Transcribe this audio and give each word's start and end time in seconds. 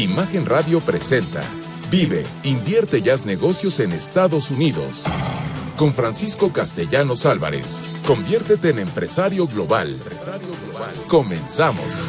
Imagen 0.00 0.46
Radio 0.46 0.80
presenta 0.80 1.44
Vive, 1.90 2.24
invierte 2.44 3.02
y 3.04 3.10
haz 3.10 3.26
negocios 3.26 3.80
en 3.80 3.92
Estados 3.92 4.50
Unidos. 4.50 5.04
Con 5.76 5.92
Francisco 5.92 6.54
Castellanos 6.54 7.26
Álvarez. 7.26 7.82
Conviértete 8.06 8.70
en 8.70 8.78
empresario 8.78 9.46
global. 9.46 9.94
Comenzamos. 11.06 12.08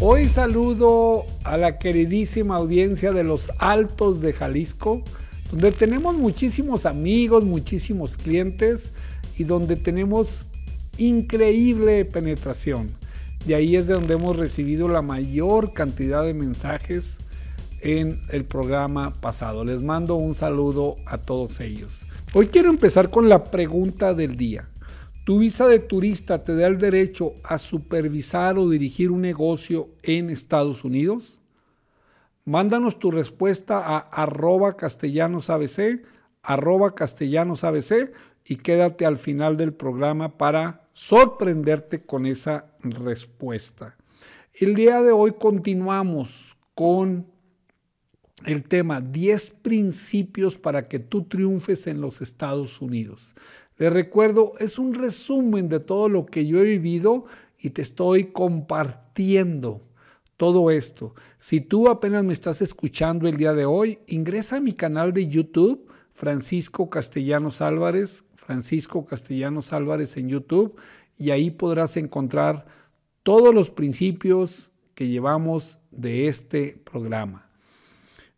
Hoy 0.00 0.24
saludo 0.24 1.24
a 1.44 1.56
la 1.56 1.78
queridísima 1.78 2.56
audiencia 2.56 3.12
de 3.12 3.22
los 3.22 3.52
Altos 3.58 4.22
de 4.22 4.32
Jalisco, 4.32 5.04
donde 5.52 5.70
tenemos 5.70 6.16
muchísimos 6.16 6.84
amigos, 6.84 7.44
muchísimos 7.44 8.16
clientes 8.16 8.90
y 9.38 9.44
donde 9.44 9.76
tenemos 9.76 10.46
increíble 10.98 12.04
penetración. 12.06 13.03
De 13.46 13.54
ahí 13.54 13.76
es 13.76 13.86
de 13.86 13.94
donde 13.94 14.14
hemos 14.14 14.36
recibido 14.36 14.88
la 14.88 15.02
mayor 15.02 15.74
cantidad 15.74 16.24
de 16.24 16.32
mensajes 16.32 17.18
en 17.82 18.22
el 18.30 18.46
programa 18.46 19.12
pasado. 19.20 19.66
Les 19.66 19.82
mando 19.82 20.14
un 20.14 20.32
saludo 20.32 20.96
a 21.04 21.18
todos 21.18 21.60
ellos. 21.60 22.06
Hoy 22.32 22.46
quiero 22.46 22.70
empezar 22.70 23.10
con 23.10 23.28
la 23.28 23.44
pregunta 23.44 24.14
del 24.14 24.36
día. 24.36 24.70
¿Tu 25.26 25.40
visa 25.40 25.66
de 25.66 25.78
turista 25.78 26.42
te 26.42 26.54
da 26.54 26.66
el 26.66 26.78
derecho 26.78 27.34
a 27.44 27.58
supervisar 27.58 28.56
o 28.56 28.70
dirigir 28.70 29.10
un 29.10 29.20
negocio 29.20 29.90
en 30.02 30.30
Estados 30.30 30.82
Unidos? 30.82 31.42
Mándanos 32.46 32.98
tu 32.98 33.10
respuesta 33.10 33.78
a 33.78 33.98
arroba 33.98 34.74
castellanosabc, 34.74 36.02
arroba 36.42 36.94
castellanosabc 36.94 38.12
y 38.46 38.56
quédate 38.56 39.06
al 39.06 39.16
final 39.16 39.56
del 39.56 39.72
programa 39.72 40.36
para 40.36 40.88
sorprenderte 40.92 42.02
con 42.02 42.26
esa 42.26 42.66
respuesta. 42.80 43.96
El 44.52 44.74
día 44.74 45.02
de 45.02 45.12
hoy 45.12 45.32
continuamos 45.32 46.56
con 46.74 47.26
el 48.44 48.62
tema 48.64 49.00
10 49.00 49.50
principios 49.62 50.56
para 50.56 50.86
que 50.88 50.98
tú 50.98 51.24
triunfes 51.24 51.86
en 51.86 52.00
los 52.00 52.20
Estados 52.20 52.80
Unidos. 52.80 53.34
Les 53.78 53.92
recuerdo, 53.92 54.52
es 54.58 54.78
un 54.78 54.94
resumen 54.94 55.68
de 55.68 55.80
todo 55.80 56.08
lo 56.08 56.26
que 56.26 56.46
yo 56.46 56.60
he 56.60 56.64
vivido 56.64 57.24
y 57.58 57.70
te 57.70 57.82
estoy 57.82 58.26
compartiendo 58.26 59.82
todo 60.36 60.70
esto. 60.70 61.14
Si 61.38 61.60
tú 61.60 61.88
apenas 61.88 62.24
me 62.24 62.32
estás 62.32 62.60
escuchando 62.62 63.26
el 63.26 63.36
día 63.36 63.54
de 63.54 63.64
hoy, 63.64 63.98
ingresa 64.06 64.56
a 64.56 64.60
mi 64.60 64.74
canal 64.74 65.12
de 65.12 65.26
YouTube, 65.26 65.88
Francisco 66.12 66.90
Castellanos 66.90 67.60
Álvarez, 67.60 68.24
Francisco 68.44 69.06
Castellanos 69.06 69.72
Álvarez 69.72 70.16
en 70.16 70.28
YouTube 70.28 70.76
y 71.16 71.30
ahí 71.30 71.50
podrás 71.50 71.96
encontrar 71.96 72.66
todos 73.22 73.54
los 73.54 73.70
principios 73.70 74.70
que 74.94 75.08
llevamos 75.08 75.80
de 75.90 76.28
este 76.28 76.80
programa. 76.84 77.48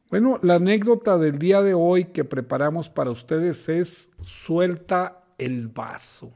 Bueno, 0.08 0.38
la 0.42 0.54
anécdota 0.54 1.18
del 1.18 1.38
día 1.38 1.60
de 1.62 1.74
hoy 1.74 2.06
que 2.06 2.24
preparamos 2.24 2.88
para 2.88 3.10
ustedes 3.10 3.68
es 3.68 4.10
suelta 4.20 5.24
el 5.38 5.68
vaso. 5.68 6.32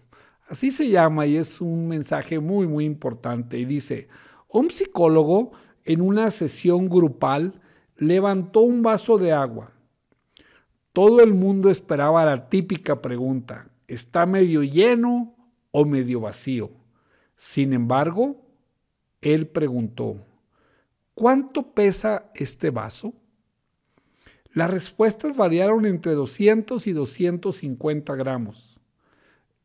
Así 0.49 0.73
se 0.73 0.89
llama 0.89 1.27
y 1.27 1.37
es 1.37 1.61
un 1.61 1.87
mensaje 1.87 2.41
muy, 2.41 2.67
muy 2.67 2.85
importante. 2.85 3.57
Y 3.57 3.65
dice, 3.65 4.09
un 4.49 4.71
psicólogo 4.71 5.53
en 5.85 6.01
una 6.01 6.33
sesión 6.33 6.89
grupal 6.89 7.61
levantó 7.97 8.61
un 8.61 8.83
vaso 8.83 9.17
de 9.17 9.31
agua 9.33 9.73
todo 10.93 11.23
el 11.23 11.35
mundo 11.35 11.71
esperaba 11.71 12.25
la 12.25 12.49
típica 12.49 13.01
pregunta, 13.01 13.69
¿está 13.87 14.27
medio 14.27 14.63
lleno 14.63 15.35
o 15.71 15.85
medio 15.85 16.21
vacío? 16.21 16.71
Sin 17.37 17.73
embargo, 17.73 18.37
él 19.21 19.47
preguntó, 19.47 20.17
¿cuánto 21.15 21.75
pesa 21.75 22.31
este 22.35 22.71
vaso? 22.71 23.15
Las 24.53 24.71
respuestas 24.71 25.37
variaron 25.37 25.87
entre 25.87 26.13
200 26.13 26.87
y 26.87 26.93
250 26.93 28.15
gramos. 28.17 28.79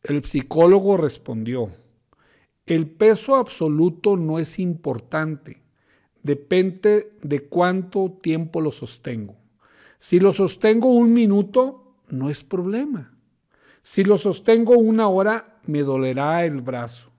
El 0.04 0.24
psicólogo 0.24 0.98
respondió, 0.98 1.72
el 2.68 2.88
peso 2.88 3.36
absoluto 3.36 4.16
no 4.16 4.38
es 4.38 4.60
importante, 4.60 5.64
depende 6.22 7.12
de 7.22 7.42
cuánto 7.48 8.12
tiempo 8.22 8.62
lo 8.62 8.72
sostengo. 8.72 9.36
Si 10.00 10.20
lo 10.20 10.34
sostengo 10.34 10.90
un 10.90 11.14
minuto, 11.14 11.96
no 12.10 12.30
es 12.30 12.44
problema. 12.44 13.18
Si 13.82 14.04
lo 14.04 14.18
sostengo 14.18 14.78
una 14.78 15.08
hora, 15.08 15.60
me 15.66 15.84
dolerá 15.84 16.46
el 16.46 16.62
brazo. 16.62 17.12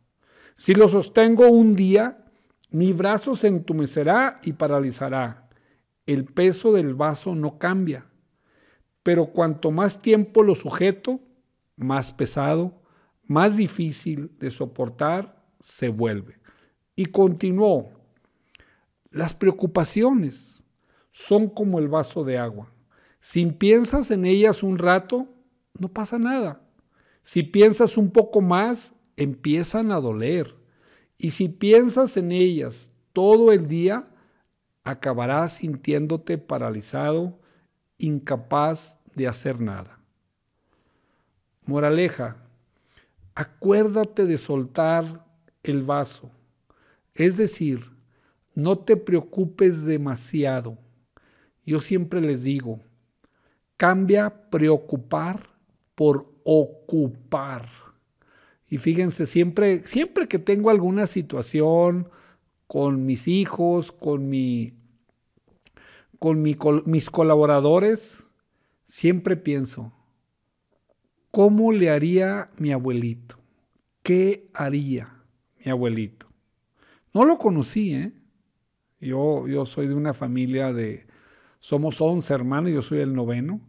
Si 0.57 0.75
lo 0.75 0.89
sostengo 0.89 1.49
un 1.49 1.75
día, 1.75 2.25
mi 2.71 2.93
brazo 2.93 3.37
se 3.37 3.49
entumecerá 3.49 4.41
y 4.43 4.53
paralizará. 4.53 5.49
El 6.07 6.25
peso 6.25 6.73
del 6.73 6.95
vaso 6.95 7.35
no 7.35 7.59
cambia. 7.59 8.07
Pero 9.03 9.27
cuanto 9.27 9.71
más 9.71 10.01
tiempo 10.01 10.43
lo 10.43 10.55
sujeto, 10.55 11.21
más 11.77 12.13
pesado, 12.13 12.83
más 13.25 13.57
difícil 13.57 14.33
de 14.39 14.51
soportar 14.51 15.45
se 15.59 15.89
vuelve. 15.89 16.39
Y 16.95 17.07
continuó, 17.07 17.93
las 19.11 19.35
preocupaciones 19.35 20.56
son 21.17 21.49
como 21.49 21.79
el 21.79 21.89
vaso 21.89 22.25
de 22.25 22.37
agua. 22.37 22.71
Si 23.21 23.47
piensas 23.47 24.11
en 24.11 24.27
ellas 24.27 24.63
un 24.63 24.77
rato, 24.77 25.27
no 25.79 25.89
pasa 25.89 26.19
nada. 26.19 26.61
Si 27.23 27.43
piensas 27.43 27.97
un 27.97 28.11
poco 28.11 28.43
más, 28.43 28.93
empiezan 29.17 29.93
a 29.93 30.01
doler. 30.01 30.55
Y 31.17 31.31
si 31.31 31.49
piensas 31.49 32.19
en 32.19 32.33
ellas 32.33 32.91
todo 33.15 33.51
el 33.51 33.67
día, 33.67 34.05
acabarás 34.85 35.55
sintiéndote 35.55 36.37
paralizado, 36.37 37.41
incapaz 37.97 39.01
de 39.15 39.27
hacer 39.27 39.59
nada. 39.59 39.99
Moraleja, 41.65 42.37
acuérdate 43.35 44.27
de 44.27 44.37
soltar 44.37 45.25
el 45.63 45.83
vaso. 45.83 46.31
Es 47.15 47.39
decir, 47.39 47.91
no 48.55 48.77
te 48.81 48.99
preocupes 48.99 49.87
demasiado 49.87 50.85
yo 51.67 51.81
siempre 51.81 52.21
les 52.21 52.45
digo, 52.45 52.81
cambia 53.77 54.49
preocupar 54.51 55.51
por 55.95 56.33
ocupar. 56.45 57.69
Y 58.69 58.79
fíjense, 58.79 59.27
siempre, 59.27 59.83
siempre 59.87 60.29
que 60.29 60.39
tengo 60.39 60.71
alguna 60.71 61.07
situación 61.07 62.09
con 62.67 63.05
mis 63.05 63.29
hijos, 63.29 63.93
con, 63.93 64.29
mi, 64.29 64.75
con 66.19 66.43
mis 66.87 67.11
colaboradores, 67.11 68.27
siempre 68.87 69.37
pienso, 69.37 69.93
¿cómo 71.31 71.73
le 71.73 71.91
haría 71.91 72.51
mi 72.59 72.73
abuelito? 72.73 73.37
¿Qué 74.03 74.51
haría 74.55 75.25
mi 75.65 75.71
abuelito? 75.71 76.27
No 77.13 77.25
lo 77.25 77.39
conocí, 77.39 77.95
¿eh? 77.95 78.13
Yo, 79.01 79.47
yo 79.47 79.65
soy 79.67 79.87
de 79.87 79.95
una 79.95 80.15
familia 80.15 80.73
de, 80.73 81.06
somos 81.67 82.01
11 82.01 82.33
hermanos, 82.33 82.71
yo 82.71 82.81
soy 82.81 83.01
el 83.01 83.13
noveno. 83.13 83.61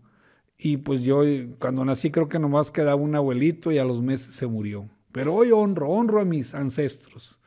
Y 0.55 0.77
pues 0.77 1.01
yo 1.01 1.23
cuando 1.57 1.83
nací 1.83 2.11
creo 2.11 2.27
que 2.27 2.37
nomás 2.37 2.69
quedaba 2.69 3.01
un 3.01 3.15
abuelito 3.15 3.71
y 3.71 3.79
a 3.79 3.85
los 3.85 4.03
meses 4.03 4.35
se 4.35 4.45
murió. 4.45 4.87
Pero 5.11 5.33
hoy 5.33 5.51
honro, 5.51 5.89
honro 5.89 6.21
a 6.21 6.25
mis 6.25 6.53
ancestros. 6.53 7.39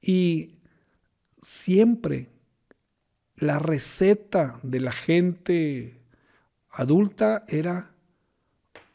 Y 0.00 0.52
siempre 1.42 2.30
la 3.34 3.58
receta 3.58 4.60
de 4.62 4.78
la 4.78 4.92
gente 4.92 6.00
adulta 6.70 7.44
era 7.48 7.90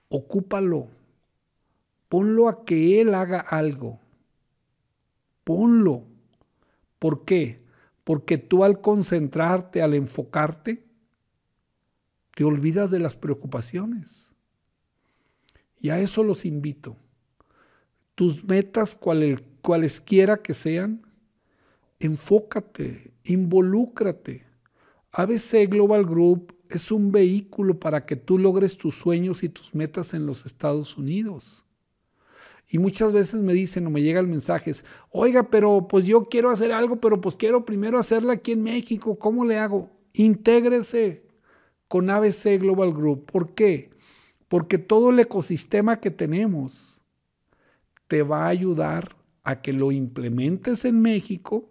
ocúpalo, 0.07 0.87
ponlo 2.07 2.47
a 2.47 2.63
que 2.63 3.01
él 3.01 3.15
haga 3.15 3.41
algo, 3.41 3.99
ponlo. 5.43 6.03
¿Por 6.99 7.25
qué? 7.25 7.65
porque 8.05 8.37
tú 8.37 8.63
al 8.63 8.79
concentrarte, 8.79 9.81
al 9.81 9.95
enfocarte, 9.95 10.84
te 12.35 12.43
olvidas 12.43 12.91
de 12.91 12.99
las 12.99 13.15
preocupaciones. 13.15 14.33
Y 15.79 15.89
a 15.89 15.99
eso 15.99 16.23
los 16.23 16.45
invito. 16.45 16.97
Tus 18.13 18.43
metas, 18.43 18.97
cualesquiera 19.61 20.41
que 20.41 20.53
sean, 20.53 21.01
enfócate, 21.99 23.13
involúcrate. 23.23 24.45
ABC 25.11 25.67
Global 25.69 26.05
Group 26.05 26.55
es 26.69 26.91
un 26.91 27.11
vehículo 27.11 27.79
para 27.79 28.05
que 28.05 28.17
tú 28.17 28.37
logres 28.37 28.77
tus 28.77 28.95
sueños 28.95 29.43
y 29.43 29.49
tus 29.49 29.73
metas 29.73 30.13
en 30.13 30.25
los 30.25 30.45
Estados 30.45 30.97
Unidos. 30.97 31.63
Y 32.67 32.79
muchas 32.79 33.13
veces 33.13 33.41
me 33.41 33.53
dicen 33.53 33.87
o 33.87 33.89
me 33.91 34.01
llegan 34.01 34.29
mensajes, 34.29 34.83
oiga, 35.09 35.49
pero 35.49 35.87
pues 35.87 36.05
yo 36.05 36.25
quiero 36.25 36.49
hacer 36.49 36.71
algo, 36.73 36.99
pero 36.99 37.21
pues 37.21 37.37
quiero 37.37 37.63
primero 37.63 37.97
hacerla 37.97 38.33
aquí 38.33 38.53
en 38.53 38.63
México, 38.63 39.17
¿cómo 39.19 39.45
le 39.45 39.57
hago? 39.57 39.91
Intégrese 40.13 41.24
con 41.87 42.09
ABC 42.09 42.59
Global 42.59 42.93
Group. 42.93 43.25
¿Por 43.31 43.53
qué? 43.53 43.91
Porque 44.47 44.77
todo 44.77 45.09
el 45.09 45.19
ecosistema 45.19 45.99
que 45.99 46.11
tenemos 46.11 46.99
te 48.07 48.23
va 48.23 48.45
a 48.45 48.49
ayudar 48.49 49.15
a 49.43 49.61
que 49.61 49.73
lo 49.73 49.91
implementes 49.91 50.85
en 50.85 51.01
México 51.01 51.69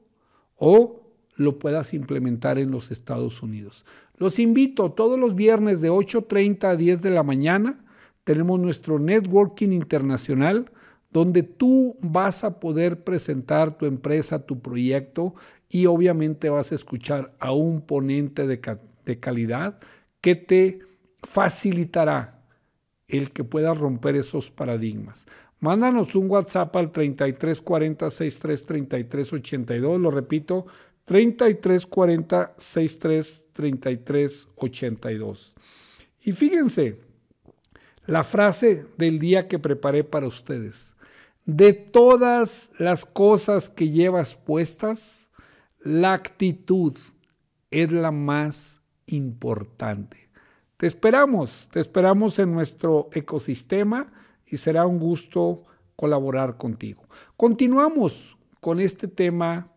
o 0.57 1.01
lo 1.37 1.59
puedas 1.59 1.95
implementar 1.95 2.59
en 2.59 2.71
los 2.71 2.91
Estados 2.91 3.43
Unidos. 3.43 3.85
Los 4.17 4.39
invito 4.39 4.93
todos 4.93 5.19
los 5.19 5.35
viernes 5.35 5.81
de 5.81 5.91
8.30 5.91 6.65
a 6.65 6.77
10 6.77 7.03
de 7.03 7.11
la 7.11 7.25
mañana. 7.25 7.79
Tenemos 8.23 8.61
nuestro 8.61 8.99
networking 8.99 9.71
internacional 9.71 10.71
donde 11.11 11.43
tú 11.43 11.97
vas 12.01 12.43
a 12.43 12.59
poder 12.59 13.05
presentar 13.05 13.77
tu 13.77 13.87
empresa, 13.87 14.47
tu 14.47 14.61
proyecto 14.61 15.35
y 15.69 15.87
obviamente 15.87 16.51
vas 16.51 16.73
a 16.73 16.75
escuchar 16.75 17.35
a 17.39 17.53
un 17.53 17.81
ponente 17.81 18.47
de, 18.47 18.61
de 19.05 19.21
calidad 19.21 19.79
que 20.25 20.37
te 20.37 20.79
facilitará 21.23 22.43
el 23.09 23.31
que 23.31 23.45
puedas 23.45 23.77
romper 23.77 24.17
esos 24.17 24.51
paradigmas. 24.51 25.27
Mándanos 25.61 26.15
un 26.15 26.31
WhatsApp 26.31 26.75
al 26.77 26.91
3340 26.91 28.11
63 28.11 28.65
33 28.65 29.33
82, 29.35 30.01
lo 30.01 30.11
repito, 30.11 30.65
3340 31.05 32.55
63 32.57 33.47
33 33.53 34.49
82. 34.57 35.55
Y 36.25 36.33
fíjense, 36.33 37.01
la 38.07 38.25
frase 38.25 38.87
del 38.97 39.19
día 39.19 39.47
que 39.47 39.59
preparé 39.59 40.05
para 40.05 40.27
ustedes. 40.27 40.97
De 41.45 41.75
todas 41.75 42.71
las 42.79 43.05
cosas 43.05 43.69
que 43.69 43.91
llevas 43.91 44.37
puestas, 44.37 45.29
la 45.81 46.15
actitud 46.15 46.97
es 47.71 47.93
la 47.93 48.11
más 48.11 48.81
importante. 49.07 50.29
Te 50.77 50.87
esperamos, 50.87 51.69
te 51.71 51.81
esperamos 51.81 52.39
en 52.39 52.53
nuestro 52.53 53.09
ecosistema 53.13 54.13
y 54.47 54.57
será 54.57 54.87
un 54.87 54.99
gusto 54.99 55.65
colaborar 55.97 56.57
contigo. 56.57 57.09
Continuamos 57.37 58.37
con 58.61 58.81
este 58.81 59.09
tema, 59.09 59.71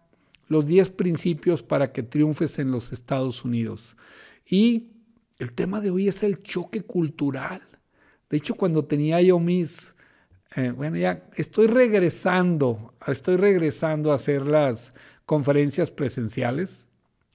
los 0.47 0.65
10 0.65 0.91
principios 0.91 1.61
para 1.61 1.91
que 1.91 2.03
triunfes 2.03 2.59
en 2.59 2.71
los 2.71 2.91
Estados 2.91 3.45
Unidos. 3.45 3.95
Y 4.45 4.91
el 5.39 5.53
tema 5.53 5.81
de 5.81 5.91
hoy 5.91 6.07
es 6.07 6.23
el 6.23 6.41
choque 6.41 6.81
cultural. 6.81 7.61
De 8.29 8.37
hecho, 8.37 8.55
cuando 8.55 8.85
tenía 8.85 9.21
yo 9.21 9.39
mis, 9.39 9.95
eh, 10.55 10.71
bueno, 10.71 10.97
ya 10.97 11.29
estoy 11.35 11.67
regresando, 11.67 12.93
estoy 13.05 13.37
regresando 13.37 14.11
a 14.11 14.15
hacer 14.15 14.47
las 14.47 14.93
conferencias 15.25 15.91
presenciales. 15.91 16.86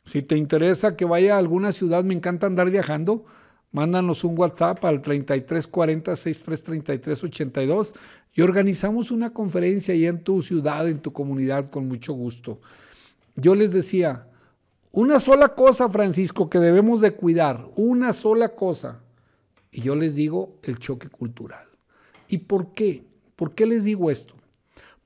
Si 0.04 0.22
te 0.22 0.36
interesa 0.36 0.96
que 0.96 1.04
vaya 1.04 1.36
a 1.36 1.38
alguna 1.38 1.72
ciudad, 1.72 2.04
me 2.04 2.14
encanta 2.14 2.46
andar 2.46 2.70
viajando 2.70 3.24
mándanos 3.72 4.22
un 4.22 4.38
WhatsApp 4.38 4.84
al 4.84 5.00
3340 5.00 6.14
633382 6.14 7.94
y 8.34 8.42
organizamos 8.42 9.10
una 9.10 9.32
conferencia 9.32 9.94
ahí 9.94 10.06
en 10.06 10.22
tu 10.22 10.42
ciudad, 10.42 10.88
en 10.88 11.00
tu 11.00 11.12
comunidad, 11.12 11.66
con 11.66 11.88
mucho 11.88 12.12
gusto. 12.12 12.60
Yo 13.34 13.54
les 13.54 13.72
decía, 13.72 14.28
una 14.92 15.18
sola 15.20 15.54
cosa, 15.54 15.88
Francisco, 15.88 16.48
que 16.48 16.58
debemos 16.58 17.00
de 17.00 17.12
cuidar, 17.12 17.64
una 17.76 18.12
sola 18.12 18.50
cosa. 18.50 19.00
Y 19.70 19.80
yo 19.80 19.96
les 19.96 20.14
digo 20.14 20.58
el 20.62 20.78
choque 20.78 21.08
cultural. 21.08 21.66
¿Y 22.28 22.38
por 22.38 22.72
qué? 22.72 23.04
¿Por 23.36 23.54
qué 23.54 23.66
les 23.66 23.84
digo 23.84 24.10
esto? 24.10 24.34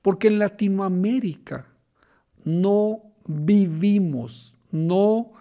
Porque 0.01 0.27
en 0.27 0.39
Latinoamérica 0.39 1.67
no 2.43 3.01
vivimos, 3.25 4.56
no 4.71 5.33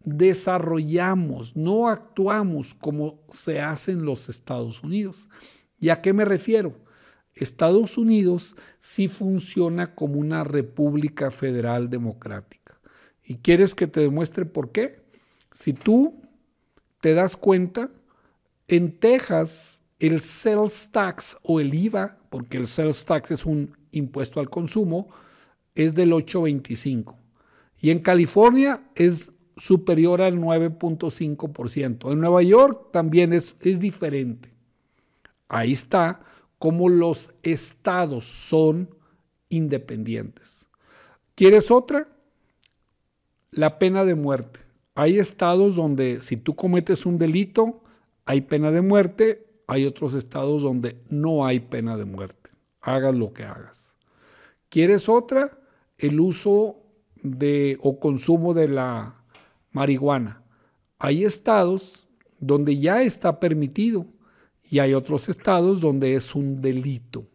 desarrollamos, 0.00 1.56
no 1.56 1.88
actuamos 1.88 2.74
como 2.74 3.20
se 3.30 3.60
hace 3.60 3.92
en 3.92 4.04
los 4.04 4.28
Estados 4.28 4.82
Unidos. 4.82 5.28
¿Y 5.78 5.88
a 5.88 6.00
qué 6.00 6.12
me 6.12 6.24
refiero? 6.24 6.74
Estados 7.34 7.98
Unidos 7.98 8.54
sí 8.78 9.08
funciona 9.08 9.94
como 9.94 10.20
una 10.20 10.44
república 10.44 11.30
federal 11.30 11.90
democrática. 11.90 12.78
¿Y 13.24 13.36
quieres 13.36 13.74
que 13.74 13.86
te 13.86 14.00
demuestre 14.00 14.44
por 14.44 14.70
qué? 14.70 15.02
Si 15.52 15.72
tú 15.72 16.22
te 17.00 17.14
das 17.14 17.36
cuenta, 17.36 17.90
en 18.68 18.98
Texas 18.98 19.82
el 19.98 20.20
sales 20.20 20.90
tax 20.92 21.36
o 21.42 21.60
el 21.60 21.74
IVA, 21.74 22.18
porque 22.30 22.58
el 22.58 22.66
sales 22.66 23.04
tax 23.04 23.30
es 23.30 23.46
un 23.46 23.76
impuesto 23.90 24.40
al 24.40 24.50
consumo, 24.50 25.08
es 25.74 25.94
del 25.94 26.12
8.25. 26.12 27.16
Y 27.84 27.90
en 27.90 27.98
California 27.98 28.82
es 28.94 29.30
superior 29.58 30.22
al 30.22 30.38
9.5%. 30.38 32.10
En 32.10 32.18
Nueva 32.18 32.42
York 32.42 32.88
también 32.92 33.34
es, 33.34 33.56
es 33.60 33.78
diferente. 33.78 34.48
Ahí 35.48 35.72
está 35.72 36.22
cómo 36.58 36.88
los 36.88 37.34
estados 37.42 38.24
son 38.24 38.88
independientes. 39.50 40.70
¿Quieres 41.34 41.70
otra? 41.70 42.08
La 43.50 43.78
pena 43.78 44.06
de 44.06 44.14
muerte. 44.14 44.60
Hay 44.94 45.18
estados 45.18 45.76
donde 45.76 46.22
si 46.22 46.38
tú 46.38 46.56
cometes 46.56 47.04
un 47.04 47.18
delito, 47.18 47.82
hay 48.24 48.40
pena 48.40 48.70
de 48.70 48.80
muerte. 48.80 49.46
Hay 49.66 49.84
otros 49.84 50.14
estados 50.14 50.62
donde 50.62 51.02
no 51.10 51.44
hay 51.44 51.60
pena 51.60 51.98
de 51.98 52.06
muerte. 52.06 52.48
Hagas 52.80 53.14
lo 53.14 53.34
que 53.34 53.42
hagas. 53.42 53.98
¿Quieres 54.70 55.06
otra? 55.10 55.58
El 55.98 56.18
uso 56.18 56.80
de 57.24 57.76
o 57.80 57.98
consumo 57.98 58.54
de 58.54 58.68
la 58.68 59.24
marihuana. 59.72 60.44
Hay 60.98 61.24
estados 61.24 62.06
donde 62.38 62.78
ya 62.78 63.02
está 63.02 63.40
permitido 63.40 64.06
y 64.62 64.78
hay 64.78 64.94
otros 64.94 65.28
estados 65.28 65.80
donde 65.80 66.14
es 66.14 66.34
un 66.34 66.60
delito. 66.60 67.26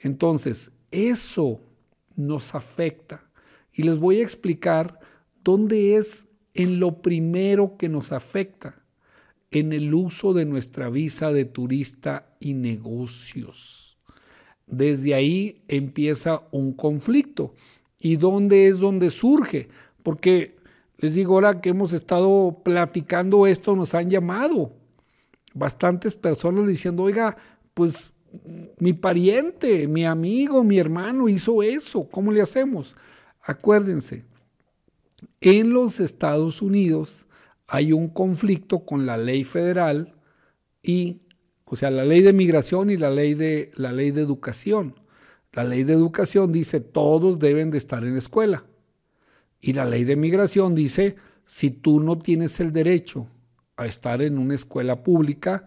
Entonces, 0.00 0.72
eso 0.90 1.60
nos 2.16 2.54
afecta. 2.54 3.30
Y 3.72 3.82
les 3.82 3.98
voy 3.98 4.18
a 4.18 4.22
explicar 4.22 4.98
dónde 5.44 5.96
es 5.96 6.26
en 6.54 6.80
lo 6.80 7.02
primero 7.02 7.76
que 7.76 7.88
nos 7.88 8.12
afecta, 8.12 8.82
en 9.50 9.72
el 9.72 9.94
uso 9.94 10.32
de 10.32 10.44
nuestra 10.44 10.90
visa 10.90 11.32
de 11.32 11.44
turista 11.44 12.34
y 12.40 12.54
negocios. 12.54 13.98
Desde 14.66 15.14
ahí 15.14 15.62
empieza 15.68 16.46
un 16.50 16.72
conflicto. 16.72 17.54
¿Y 18.00 18.16
dónde 18.16 18.68
es 18.68 18.78
donde 18.80 19.10
surge? 19.10 19.68
Porque 20.02 20.56
les 20.98 21.14
digo, 21.14 21.34
ahora 21.34 21.60
que 21.60 21.70
hemos 21.70 21.92
estado 21.92 22.60
platicando 22.64 23.46
esto, 23.46 23.76
nos 23.76 23.94
han 23.94 24.10
llamado 24.10 24.72
bastantes 25.54 26.14
personas 26.14 26.66
diciendo, 26.66 27.04
oiga, 27.04 27.36
pues 27.74 28.12
mi 28.78 28.92
pariente, 28.92 29.88
mi 29.88 30.04
amigo, 30.04 30.64
mi 30.64 30.78
hermano 30.78 31.28
hizo 31.28 31.62
eso, 31.62 32.08
¿cómo 32.08 32.32
le 32.32 32.42
hacemos? 32.42 32.96
Acuérdense, 33.42 34.24
en 35.40 35.72
los 35.72 36.00
Estados 36.00 36.62
Unidos 36.62 37.26
hay 37.66 37.92
un 37.92 38.08
conflicto 38.08 38.80
con 38.80 39.06
la 39.06 39.16
ley 39.16 39.44
federal 39.44 40.14
y, 40.82 41.20
o 41.64 41.76
sea, 41.76 41.90
la 41.90 42.04
ley 42.04 42.22
de 42.22 42.32
migración 42.32 42.90
y 42.90 42.96
la 42.96 43.10
ley 43.10 43.34
de, 43.34 43.70
la 43.76 43.92
ley 43.92 44.10
de 44.10 44.22
educación. 44.22 44.94
La 45.58 45.64
ley 45.64 45.82
de 45.82 45.92
educación 45.92 46.52
dice 46.52 46.78
todos 46.78 47.40
deben 47.40 47.72
de 47.72 47.78
estar 47.78 48.04
en 48.04 48.16
escuela. 48.16 48.64
Y 49.60 49.72
la 49.72 49.86
ley 49.86 50.04
de 50.04 50.14
migración 50.14 50.76
dice, 50.76 51.16
si 51.46 51.70
tú 51.70 51.98
no 51.98 52.16
tienes 52.16 52.60
el 52.60 52.72
derecho 52.72 53.26
a 53.76 53.86
estar 53.86 54.22
en 54.22 54.38
una 54.38 54.54
escuela 54.54 55.02
pública, 55.02 55.66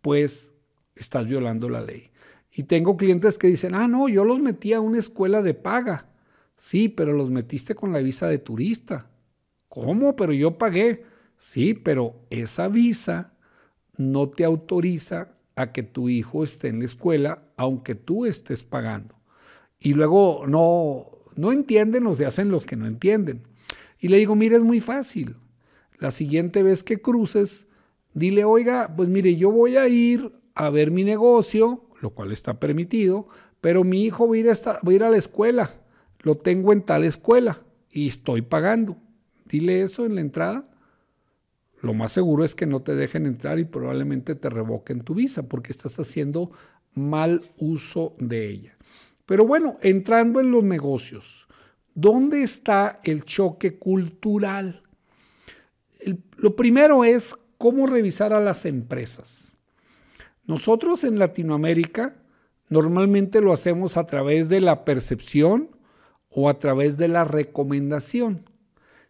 pues 0.00 0.52
estás 0.94 1.26
violando 1.26 1.68
la 1.68 1.80
ley. 1.80 2.12
Y 2.52 2.62
tengo 2.62 2.96
clientes 2.96 3.36
que 3.36 3.48
dicen, 3.48 3.74
ah, 3.74 3.88
no, 3.88 4.08
yo 4.08 4.24
los 4.24 4.38
metí 4.38 4.74
a 4.74 4.80
una 4.80 5.00
escuela 5.00 5.42
de 5.42 5.54
paga. 5.54 6.06
Sí, 6.56 6.88
pero 6.88 7.12
los 7.12 7.32
metiste 7.32 7.74
con 7.74 7.92
la 7.92 7.98
visa 7.98 8.28
de 8.28 8.38
turista. 8.38 9.10
¿Cómo? 9.68 10.14
Pero 10.14 10.32
yo 10.32 10.56
pagué. 10.56 11.04
Sí, 11.36 11.74
pero 11.74 12.14
esa 12.30 12.68
visa 12.68 13.34
no 13.96 14.28
te 14.30 14.44
autoriza 14.44 15.34
a 15.56 15.72
que 15.72 15.82
tu 15.82 16.08
hijo 16.08 16.44
esté 16.44 16.68
en 16.68 16.78
la 16.78 16.84
escuela, 16.84 17.42
aunque 17.56 17.96
tú 17.96 18.24
estés 18.24 18.62
pagando. 18.62 19.16
Y 19.82 19.94
luego 19.94 20.44
no, 20.46 21.06
no 21.34 21.50
entienden 21.50 22.06
o 22.06 22.14
se 22.14 22.24
hacen 22.24 22.50
los 22.50 22.66
que 22.66 22.76
no 22.76 22.86
entienden. 22.86 23.42
Y 23.98 24.08
le 24.08 24.18
digo, 24.18 24.36
mire, 24.36 24.56
es 24.56 24.62
muy 24.62 24.80
fácil. 24.80 25.36
La 25.98 26.12
siguiente 26.12 26.62
vez 26.62 26.84
que 26.84 27.00
cruces, 27.00 27.66
dile, 28.14 28.44
oiga, 28.44 28.94
pues 28.96 29.08
mire, 29.08 29.36
yo 29.36 29.50
voy 29.50 29.76
a 29.76 29.88
ir 29.88 30.32
a 30.54 30.70
ver 30.70 30.90
mi 30.90 31.04
negocio, 31.04 31.88
lo 32.00 32.10
cual 32.10 32.32
está 32.32 32.60
permitido, 32.60 33.28
pero 33.60 33.84
mi 33.84 34.04
hijo 34.04 34.28
va 34.28 34.34
a 34.34 34.38
ir 34.38 34.50
a, 34.50 34.52
va 34.52 34.78
a, 34.84 34.92
ir 34.92 35.04
a 35.04 35.10
la 35.10 35.16
escuela, 35.16 35.70
lo 36.20 36.36
tengo 36.36 36.72
en 36.72 36.82
tal 36.82 37.04
escuela 37.04 37.62
y 37.90 38.08
estoy 38.08 38.42
pagando. 38.42 38.96
Dile 39.44 39.82
eso 39.82 40.06
en 40.06 40.14
la 40.14 40.20
entrada. 40.20 40.68
Lo 41.80 41.94
más 41.94 42.12
seguro 42.12 42.44
es 42.44 42.54
que 42.54 42.66
no 42.66 42.82
te 42.82 42.94
dejen 42.94 43.26
entrar 43.26 43.58
y 43.58 43.64
probablemente 43.64 44.36
te 44.36 44.48
revoquen 44.48 45.02
tu 45.02 45.14
visa 45.14 45.48
porque 45.48 45.72
estás 45.72 45.98
haciendo 45.98 46.52
mal 46.94 47.42
uso 47.58 48.14
de 48.18 48.48
ella. 48.48 48.76
Pero 49.32 49.46
bueno, 49.46 49.78
entrando 49.80 50.40
en 50.40 50.50
los 50.50 50.62
negocios, 50.62 51.48
¿dónde 51.94 52.42
está 52.42 53.00
el 53.02 53.24
choque 53.24 53.78
cultural? 53.78 54.82
lo 56.36 56.54
primero 56.54 57.02
es 57.02 57.34
cómo 57.56 57.86
revisar 57.86 58.34
a 58.34 58.40
las 58.40 58.66
empresas. 58.66 59.56
Nosotros 60.44 61.02
en 61.04 61.18
Latinoamérica 61.18 62.14
normalmente 62.68 63.40
lo 63.40 63.54
hacemos 63.54 63.96
a 63.96 64.04
través 64.04 64.50
de 64.50 64.60
la 64.60 64.84
percepción 64.84 65.70
o 66.28 66.50
a 66.50 66.58
través 66.58 66.98
de 66.98 67.08
la 67.08 67.24
recomendación. 67.24 68.50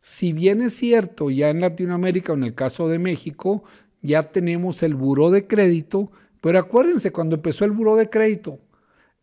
Si 0.01 0.33
bien 0.33 0.61
es 0.61 0.75
cierto, 0.75 1.31
ya 1.31 1.51
en 1.51 1.61
Latinoamérica, 1.61 2.33
o 2.33 2.37
en 2.37 2.45
el 2.45 2.55
caso 2.55 2.89
de 2.89 3.01
México, 3.01 3.65
ya 4.03 4.31
tenemos 4.31 4.85
el 4.85 4.95
buró 4.95 5.33
de 5.33 5.49
crédito, 5.49 6.13
pero 6.41 6.61
acuérdense 6.61 7.11
cuando 7.11 7.35
empezó 7.35 7.65
el 7.65 7.73
buró 7.73 7.97
de 7.97 8.09
crédito, 8.09 8.61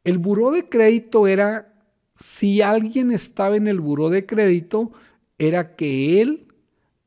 el 0.04 0.18
buró 0.18 0.52
de 0.52 0.70
crédito 0.70 1.28
era, 1.28 1.74
si 2.16 2.62
alguien 2.62 3.12
estaba 3.12 3.56
en 3.56 3.68
el 3.68 3.80
buró 3.80 4.10
de 4.10 4.26
crédito, 4.26 4.92
era 5.38 5.76
que 5.76 6.22
él 6.22 6.48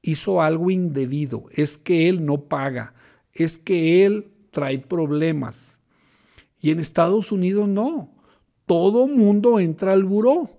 hizo 0.03 0.43
algo 0.43 0.71
indebido, 0.71 1.45
es 1.53 1.79
que 1.79 2.09
él 2.09 2.25
no 2.25 2.49
paga, 2.49 2.95
es 3.33 3.59
que 3.59 4.05
él 4.05 4.33
trae 4.51 4.79
problemas. 4.79 5.79
Y 6.61 6.71
en 6.71 6.81
Estados 6.81 7.33
Unidos 7.33 7.69
no, 7.69 8.15
todo 8.67 9.09
mundo 9.09 9.59
entra 9.61 9.93
al 9.93 10.05
buró 10.05 10.51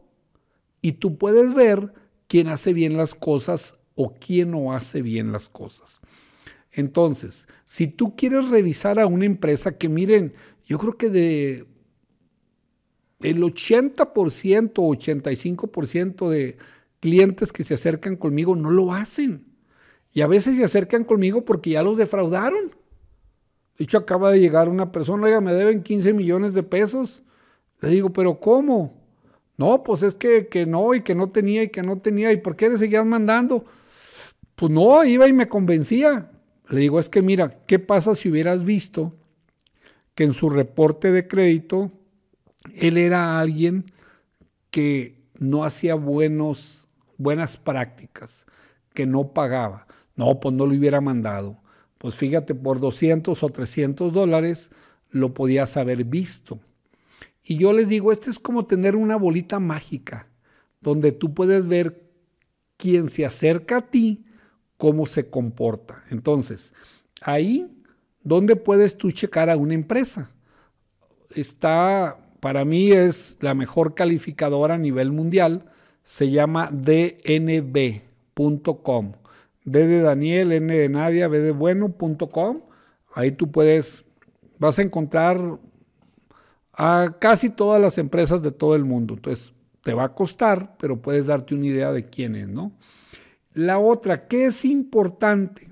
y 0.81 0.93
tú 0.93 1.17
puedes 1.17 1.53
ver 1.53 1.93
quién 2.27 2.47
hace 2.47 2.73
bien 2.73 2.97
las 2.97 3.15
cosas 3.15 3.75
o 3.95 4.13
quién 4.15 4.51
no 4.51 4.73
hace 4.73 5.01
bien 5.01 5.31
las 5.31 5.49
cosas. 5.49 6.01
Entonces, 6.71 7.47
si 7.65 7.87
tú 7.87 8.15
quieres 8.15 8.49
revisar 8.49 8.99
a 8.99 9.07
una 9.07 9.25
empresa 9.25 9.77
que 9.77 9.89
miren, 9.89 10.33
yo 10.65 10.79
creo 10.79 10.97
que 10.97 11.09
de 11.09 11.67
el 13.24 13.42
80%, 13.42 14.74
85% 14.74 16.30
de 16.30 16.58
clientes 17.00 17.51
que 17.51 17.63
se 17.63 17.74
acercan 17.74 18.15
conmigo 18.15 18.56
no 18.56 18.70
lo 18.70 18.94
hacen. 18.94 19.46
Y 20.13 20.22
a 20.22 20.27
veces 20.27 20.58
se 20.58 20.63
acercan 20.63 21.03
conmigo 21.03 21.44
porque 21.44 21.72
ya 21.72 21.84
los 21.84 21.98
defraudaron. 21.98 22.75
De 23.77 23.86
hecho, 23.86 23.98
acaba 23.98 24.32
de 24.32 24.39
llegar 24.39 24.70
una 24.70 24.92
persona, 24.92 25.25
oiga, 25.25 25.42
me 25.42 25.53
deben 25.53 25.82
15 25.82 26.13
millones 26.13 26.53
de 26.53 26.62
pesos. 26.62 27.24
Le 27.82 27.89
digo, 27.89 28.13
pero 28.13 28.39
¿cómo? 28.39 29.01
No, 29.58 29.84
pues 29.84 30.03
es 30.03 30.15
que, 30.15 30.48
que 30.48 30.65
no, 30.65 30.94
y 30.94 31.01
que 31.01 31.15
no 31.15 31.30
tenía, 31.32 31.63
y 31.63 31.70
que 31.70 31.82
no 31.82 32.00
tenía, 32.00 32.32
¿y 32.32 32.38
por 32.38 32.56
qué 32.56 32.70
le 32.70 32.77
seguías 32.77 33.06
mandando? 33.06 33.65
Pues 34.56 34.72
no, 34.72 35.03
iba 35.03 35.27
y 35.27 35.34
me 35.34 35.48
convencía. 35.50 36.30
Le 36.70 36.80
digo, 36.80 37.00
es 37.00 37.10
que 37.10 37.22
mira, 37.22 37.50
¿qué 37.65 37.80
pasa 37.80 38.15
si 38.15 38.30
hubieras 38.30 38.63
visto 38.63 39.15
que 40.15 40.24
en 40.24 40.34
su 40.34 40.50
reporte 40.50 41.12
de 41.12 41.27
crédito 41.27 41.92
él 42.75 42.98
era 42.98 43.39
alguien 43.39 43.91
que 44.72 45.22
no 45.39 45.65
hacía 45.65 45.96
buenos, 45.96 46.88
buenas 47.17 47.58
prácticas, 47.58 48.46
que 48.93 49.05
no 49.05 49.34
pagaba? 49.34 49.88
No, 50.15 50.39
pues 50.39 50.55
no 50.55 50.65
lo 50.65 50.75
hubiera 50.75 51.01
mandado. 51.01 51.58
Pues 51.98 52.15
fíjate, 52.15 52.53
por 52.55 52.79
200 52.79 53.41
o 53.43 53.50
300 53.50 54.13
dólares 54.13 54.72
lo 55.10 55.34
podías 55.34 55.77
haber 55.77 56.03
visto. 56.03 56.60
Y 57.43 57.58
yo 57.58 57.74
les 57.74 57.89
digo, 57.89 58.12
este 58.12 58.29
es 58.29 58.39
como 58.39 58.65
tener 58.65 58.96
una 58.96 59.15
bolita 59.15 59.60
mágica, 59.60 60.27
donde 60.82 61.12
tú 61.12 61.34
puedes 61.34 61.67
ver 61.67 62.10
quién 62.77 63.08
se 63.10 63.25
acerca 63.25 63.77
a 63.77 63.89
ti, 63.89 64.25
cómo 64.77 65.05
se 65.05 65.29
comporta. 65.29 66.03
Entonces, 66.10 66.74
ahí, 67.22 67.84
¿dónde 68.22 68.55
puedes 68.55 68.98
tú 68.98 69.12
checar 69.12 69.50
a 69.50 69.58
una 69.58 69.74
empresa? 69.74 70.32
Está, 71.36 72.17
para 72.43 72.65
mí 72.65 72.91
es 72.91 73.38
la 73.39 73.53
mejor 73.53 73.95
calificadora 73.95 74.73
a 74.73 74.77
nivel 74.77 75.13
mundial, 75.13 75.63
se 76.03 76.29
llama 76.29 76.69
dnb.com. 76.73 77.93
D 79.63 79.88
de 79.88 80.01
Daniel, 80.01 80.51
N 80.51 80.75
de 80.75 80.89
Nadia, 80.89 81.29
B 81.29 81.39
de 81.39 81.51
bueno.com. 81.51 82.63
Ahí 83.13 83.31
tú 83.31 83.50
puedes, 83.50 84.03
vas 84.59 84.77
a 84.77 84.81
encontrar 84.81 85.57
a 86.73 87.15
casi 87.17 87.50
todas 87.50 87.81
las 87.81 87.97
empresas 87.97 88.41
de 88.41 88.51
todo 88.51 88.75
el 88.75 88.83
mundo. 88.83 89.13
Entonces, 89.13 89.53
te 89.81 89.93
va 89.93 90.03
a 90.03 90.13
costar, 90.13 90.75
pero 90.77 91.01
puedes 91.01 91.27
darte 91.27 91.55
una 91.55 91.67
idea 91.67 91.93
de 91.93 92.09
quién 92.09 92.35
es, 92.35 92.50
¿no? 92.50 92.73
La 93.53 93.79
otra, 93.79 94.27
¿qué 94.27 94.47
es 94.47 94.65
importante? 94.65 95.69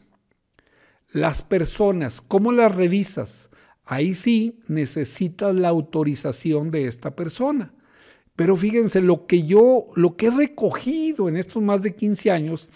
Las 1.11 1.41
personas, 1.41 2.21
¿cómo 2.21 2.53
las 2.53 2.73
revisas? 2.73 3.49
Ahí 3.91 4.13
sí 4.13 4.57
necesitas 4.69 5.53
la 5.53 5.67
autorización 5.67 6.71
de 6.71 6.87
esta 6.87 7.13
persona. 7.13 7.73
Pero 8.37 8.55
fíjense, 8.55 9.01
lo 9.01 9.27
que 9.27 9.43
yo, 9.43 9.87
lo 9.95 10.15
que 10.15 10.27
he 10.27 10.29
recogido 10.29 11.27
en 11.27 11.35
estos 11.35 11.61
más 11.61 11.83
de 11.83 11.93
15 11.93 12.31
años 12.31 12.71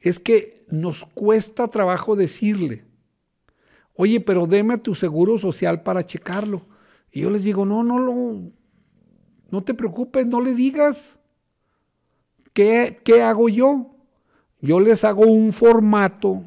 es 0.00 0.20
que 0.20 0.64
nos 0.70 1.04
cuesta 1.04 1.66
trabajo 1.66 2.14
decirle, 2.14 2.84
oye, 3.94 4.20
pero 4.20 4.46
deme 4.46 4.78
tu 4.78 4.94
seguro 4.94 5.38
social 5.38 5.82
para 5.82 6.06
checarlo. 6.06 6.64
Y 7.10 7.22
yo 7.22 7.30
les 7.30 7.42
digo, 7.42 7.66
no, 7.66 7.82
no, 7.82 7.98
no, 7.98 8.52
no 9.50 9.64
te 9.64 9.74
preocupes, 9.74 10.24
no 10.24 10.40
le 10.40 10.54
digas. 10.54 11.18
¿Qué, 12.52 13.00
qué 13.02 13.22
hago 13.22 13.48
yo? 13.48 13.90
yo 14.60 14.78
les 14.78 15.02
hago 15.02 15.26
un 15.26 15.52
formato 15.52 16.44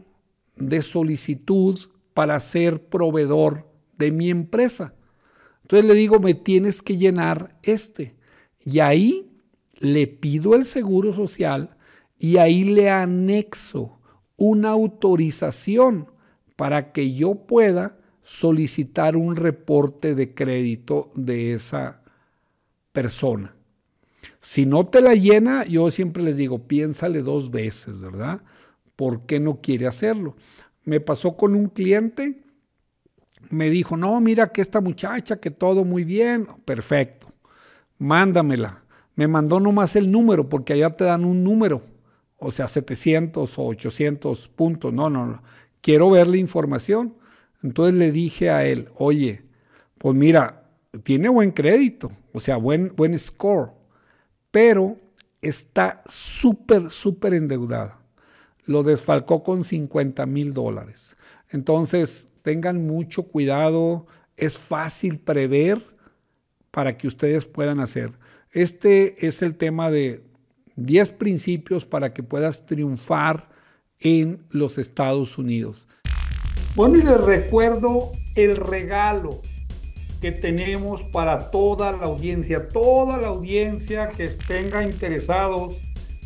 de 0.55 0.81
solicitud 0.81 1.77
para 2.13 2.39
ser 2.39 2.87
proveedor 2.87 3.67
de 3.97 4.11
mi 4.11 4.29
empresa. 4.29 4.93
Entonces 5.63 5.87
le 5.87 5.95
digo, 5.95 6.19
me 6.19 6.33
tienes 6.33 6.81
que 6.81 6.97
llenar 6.97 7.57
este. 7.63 8.15
Y 8.65 8.79
ahí 8.79 9.29
le 9.79 10.07
pido 10.07 10.55
el 10.55 10.63
seguro 10.63 11.13
social 11.13 11.77
y 12.17 12.37
ahí 12.37 12.63
le 12.63 12.89
anexo 12.89 13.99
una 14.37 14.69
autorización 14.69 16.11
para 16.55 16.91
que 16.91 17.13
yo 17.13 17.35
pueda 17.35 17.97
solicitar 18.23 19.15
un 19.15 19.35
reporte 19.35 20.15
de 20.15 20.33
crédito 20.33 21.11
de 21.15 21.53
esa 21.53 22.01
persona. 22.91 23.55
Si 24.41 24.65
no 24.65 24.85
te 24.85 25.01
la 25.01 25.13
llena, 25.13 25.65
yo 25.65 25.91
siempre 25.91 26.23
les 26.23 26.37
digo, 26.37 26.67
piénsale 26.67 27.21
dos 27.21 27.51
veces, 27.51 27.99
¿verdad? 27.99 28.41
¿Por 28.95 29.25
qué 29.25 29.39
no 29.39 29.61
quiere 29.61 29.87
hacerlo? 29.87 30.35
Me 30.83 30.99
pasó 30.99 31.37
con 31.37 31.55
un 31.55 31.67
cliente, 31.67 32.43
me 33.49 33.69
dijo, 33.69 33.97
no, 33.97 34.19
mira 34.19 34.49
que 34.49 34.61
esta 34.61 34.81
muchacha, 34.81 35.39
que 35.39 35.51
todo 35.51 35.83
muy 35.83 36.03
bien, 36.03 36.47
perfecto, 36.65 37.27
mándamela. 37.97 38.83
Me 39.15 39.27
mandó 39.27 39.59
nomás 39.59 39.95
el 39.95 40.11
número, 40.11 40.47
porque 40.47 40.73
allá 40.73 40.91
te 40.91 41.05
dan 41.05 41.25
un 41.25 41.43
número, 41.43 41.81
o 42.37 42.51
sea, 42.51 42.67
700 42.67 43.57
o 43.57 43.65
800 43.65 44.47
puntos. 44.49 44.93
No, 44.93 45.09
no, 45.09 45.25
no. 45.25 45.41
Quiero 45.81 46.11
ver 46.11 46.27
la 46.27 46.37
información. 46.37 47.15
Entonces 47.63 47.95
le 47.95 48.11
dije 48.11 48.51
a 48.51 48.65
él, 48.65 48.89
oye, 48.95 49.43
pues 49.97 50.15
mira, 50.15 50.69
tiene 51.03 51.29
buen 51.29 51.51
crédito, 51.51 52.11
o 52.33 52.39
sea, 52.39 52.57
buen, 52.57 52.93
buen 52.95 53.17
score 53.17 53.71
pero 54.57 54.97
está 55.39 56.01
súper, 56.07 56.89
súper 56.89 57.35
endeudada. 57.35 57.99
Lo 58.65 58.81
desfalcó 58.81 59.43
con 59.43 59.63
50 59.63 60.25
mil 60.25 60.51
dólares. 60.53 61.15
Entonces, 61.51 62.27
tengan 62.47 62.87
mucho 62.87 63.23
cuidado. 63.23 64.07
Es 64.37 64.57
fácil 64.57 65.19
prever 65.19 65.81
para 66.71 66.97
que 66.97 67.05
ustedes 67.05 67.45
puedan 67.45 67.81
hacer. 67.81 68.13
Este 68.53 69.27
es 69.27 69.41
el 69.41 69.57
tema 69.57 69.91
de 69.91 70.23
10 70.77 71.11
principios 71.11 71.85
para 71.85 72.13
que 72.13 72.23
puedas 72.23 72.65
triunfar 72.65 73.49
en 73.99 74.45
los 74.49 74.77
Estados 74.77 75.37
Unidos. 75.37 75.89
Bueno, 76.73 76.97
y 76.97 77.01
les 77.01 77.19
recuerdo 77.19 78.13
el 78.35 78.55
regalo 78.55 79.41
que 80.21 80.31
tenemos 80.31 81.03
para 81.11 81.51
toda 81.51 81.91
la 81.91 82.05
audiencia, 82.05 82.69
toda 82.69 83.17
la 83.17 83.27
audiencia 83.27 84.11
que 84.11 84.29
tenga 84.29 84.83
interesados 84.83 85.75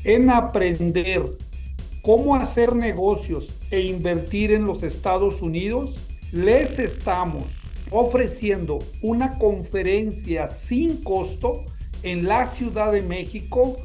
en 0.04 0.30
aprender 0.30 1.24
cómo 2.04 2.36
hacer 2.36 2.76
negocios 2.76 3.58
e 3.72 3.82
invertir 3.82 4.52
en 4.52 4.66
los 4.66 4.84
Estados 4.84 5.42
Unidos, 5.42 6.11
les 6.32 6.80
estamos 6.80 7.44
ofreciendo 7.90 8.80
una 9.02 9.38
conferencia 9.38 10.48
sin 10.48 11.04
costo 11.04 11.66
en 12.04 12.28
la 12.28 12.48
Ciudad 12.48 12.92
de 12.92 13.02
México 13.02 13.76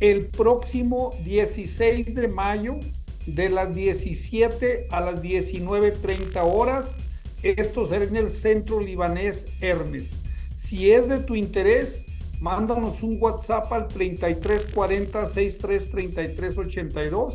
el 0.00 0.28
próximo 0.28 1.12
16 1.24 2.14
de 2.14 2.28
mayo 2.28 2.78
de 3.26 3.48
las 3.48 3.74
17 3.74 4.88
a 4.90 5.00
las 5.00 5.22
19.30 5.22 6.42
horas 6.44 6.94
esto 7.42 7.86
será 7.86 8.04
en 8.04 8.16
el 8.16 8.30
Centro 8.30 8.80
Libanés 8.80 9.46
Hermes. 9.60 10.22
Si 10.56 10.90
es 10.90 11.08
de 11.08 11.18
tu 11.18 11.36
interés, 11.36 12.06
mándanos 12.40 13.02
un 13.02 13.18
WhatsApp 13.20 13.70
al 13.72 13.88
3340 13.88 15.28
633382. 15.28 17.34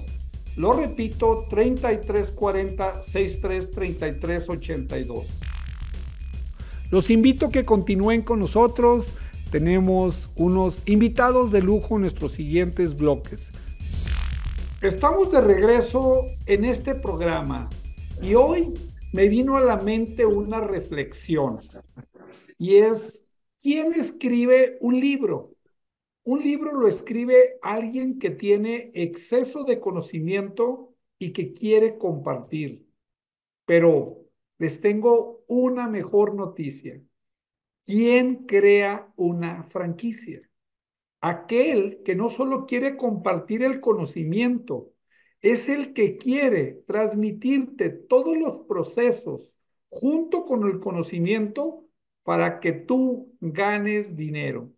Lo 0.58 0.74
repito, 0.74 1.48
3340 1.50 3.04
633382. 3.04 5.52
Los 6.92 7.10
invito 7.10 7.46
a 7.46 7.50
que 7.50 7.64
continúen 7.64 8.22
con 8.22 8.40
nosotros. 8.40 9.16
Tenemos 9.50 10.32
unos 10.36 10.84
invitados 10.88 11.52
de 11.52 11.62
lujo 11.62 11.96
en 11.96 12.02
nuestros 12.02 12.34
siguientes 12.34 12.98
bloques. 12.98 13.52
Estamos 14.82 15.32
de 15.32 15.42
regreso 15.42 16.26
en 16.46 16.66
este 16.66 16.96
programa 16.96 17.70
y 18.22 18.36
hoy 18.36 18.74
me 19.14 19.30
vino 19.30 19.56
a 19.56 19.62
la 19.62 19.78
mente 19.78 20.26
una 20.26 20.60
reflexión. 20.60 21.60
y 22.58 22.78
es, 22.78 23.24
¿quién 23.62 23.94
escribe 23.94 24.78
un 24.82 25.00
libro? 25.00 25.52
Un 26.24 26.44
libro 26.44 26.74
lo 26.74 26.88
escribe 26.88 27.58
alguien 27.62 28.20
que 28.20 28.30
tiene 28.30 28.92
exceso 28.94 29.64
de 29.64 29.80
conocimiento 29.80 30.94
y 31.18 31.34
que 31.34 31.54
quiere 31.54 31.98
compartir. 31.98 32.86
Pero 33.66 34.26
les 34.60 34.82
tengo 34.82 35.44
una 35.48 35.88
mejor 35.88 36.36
noticia. 36.36 37.02
¿Quién 37.86 38.46
crea 38.46 39.12
una 39.16 39.64
franquicia? 39.64 40.42
Aquel 41.22 42.02
que 42.04 42.16
no 42.16 42.30
solo 42.30 42.66
quiere 42.66 42.98
compartir 42.98 43.64
el 43.64 43.82
conocimiento, 43.82 44.92
es 45.42 45.70
el 45.70 45.94
que 45.94 46.18
quiere 46.18 46.84
transmitirte 46.86 47.90
todos 47.90 48.38
los 48.38 48.60
procesos 48.60 49.56
junto 49.90 50.46
con 50.46 50.68
el 50.68 50.80
conocimiento 50.80 51.86
para 52.24 52.60
que 52.60 52.74
tú 52.74 53.36
ganes 53.40 54.16
dinero. 54.16 54.72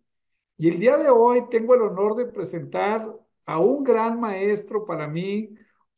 Y 0.56 0.68
el 0.68 0.78
día 0.78 0.96
de 0.96 1.10
hoy 1.10 1.48
tengo 1.50 1.74
el 1.74 1.82
honor 1.82 2.16
de 2.16 2.26
presentar 2.26 3.12
a 3.44 3.58
un 3.58 3.82
gran 3.82 4.20
maestro 4.20 4.84
para 4.84 5.08
mí, 5.08 5.54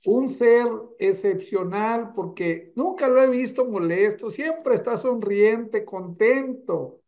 un 0.07 0.29
ser 0.29 0.67
excepcional 0.99 2.13
porque 2.15 2.73
nunca 2.75 3.09
lo 3.09 3.23
he 3.23 3.29
visto 3.29 3.67
molesto, 3.67 4.31
siempre 4.31 4.75
está 4.75 4.97
sonriente, 4.97 5.85
contento. 5.85 7.03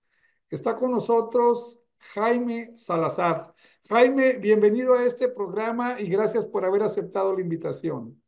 Está 0.50 0.76
con 0.76 0.92
nosotros 0.92 1.80
Jaime 2.14 2.76
Salazar. 2.76 3.54
Jaime, 3.88 4.34
bienvenido 4.34 4.94
a 4.94 5.04
este 5.04 5.28
programa 5.28 6.00
y 6.00 6.08
gracias 6.08 6.46
por 6.46 6.64
haber 6.64 6.82
aceptado 6.82 7.34
la 7.34 7.40
invitación. 7.40 8.20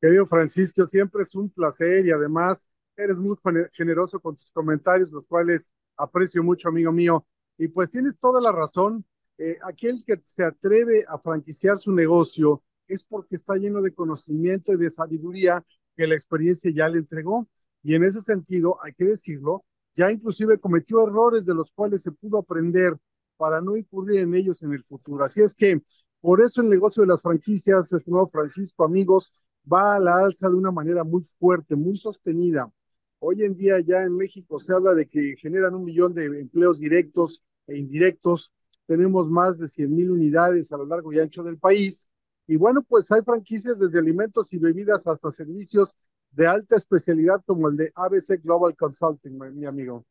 Querido 0.00 0.26
Francisco, 0.26 0.86
siempre 0.86 1.22
es 1.22 1.34
un 1.34 1.50
placer 1.50 2.06
y 2.06 2.12
además 2.12 2.68
eres 2.96 3.18
muy 3.18 3.36
generoso 3.72 4.20
con 4.20 4.36
tus 4.36 4.50
comentarios, 4.52 5.10
los 5.10 5.26
cuales 5.26 5.72
aprecio 5.96 6.42
mucho, 6.42 6.68
amigo 6.68 6.92
mío. 6.92 7.26
Y 7.58 7.68
pues 7.68 7.90
tienes 7.90 8.18
toda 8.18 8.40
la 8.40 8.52
razón. 8.52 9.04
Eh, 9.38 9.58
aquel 9.62 10.04
que 10.04 10.20
se 10.24 10.44
atreve 10.44 11.04
a 11.08 11.18
franquiciar 11.18 11.78
su 11.78 11.92
negocio 11.92 12.62
es 12.88 13.04
porque 13.04 13.34
está 13.34 13.54
lleno 13.56 13.82
de 13.82 13.94
conocimiento 13.94 14.72
y 14.72 14.78
de 14.78 14.90
sabiduría 14.90 15.64
que 15.96 16.06
la 16.06 16.14
experiencia 16.14 16.70
ya 16.74 16.88
le 16.88 16.98
entregó. 16.98 17.48
Y 17.82 17.94
en 17.94 18.04
ese 18.04 18.20
sentido, 18.20 18.78
hay 18.82 18.92
que 18.92 19.04
decirlo, 19.04 19.64
ya 19.94 20.10
inclusive 20.10 20.58
cometió 20.58 21.06
errores 21.06 21.46
de 21.46 21.54
los 21.54 21.72
cuales 21.72 22.02
se 22.02 22.12
pudo 22.12 22.38
aprender 22.38 22.96
para 23.36 23.60
no 23.60 23.76
incurrir 23.76 24.20
en 24.20 24.34
ellos 24.34 24.62
en 24.62 24.72
el 24.72 24.84
futuro. 24.84 25.24
Así 25.24 25.40
es 25.40 25.54
que 25.54 25.82
por 26.20 26.40
eso 26.40 26.60
el 26.60 26.68
negocio 26.68 27.02
de 27.02 27.08
las 27.08 27.22
franquicias, 27.22 27.92
estimado 27.92 28.26
Francisco, 28.26 28.84
amigos, 28.84 29.32
va 29.70 29.96
a 29.96 30.00
la 30.00 30.18
alza 30.18 30.48
de 30.48 30.56
una 30.56 30.70
manera 30.70 31.04
muy 31.04 31.22
fuerte, 31.22 31.76
muy 31.76 31.96
sostenida. 31.96 32.70
Hoy 33.18 33.42
en 33.42 33.56
día 33.56 33.80
ya 33.80 34.02
en 34.02 34.16
México 34.16 34.58
se 34.58 34.72
habla 34.72 34.94
de 34.94 35.06
que 35.06 35.36
generan 35.36 35.74
un 35.74 35.84
millón 35.84 36.14
de 36.14 36.26
empleos 36.26 36.78
directos 36.80 37.42
e 37.66 37.78
indirectos. 37.78 38.52
Tenemos 38.86 39.28
más 39.30 39.58
de 39.58 39.68
100 39.68 39.94
mil 39.94 40.10
unidades 40.10 40.72
a 40.72 40.76
lo 40.76 40.86
largo 40.86 41.12
y 41.12 41.18
ancho 41.18 41.42
del 41.42 41.58
país 41.58 42.10
y 42.46 42.56
bueno, 42.56 42.82
pues 42.82 43.10
hay 43.10 43.22
franquicias 43.22 43.78
desde 43.78 43.98
alimentos 43.98 44.52
y 44.52 44.58
bebidas 44.58 45.06
hasta 45.06 45.30
servicios 45.30 45.96
de 46.30 46.46
alta 46.46 46.76
especialidad 46.76 47.42
como 47.44 47.68
el 47.68 47.76
de 47.76 47.92
ABC 47.94 48.40
Global 48.42 48.76
Consulting, 48.76 49.36
mi 49.54 49.66
amigo. 49.66 50.04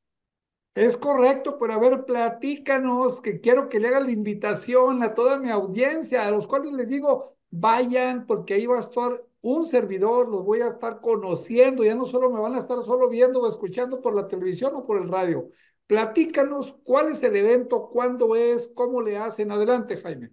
Es 0.74 0.98
correcto, 0.98 1.58
pero 1.58 1.74
a 1.74 1.80
ver, 1.80 2.04
platícanos, 2.04 3.22
que 3.22 3.40
quiero 3.40 3.70
que 3.70 3.80
le 3.80 3.88
haga 3.88 4.02
la 4.02 4.12
invitación 4.12 5.02
a 5.04 5.14
toda 5.14 5.40
mi 5.40 5.50
audiencia, 5.50 6.28
a 6.28 6.32
los 6.32 6.48
cuales 6.48 6.74
les 6.74 6.90
digo, 6.90 7.38
vayan, 7.50 8.26
porque 8.26 8.56
ahí 8.56 8.66
va 8.66 8.78
a 8.78 8.82
estar 8.82 9.24
un 9.42 9.66
servidor, 9.66 10.28
los 10.28 10.44
voy 10.44 10.60
a 10.60 10.68
estar 10.68 11.00
conociendo, 11.00 11.86
ya 11.86 11.96
no 11.96 12.06
solo 12.06 12.30
me 12.30 12.42
van 12.42 12.56
a 12.56 12.60
estar 12.60 12.82
solo 12.84 13.08
viendo 13.08 13.42
o 13.42 13.48
escuchando 13.48 14.02
por 14.02 14.14
la 14.16 14.28
televisión 14.28 14.74
o 14.76 14.86
por 14.86 15.02
el 15.02 15.08
radio. 15.08 15.50
Platícanos 15.88 16.76
cuál 16.84 17.10
es 17.10 17.22
el 17.24 17.36
evento, 17.36 17.90
cuándo 17.92 18.36
es, 18.36 18.72
cómo 18.74 19.02
le 19.02 19.18
hacen. 19.18 19.52
Adelante, 19.52 19.98
Jaime. 19.98 20.32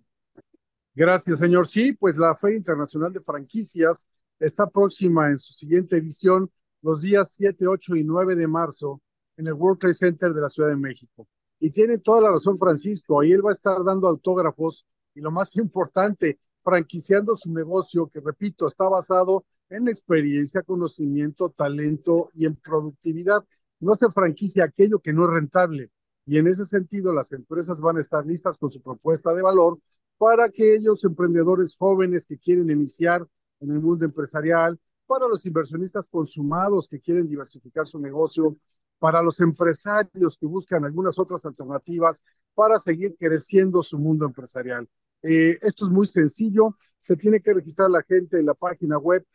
Gracias, 0.94 1.38
señor. 1.38 1.66
Sí, 1.66 1.92
pues 1.92 2.16
la 2.16 2.36
Feria 2.36 2.58
Internacional 2.58 3.12
de 3.12 3.20
Franquicias 3.20 4.08
está 4.38 4.66
próxima 4.66 5.28
en 5.28 5.38
su 5.38 5.52
siguiente 5.52 5.96
edición 5.96 6.50
los 6.82 7.02
días 7.02 7.32
7, 7.32 7.66
8 7.66 7.96
y 7.96 8.04
9 8.04 8.34
de 8.34 8.46
marzo 8.46 9.00
en 9.36 9.46
el 9.46 9.54
World 9.54 9.78
Trade 9.78 9.94
Center 9.94 10.34
de 10.34 10.40
la 10.40 10.48
Ciudad 10.48 10.68
de 10.68 10.76
México. 10.76 11.26
Y 11.60 11.70
tiene 11.70 11.98
toda 11.98 12.20
la 12.20 12.30
razón 12.30 12.58
Francisco, 12.58 13.20
ahí 13.20 13.32
él 13.32 13.44
va 13.44 13.50
a 13.50 13.54
estar 13.54 13.82
dando 13.84 14.08
autógrafos 14.08 14.84
y 15.14 15.20
lo 15.20 15.30
más 15.30 15.56
importante, 15.56 16.38
franquiciando 16.62 17.36
su 17.36 17.52
negocio, 17.52 18.08
que 18.08 18.20
repito, 18.20 18.66
está 18.66 18.88
basado 18.88 19.44
en 19.68 19.88
experiencia, 19.88 20.62
conocimiento, 20.62 21.50
talento 21.50 22.30
y 22.34 22.46
en 22.46 22.56
productividad. 22.56 23.44
No 23.82 23.96
se 23.96 24.08
franquicia 24.10 24.64
aquello 24.64 25.00
que 25.00 25.12
no 25.12 25.24
es 25.24 25.30
rentable. 25.30 25.90
Y 26.24 26.38
en 26.38 26.46
ese 26.46 26.64
sentido, 26.64 27.12
las 27.12 27.32
empresas 27.32 27.80
van 27.80 27.96
a 27.96 28.00
estar 28.00 28.24
listas 28.24 28.56
con 28.56 28.70
su 28.70 28.80
propuesta 28.80 29.34
de 29.34 29.42
valor 29.42 29.80
para 30.18 30.44
aquellos 30.44 31.02
emprendedores 31.02 31.74
jóvenes 31.76 32.24
que 32.24 32.38
quieren 32.38 32.70
iniciar 32.70 33.26
en 33.58 33.72
el 33.72 33.80
mundo 33.80 34.04
empresarial, 34.04 34.78
para 35.04 35.26
los 35.26 35.44
inversionistas 35.46 36.06
consumados 36.06 36.86
que 36.86 37.00
quieren 37.00 37.28
diversificar 37.28 37.84
su 37.88 37.98
negocio, 37.98 38.56
para 39.00 39.20
los 39.20 39.40
empresarios 39.40 40.38
que 40.38 40.46
buscan 40.46 40.84
algunas 40.84 41.18
otras 41.18 41.44
alternativas 41.44 42.22
para 42.54 42.78
seguir 42.78 43.16
creciendo 43.18 43.82
su 43.82 43.98
mundo 43.98 44.26
empresarial. 44.26 44.88
Eh, 45.22 45.58
esto 45.60 45.86
es 45.86 45.92
muy 45.92 46.06
sencillo, 46.06 46.76
se 47.00 47.16
tiene 47.16 47.40
que 47.40 47.52
registrar 47.52 47.90
la 47.90 48.04
gente 48.04 48.38
en 48.38 48.46
la 48.46 48.54
página 48.54 48.96
web 48.98 49.26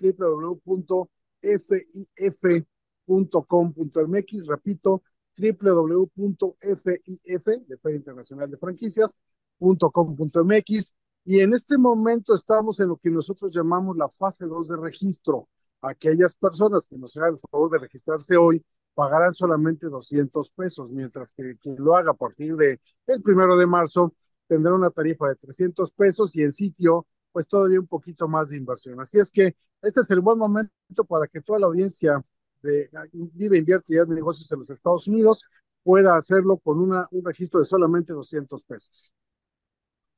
www.fif.com.mx, 3.07 4.47
repito, 4.47 5.03
www.fif, 5.37 6.85
de 6.85 7.77
Feria 7.77 7.97
Internacional 7.97 8.49
de 8.49 8.57
Franquicias, 8.57 9.17
.com.mx 9.59 10.93
y 11.25 11.41
en 11.41 11.53
este 11.53 11.77
momento 11.77 12.33
estamos 12.33 12.79
en 12.79 12.87
lo 12.89 12.97
que 12.97 13.09
nosotros 13.09 13.53
llamamos 13.53 13.97
la 13.97 14.07
fase 14.07 14.45
2 14.45 14.69
de 14.69 14.77
registro. 14.77 15.49
Aquellas 15.81 16.35
personas 16.35 16.85
que 16.85 16.97
nos 16.97 17.17
hagan 17.17 17.33
el 17.33 17.39
favor 17.51 17.69
de 17.71 17.79
registrarse 17.79 18.37
hoy 18.37 18.63
pagarán 18.93 19.33
solamente 19.33 19.89
200 19.89 20.51
pesos, 20.51 20.89
mientras 20.91 21.33
que 21.33 21.57
quien 21.57 21.75
lo 21.79 21.95
haga 21.95 22.11
a 22.11 22.13
partir 22.13 22.55
de 22.55 22.79
primero 23.23 23.57
de 23.57 23.67
marzo 23.67 24.13
tendrá 24.47 24.73
una 24.73 24.89
tarifa 24.89 25.27
de 25.27 25.35
300 25.35 25.91
pesos 25.91 26.35
y 26.35 26.43
en 26.43 26.51
sitio 26.51 27.05
pues 27.31 27.47
todavía 27.47 27.79
un 27.79 27.87
poquito 27.87 28.27
más 28.27 28.49
de 28.49 28.57
inversión. 28.57 28.99
Así 28.99 29.19
es 29.19 29.29
que 29.29 29.55
este 29.81 29.99
es 30.01 30.09
el 30.09 30.21
buen 30.21 30.39
momento 30.39 30.71
para 31.07 31.27
que 31.27 31.41
toda 31.41 31.59
la 31.59 31.67
audiencia 31.67 32.23
de 32.61 32.89
Vive, 33.11 33.57
Invierte 33.57 33.95
y 33.95 33.97
Haz 33.97 34.07
Negocios 34.07 34.51
en 34.51 34.59
los 34.59 34.69
Estados 34.69 35.07
Unidos 35.07 35.43
pueda 35.83 36.15
hacerlo 36.15 36.57
con 36.57 36.79
una, 36.79 37.07
un 37.11 37.23
registro 37.23 37.59
de 37.59 37.65
solamente 37.65 38.13
200 38.13 38.63
pesos. 38.65 39.13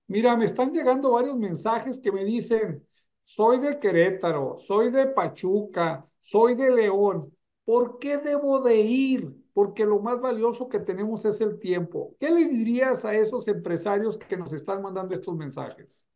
Mira, 0.07 0.35
me 0.35 0.45
están 0.45 0.71
llegando 0.73 1.11
varios 1.11 1.37
mensajes 1.37 1.99
que 1.99 2.11
me 2.11 2.25
dicen, 2.25 2.83
soy 3.23 3.59
de 3.59 3.77
Querétaro, 3.77 4.57
soy 4.57 4.89
de 4.89 5.05
Pachuca, 5.05 6.09
soy 6.19 6.55
de 6.55 6.71
León. 6.71 7.31
¿Por 7.63 7.99
qué 7.99 8.17
debo 8.17 8.61
de 8.61 8.77
ir? 8.77 9.31
Porque 9.53 9.85
lo 9.85 9.99
más 9.99 10.19
valioso 10.19 10.67
que 10.67 10.79
tenemos 10.79 11.25
es 11.25 11.39
el 11.41 11.59
tiempo. 11.59 12.15
¿Qué 12.19 12.31
le 12.31 12.45
dirías 12.47 13.05
a 13.05 13.13
esos 13.13 13.47
empresarios 13.47 14.17
que 14.17 14.37
nos 14.37 14.51
están 14.53 14.81
mandando 14.81 15.13
estos 15.13 15.35
mensajes? 15.35 16.07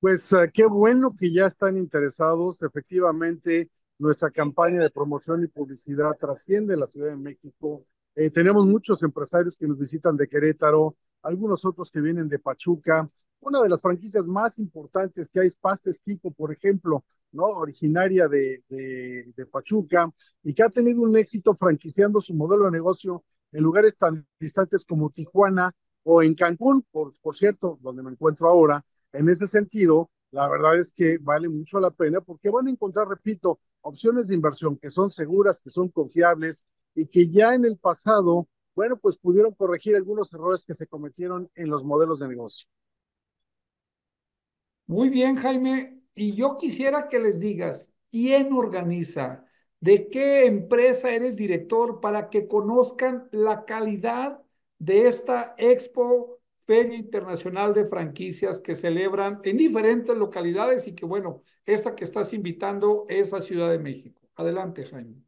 Pues 0.00 0.32
uh, 0.32 0.48
qué 0.52 0.64
bueno 0.64 1.14
que 1.18 1.30
ya 1.30 1.44
están 1.44 1.76
interesados. 1.76 2.62
Efectivamente, 2.62 3.70
nuestra 3.98 4.30
campaña 4.30 4.82
de 4.82 4.90
promoción 4.90 5.42
y 5.44 5.48
publicidad 5.48 6.16
trasciende 6.18 6.76
la 6.76 6.86
Ciudad 6.86 7.08
de 7.08 7.16
México. 7.16 7.86
Eh, 8.14 8.30
tenemos 8.30 8.66
muchos 8.66 9.02
empresarios 9.02 9.56
que 9.56 9.66
nos 9.66 9.78
visitan 9.78 10.16
de 10.16 10.28
Querétaro, 10.28 10.96
algunos 11.22 11.64
otros 11.64 11.90
que 11.90 12.00
vienen 12.00 12.28
de 12.28 12.38
Pachuca. 12.38 13.10
Una 13.40 13.62
de 13.62 13.68
las 13.68 13.82
franquicias 13.82 14.26
más 14.26 14.58
importantes 14.58 15.28
que 15.28 15.40
hay 15.40 15.46
es 15.48 15.56
Pastes 15.56 16.00
Kiko, 16.00 16.30
por 16.30 16.52
ejemplo, 16.52 17.04
¿no? 17.32 17.44
originaria 17.44 18.28
de, 18.28 18.62
de, 18.68 19.46
Pachuca 19.46 20.10
y 20.42 20.54
que 20.54 20.62
ha 20.62 20.68
tenido 20.68 21.02
un 21.02 21.16
éxito 21.16 21.54
franquiciando 21.54 22.20
su 22.20 22.34
modelo 22.34 22.64
de 22.66 22.70
negocio 22.70 23.24
en 23.52 23.62
lugares 23.62 23.98
tan 23.98 24.26
distantes 24.40 24.84
como 24.84 25.10
Tijuana 25.10 25.74
o 26.02 26.22
en 26.22 26.34
Cancún, 26.34 26.86
por, 26.90 27.12
por 27.20 27.36
cierto, 27.36 27.78
donde 27.82 28.02
me 28.02 28.10
encuentro 28.10 28.48
ahora. 28.48 28.84
En 29.12 29.28
ese 29.28 29.46
sentido, 29.46 30.10
la 30.30 30.48
verdad 30.48 30.78
es 30.78 30.92
que 30.92 31.18
vale 31.18 31.48
mucho 31.48 31.80
la 31.80 31.90
pena 31.90 32.20
porque 32.20 32.50
van 32.50 32.66
a 32.66 32.70
encontrar, 32.70 33.08
repito, 33.08 33.60
opciones 33.86 34.28
de 34.28 34.34
inversión 34.34 34.76
que 34.76 34.90
son 34.90 35.10
seguras, 35.10 35.60
que 35.60 35.70
son 35.70 35.88
confiables 35.88 36.64
y 36.94 37.06
que 37.06 37.28
ya 37.28 37.54
en 37.54 37.64
el 37.64 37.76
pasado 37.76 38.48
bueno, 38.76 38.98
pues 38.98 39.16
pudieron 39.16 39.54
corregir 39.54 39.96
algunos 39.96 40.32
errores 40.34 40.62
que 40.62 40.74
se 40.74 40.86
cometieron 40.86 41.50
en 41.54 41.70
los 41.70 41.82
modelos 41.82 42.18
de 42.18 42.28
negocio. 42.28 42.68
Muy 44.86 45.08
bien, 45.08 45.36
Jaime. 45.36 46.02
Y 46.14 46.34
yo 46.34 46.58
quisiera 46.58 47.08
que 47.08 47.18
les 47.18 47.40
digas, 47.40 47.92
¿quién 48.10 48.52
organiza? 48.52 49.46
¿De 49.80 50.08
qué 50.08 50.44
empresa 50.44 51.10
eres 51.10 51.36
director 51.36 52.00
para 52.00 52.28
que 52.28 52.46
conozcan 52.46 53.28
la 53.32 53.64
calidad 53.64 54.42
de 54.78 55.08
esta 55.08 55.54
Expo 55.56 56.35
Feria 56.66 56.96
Internacional 56.96 57.72
de 57.72 57.86
Franquicias 57.86 58.60
que 58.60 58.74
celebran 58.74 59.40
en 59.44 59.56
diferentes 59.56 60.16
localidades 60.16 60.88
y 60.88 60.94
que, 60.94 61.06
bueno, 61.06 61.42
esta 61.64 61.94
que 61.94 62.04
estás 62.04 62.32
invitando 62.32 63.06
es 63.08 63.32
a 63.32 63.40
Ciudad 63.40 63.70
de 63.70 63.78
México? 63.78 64.20
Adelante, 64.34 64.84
Jaime. 64.84 65.22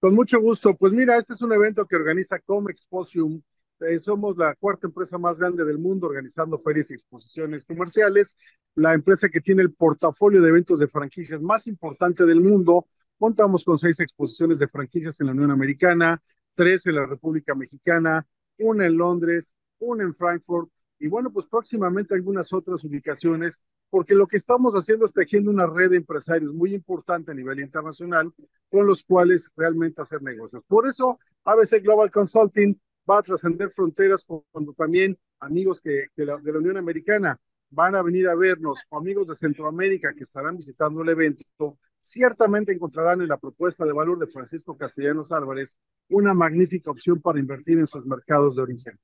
Con 0.00 0.14
mucho 0.14 0.40
gusto. 0.40 0.74
Pues 0.76 0.92
mira, 0.92 1.18
este 1.18 1.34
es 1.34 1.42
un 1.42 1.52
evento 1.52 1.86
que 1.86 1.96
organiza 1.96 2.38
Comexposium. 2.38 3.42
Eh, 3.80 3.98
somos 3.98 4.36
la 4.36 4.54
cuarta 4.54 4.86
empresa 4.86 5.18
más 5.18 5.38
grande 5.38 5.64
del 5.64 5.78
mundo 5.78 6.06
organizando 6.06 6.58
ferias 6.58 6.90
y 6.90 6.94
exposiciones 6.94 7.66
comerciales. 7.66 8.34
La 8.74 8.94
empresa 8.94 9.28
que 9.28 9.42
tiene 9.42 9.60
el 9.60 9.74
portafolio 9.74 10.40
de 10.40 10.48
eventos 10.48 10.80
de 10.80 10.88
franquicias 10.88 11.42
más 11.42 11.66
importante 11.66 12.24
del 12.24 12.40
mundo. 12.40 12.86
Contamos 13.18 13.62
con 13.62 13.78
seis 13.78 14.00
exposiciones 14.00 14.58
de 14.58 14.68
franquicias 14.68 15.20
en 15.20 15.26
la 15.26 15.32
Unión 15.32 15.50
Americana, 15.50 16.22
tres 16.54 16.86
en 16.86 16.94
la 16.94 17.04
República 17.04 17.54
Mexicana, 17.54 18.26
una 18.58 18.86
en 18.86 18.96
Londres, 18.96 19.54
una 19.80 20.04
en 20.04 20.14
Frankfurt 20.14 20.70
y 21.00 21.08
bueno, 21.08 21.32
pues 21.32 21.46
próximamente 21.46 22.14
algunas 22.14 22.52
otras 22.52 22.84
ubicaciones, 22.84 23.62
porque 23.88 24.14
lo 24.14 24.28
que 24.28 24.36
estamos 24.36 24.74
haciendo 24.74 25.06
es 25.06 25.14
tejiendo 25.14 25.50
una 25.50 25.66
red 25.66 25.90
de 25.90 25.96
empresarios 25.96 26.52
muy 26.52 26.74
importante 26.74 27.32
a 27.32 27.34
nivel 27.34 27.58
internacional 27.60 28.32
con 28.70 28.86
los 28.86 29.02
cuales 29.02 29.50
realmente 29.56 30.02
hacer 30.02 30.22
negocios. 30.22 30.62
Por 30.68 30.86
eso 30.86 31.18
ABC 31.44 31.82
Global 31.82 32.10
Consulting 32.10 32.78
va 33.08 33.18
a 33.18 33.22
trascender 33.22 33.70
fronteras 33.70 34.24
cuando 34.52 34.74
también 34.74 35.18
amigos 35.40 35.80
que, 35.80 36.06
de, 36.14 36.26
la, 36.26 36.36
de 36.36 36.52
la 36.52 36.58
Unión 36.58 36.76
Americana 36.76 37.40
van 37.70 37.94
a 37.94 38.02
venir 38.02 38.28
a 38.28 38.34
vernos, 38.34 38.80
o 38.90 38.98
amigos 38.98 39.26
de 39.28 39.34
Centroamérica 39.34 40.12
que 40.12 40.24
estarán 40.24 40.56
visitando 40.56 41.00
el 41.00 41.08
evento, 41.08 41.78
ciertamente 42.02 42.72
encontrarán 42.72 43.22
en 43.22 43.28
la 43.28 43.38
propuesta 43.38 43.86
de 43.86 43.92
valor 43.92 44.18
de 44.18 44.26
Francisco 44.26 44.76
Castellanos 44.76 45.32
Álvarez 45.32 45.78
una 46.08 46.34
magnífica 46.34 46.90
opción 46.90 47.20
para 47.20 47.38
invertir 47.38 47.78
en 47.78 47.86
sus 47.86 48.04
mercados 48.04 48.56
de 48.56 48.62
origen. 48.62 48.98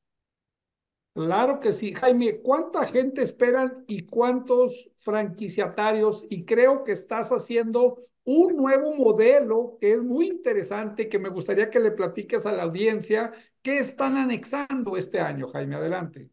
Claro 1.16 1.60
que 1.60 1.72
sí. 1.72 1.94
Jaime, 1.94 2.42
¿cuánta 2.42 2.86
gente 2.86 3.22
esperan 3.22 3.84
y 3.86 4.04
cuántos 4.04 4.90
franquiciatarios? 4.98 6.26
Y 6.28 6.44
creo 6.44 6.84
que 6.84 6.92
estás 6.92 7.30
haciendo 7.30 8.04
un 8.24 8.54
nuevo 8.54 8.94
modelo 8.94 9.78
que 9.80 9.92
es 9.92 10.02
muy 10.02 10.26
interesante, 10.26 11.08
que 11.08 11.18
me 11.18 11.30
gustaría 11.30 11.70
que 11.70 11.80
le 11.80 11.92
platiques 11.92 12.44
a 12.44 12.52
la 12.52 12.64
audiencia. 12.64 13.32
¿Qué 13.62 13.78
están 13.78 14.18
anexando 14.18 14.98
este 14.98 15.18
año, 15.18 15.48
Jaime? 15.48 15.76
Adelante. 15.76 16.28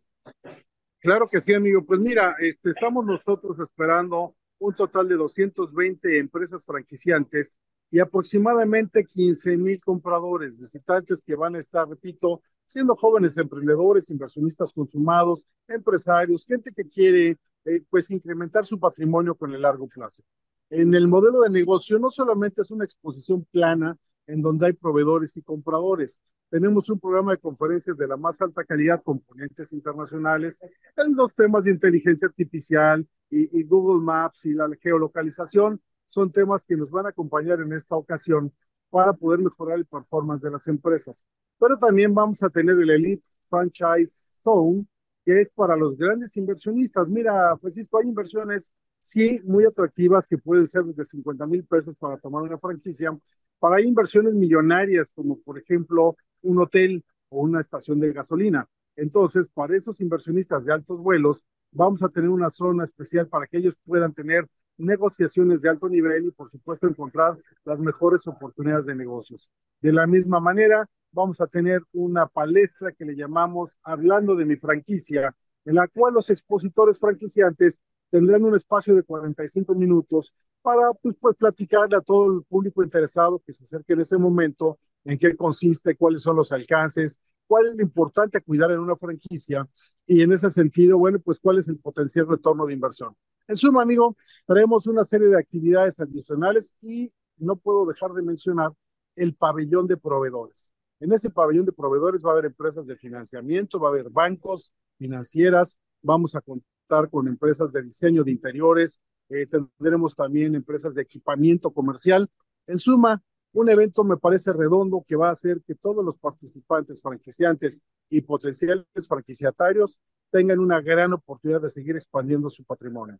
Claro 1.00 1.28
que 1.32 1.40
sí, 1.40 1.54
amigo. 1.54 1.86
Pues 1.86 2.02
mira, 2.02 2.36
este, 2.42 2.72
estamos 2.72 3.06
nosotros 3.06 3.58
esperando 3.62 4.36
un 4.60 4.76
total 4.76 5.08
de 5.08 5.16
220 5.16 6.18
empresas 6.18 6.66
franquiciantes 6.66 7.58
y 7.90 8.00
aproximadamente 8.00 9.06
15 9.06 9.56
mil 9.56 9.80
compradores, 9.82 10.58
visitantes 10.58 11.22
que 11.26 11.36
van 11.36 11.56
a 11.56 11.60
estar, 11.60 11.88
repito, 11.88 12.42
siendo 12.74 12.96
jóvenes 12.96 13.38
emprendedores, 13.38 14.10
inversionistas 14.10 14.72
consumados, 14.72 15.46
empresarios, 15.68 16.44
gente 16.46 16.72
que 16.72 16.90
quiere 16.90 17.38
eh, 17.66 17.84
pues 17.88 18.10
incrementar 18.10 18.66
su 18.66 18.80
patrimonio 18.80 19.36
con 19.36 19.54
el 19.54 19.62
largo 19.62 19.88
plazo. 19.88 20.24
En 20.72 20.96
el 20.96 21.08
modelo 21.08 21.42
de 21.42 21.52
negocio 21.52 22.00
no 22.00 22.10
solamente 22.10 22.64
es 22.64 22.72
una 22.72 22.84
exposición 22.84 23.46
plana 23.52 23.96
en 24.26 24.42
donde 24.42 24.66
hay 24.66 24.74
proveedores 24.74 25.38
y 25.38 25.44
compradores, 25.44 26.20
tenemos 26.50 26.90
un 26.90 27.00
programa 27.00 27.32
de 27.32 27.40
conferencias 27.40 27.98
de 27.98 28.08
la 28.08 28.18
más 28.18 28.42
alta 28.42 28.64
calidad, 28.64 29.02
componentes 29.04 29.74
internacionales, 29.74 30.60
en 30.98 31.16
los 31.16 31.36
temas 31.36 31.64
de 31.64 31.72
inteligencia 31.72 32.28
artificial 32.28 33.08
y 33.32 33.64
Google 33.64 34.04
Maps 34.04 34.46
y 34.46 34.54
la 34.54 34.70
geolocalización. 34.80 35.82
Son 36.08 36.32
temas 36.32 36.64
que 36.64 36.78
nos 36.78 36.92
van 36.92 37.08
a 37.08 37.10
acompañar 37.10 37.60
en 37.60 37.74
esta 37.74 37.96
ocasión 37.96 38.54
para 38.94 39.12
poder 39.12 39.40
mejorar 39.40 39.80
el 39.80 39.88
performance 39.88 40.44
de 40.44 40.52
las 40.52 40.68
empresas. 40.68 41.26
Pero 41.58 41.76
también 41.78 42.14
vamos 42.14 42.44
a 42.44 42.50
tener 42.52 42.78
el 42.80 42.92
Elite 42.92 43.28
Franchise 43.42 44.14
Zone, 44.44 44.86
que 45.26 45.42
es 45.42 45.50
para 45.50 45.76
los 45.76 45.98
grandes 45.98 46.38
inversionistas. 46.38 47.10
Mira, 47.10 47.58
Francisco, 47.58 47.98
hay 47.98 48.08
inversiones, 48.08 48.72
sí, 49.02 49.40
muy 49.46 49.66
atractivas 49.66 50.28
que 50.28 50.38
pueden 50.38 50.68
ser 50.68 50.84
desde 50.84 51.06
50 51.06 51.48
mil 51.48 51.66
pesos 51.66 51.96
para 51.96 52.18
tomar 52.18 52.44
una 52.44 52.60
franquicia, 52.60 53.18
para 53.58 53.82
inversiones 53.82 54.36
millonarias, 54.36 55.10
como 55.16 55.40
por 55.40 55.58
ejemplo 55.58 56.16
un 56.44 56.60
hotel 56.60 57.04
o 57.30 57.42
una 57.42 57.62
estación 57.62 58.00
de 58.00 58.14
gasolina. 58.14 58.70
Entonces, 58.96 59.50
para 59.50 59.76
esos 59.76 60.02
inversionistas 60.02 60.66
de 60.66 60.74
altos 60.74 61.02
vuelos, 61.02 61.48
vamos 61.72 62.04
a 62.04 62.10
tener 62.10 62.30
una 62.30 62.52
zona 62.52 62.84
especial 62.84 63.28
para 63.28 63.48
que 63.48 63.58
ellos 63.58 63.80
puedan 63.84 64.14
tener 64.14 64.48
negociaciones 64.78 65.62
de 65.62 65.70
alto 65.70 65.90
nivel 65.90 66.26
y, 66.26 66.32
por 66.32 66.50
supuesto, 66.50 66.88
encontrar 66.88 67.38
las 67.64 67.82
mejores 67.82 68.28
oportunidades 68.28 68.86
de 68.86 68.96
negocios. 68.96 69.52
De 69.82 69.94
la 69.94 70.08
misma 70.08 70.40
manera, 70.40 70.86
vamos 71.12 71.42
a 71.42 71.48
tener 71.48 71.82
una 71.94 72.28
palestra 72.28 72.92
que 72.92 73.06
le 73.06 73.16
llamamos 73.16 73.78
Hablando 73.84 74.36
de 74.36 74.46
mi 74.46 74.56
franquicia, 74.56 75.36
en 75.66 75.76
la 75.76 75.88
cual 75.88 76.16
los 76.16 76.30
expositores 76.30 77.00
franquiciantes 77.00 77.82
tendrán 78.10 78.44
un 78.44 78.56
espacio 78.56 78.96
de 78.96 79.04
45 79.04 79.74
minutos 79.76 80.34
para 80.62 80.94
pues, 81.02 81.16
pues, 81.20 81.36
platicarle 81.36 81.98
a 81.98 82.02
todo 82.02 82.32
el 82.32 82.44
público 82.44 82.84
interesado 82.84 83.42
que 83.46 83.54
se 83.54 83.64
acerque 83.64 83.94
en 83.94 84.02
ese 84.02 84.18
momento 84.18 84.78
en 85.04 85.18
qué 85.20 85.36
consiste, 85.36 85.96
cuáles 85.96 86.22
son 86.22 86.38
los 86.38 86.52
alcances, 86.52 87.20
cuál 87.48 87.68
es 87.68 87.76
lo 87.76 87.84
importante 87.84 88.42
cuidar 88.42 88.72
en 88.72 88.80
una 88.80 88.96
franquicia 88.96 89.68
y 90.08 90.22
en 90.22 90.32
ese 90.32 90.50
sentido, 90.50 90.98
bueno, 90.98 91.20
pues 91.20 91.40
cuál 91.40 91.60
es 91.60 91.68
el 91.68 91.78
potencial 91.78 92.28
retorno 92.28 92.66
de 92.66 92.74
inversión. 92.74 93.16
En 93.48 93.58
suma, 93.58 93.82
amigo, 93.82 94.16
traemos 94.46 94.88
una 94.88 95.04
serie 95.04 95.28
de 95.28 95.38
actividades 95.38 96.00
adicionales 96.00 96.74
y 96.82 97.14
no 97.38 97.58
puedo 97.58 97.86
dejar 97.86 98.12
de 98.14 98.22
mencionar 98.22 98.72
el 99.16 99.36
pabellón 99.36 99.86
de 99.88 99.98
proveedores. 99.98 100.72
En 101.00 101.12
ese 101.12 101.30
pabellón 101.30 101.66
de 101.66 101.74
proveedores 101.74 102.24
va 102.24 102.30
a 102.30 102.34
haber 102.34 102.46
empresas 102.46 102.86
de 102.88 102.96
financiamiento, 102.96 103.80
va 103.80 103.90
a 103.90 103.92
haber 103.92 104.10
bancos, 104.10 104.74
financieras, 104.98 105.78
vamos 106.02 106.36
a 106.36 106.42
contar 106.42 107.10
con 107.10 107.28
empresas 107.28 107.74
de 107.74 107.84
diseño 107.84 108.24
de 108.24 108.32
interiores, 108.32 109.02
eh, 109.30 109.46
tendremos 109.48 110.16
también 110.16 110.56
empresas 110.56 110.94
de 110.94 111.02
equipamiento 111.02 111.72
comercial. 111.72 112.30
En 112.68 112.80
suma, 112.80 113.22
un 113.52 113.70
evento 113.70 114.06
me 114.06 114.18
parece 114.18 114.54
redondo 114.54 115.04
que 115.06 115.18
va 115.18 115.28
a 115.28 115.34
hacer 115.34 115.62
que 115.68 115.76
todos 115.76 116.04
los 116.04 116.18
participantes, 116.18 117.02
franquiciantes 117.02 117.82
y 118.10 118.22
potenciales 118.22 118.86
franquiciatarios 119.08 120.00
tengan 120.34 120.60
una 120.60 120.82
gran 120.82 121.14
oportunidad 121.14 121.62
de 121.62 121.70
seguir 121.70 121.96
expandiendo 121.96 122.50
su 122.50 122.64
patrimonio. 122.64 123.20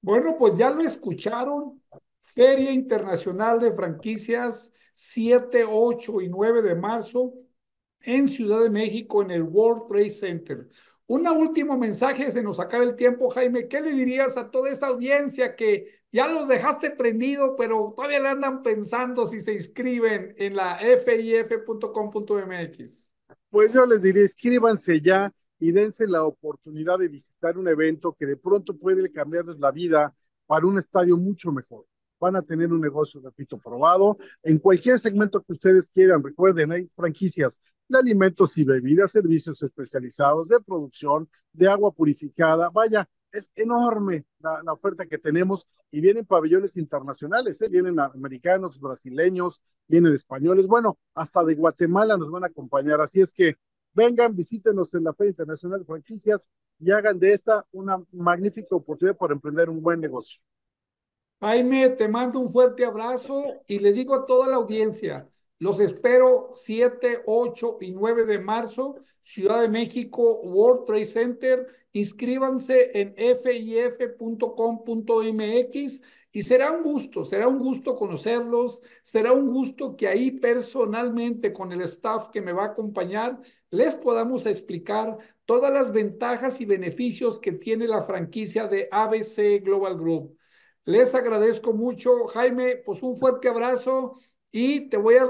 Bueno, 0.00 0.34
pues 0.38 0.54
ya 0.54 0.70
lo 0.70 0.80
escucharon. 0.80 1.82
Feria 2.18 2.72
Internacional 2.72 3.60
de 3.60 3.70
Franquicias 3.70 4.72
7, 4.94 5.66
8 5.68 6.22
y 6.22 6.28
9 6.30 6.62
de 6.62 6.74
marzo 6.74 7.34
en 8.00 8.28
Ciudad 8.28 8.62
de 8.62 8.70
México 8.70 9.20
en 9.22 9.30
el 9.30 9.42
World 9.42 9.86
Trade 9.86 10.10
Center. 10.10 10.68
Un 11.06 11.28
último 11.28 11.76
mensaje, 11.76 12.32
se 12.32 12.42
nos 12.42 12.58
acaba 12.60 12.82
el 12.82 12.96
tiempo, 12.96 13.28
Jaime. 13.28 13.68
¿Qué 13.68 13.82
le 13.82 13.92
dirías 13.92 14.38
a 14.38 14.50
toda 14.50 14.70
esta 14.70 14.86
audiencia 14.86 15.54
que 15.54 16.00
ya 16.10 16.26
los 16.28 16.48
dejaste 16.48 16.92
prendido, 16.92 17.56
pero 17.56 17.92
todavía 17.94 18.20
le 18.20 18.30
andan 18.30 18.62
pensando 18.62 19.26
si 19.26 19.38
se 19.38 19.52
inscriben 19.52 20.34
en 20.38 20.56
la 20.56 20.78
fif.com.mx? 21.04 21.82
Pues 23.50 23.72
yo 23.72 23.84
les 23.84 24.02
diría, 24.02 24.22
inscríbanse 24.22 25.00
ya 25.00 25.30
y 25.64 25.72
dense 25.72 26.06
la 26.06 26.24
oportunidad 26.24 26.98
de 26.98 27.08
visitar 27.08 27.56
un 27.56 27.68
evento 27.68 28.14
que 28.18 28.26
de 28.26 28.36
pronto 28.36 28.76
puede 28.76 29.10
cambiarles 29.10 29.58
la 29.58 29.70
vida 29.70 30.14
para 30.46 30.66
un 30.66 30.78
estadio 30.78 31.16
mucho 31.16 31.50
mejor 31.52 31.86
van 32.20 32.36
a 32.36 32.42
tener 32.42 32.72
un 32.72 32.80
negocio, 32.80 33.20
repito, 33.20 33.58
probado 33.58 34.16
en 34.42 34.58
cualquier 34.58 34.98
segmento 34.98 35.42
que 35.42 35.52
ustedes 35.52 35.88
quieran. 35.88 36.22
Recuerden, 36.22 36.72
hay 36.72 36.88
franquicias 36.96 37.60
de 37.88 37.98
alimentos 37.98 38.56
y 38.56 38.64
bebidas, 38.64 39.12
servicios 39.12 39.62
especializados, 39.62 40.48
de 40.48 40.60
producción, 40.60 41.28
de 41.52 41.68
agua 41.68 41.92
purificada. 41.92 42.70
Vaya, 42.70 43.06
es 43.30 43.50
enorme 43.56 44.24
la, 44.38 44.72
oferta 44.72 45.06
que 45.06 45.18
tenemos 45.18 45.66
y 45.90 46.00
vienen 46.00 46.24
pabellones 46.24 46.76
internacionales, 46.76 47.60
¿eh? 47.60 47.68
vienen 47.68 47.98
americanos, 48.00 48.80
brasileños, 48.80 49.60
vienen 49.88 50.14
españoles, 50.14 50.66
bueno, 50.66 50.98
hasta 51.14 51.44
de 51.44 51.54
Guatemala 51.56 52.16
nos 52.16 52.30
van 52.30 52.44
a 52.44 52.46
acompañar. 52.46 53.00
Así 53.00 53.20
es 53.20 53.32
que 53.32 53.56
vengan, 53.94 54.34
visítenos 54.34 54.92
en 54.94 55.04
la 55.04 55.12
Feria 55.12 55.30
Internacional 55.30 55.80
de 55.80 55.86
Franquicias 55.86 56.48
y 56.78 56.90
hagan 56.90 57.18
de 57.18 57.32
esta 57.32 57.66
una 57.72 58.02
magnífica 58.12 58.76
oportunidad 58.76 59.16
para 59.16 59.32
emprender 59.34 59.70
un 59.70 59.80
buen 59.80 60.00
negocio. 60.00 60.40
Jaime, 61.40 61.90
te 61.90 62.08
mando 62.08 62.40
un 62.40 62.50
fuerte 62.50 62.84
abrazo 62.84 63.62
y 63.66 63.78
le 63.78 63.92
digo 63.92 64.14
a 64.14 64.26
toda 64.26 64.48
la 64.48 64.56
audiencia, 64.56 65.28
los 65.58 65.78
espero 65.80 66.50
7, 66.52 67.22
8 67.26 67.78
y 67.80 67.92
9 67.92 68.24
de 68.24 68.38
marzo, 68.38 68.96
Ciudad 69.22 69.62
de 69.62 69.68
México, 69.68 70.40
World 70.42 70.84
Trade 70.84 71.06
Center. 71.06 71.66
Inscríbanse 71.92 72.90
en 73.00 73.14
fif.com.mx 73.38 74.02
y 76.32 76.42
será 76.42 76.72
un 76.72 76.82
gusto, 76.82 77.24
será 77.24 77.46
un 77.46 77.60
gusto 77.60 77.94
conocerlos, 77.94 78.82
será 79.02 79.32
un 79.32 79.50
gusto 79.50 79.96
que 79.96 80.08
ahí 80.08 80.32
personalmente 80.32 81.52
con 81.52 81.70
el 81.70 81.82
staff 81.82 82.28
que 82.30 82.42
me 82.42 82.52
va 82.52 82.64
a 82.64 82.66
acompañar 82.66 83.40
les 83.74 83.94
podamos 83.96 84.46
explicar 84.46 85.18
todas 85.44 85.72
las 85.72 85.92
ventajas 85.92 86.60
y 86.60 86.64
beneficios 86.64 87.38
que 87.38 87.52
tiene 87.52 87.86
la 87.86 88.02
franquicia 88.02 88.66
de 88.66 88.88
ABC 88.90 89.62
Global 89.62 89.96
Group. 89.96 90.38
Les 90.84 91.14
agradezco 91.14 91.72
mucho, 91.72 92.26
Jaime, 92.28 92.76
pues 92.76 93.02
un 93.02 93.16
fuerte 93.16 93.48
abrazo 93.48 94.16
y 94.50 94.88
te 94.88 94.96
voy 94.96 95.16
a, 95.16 95.28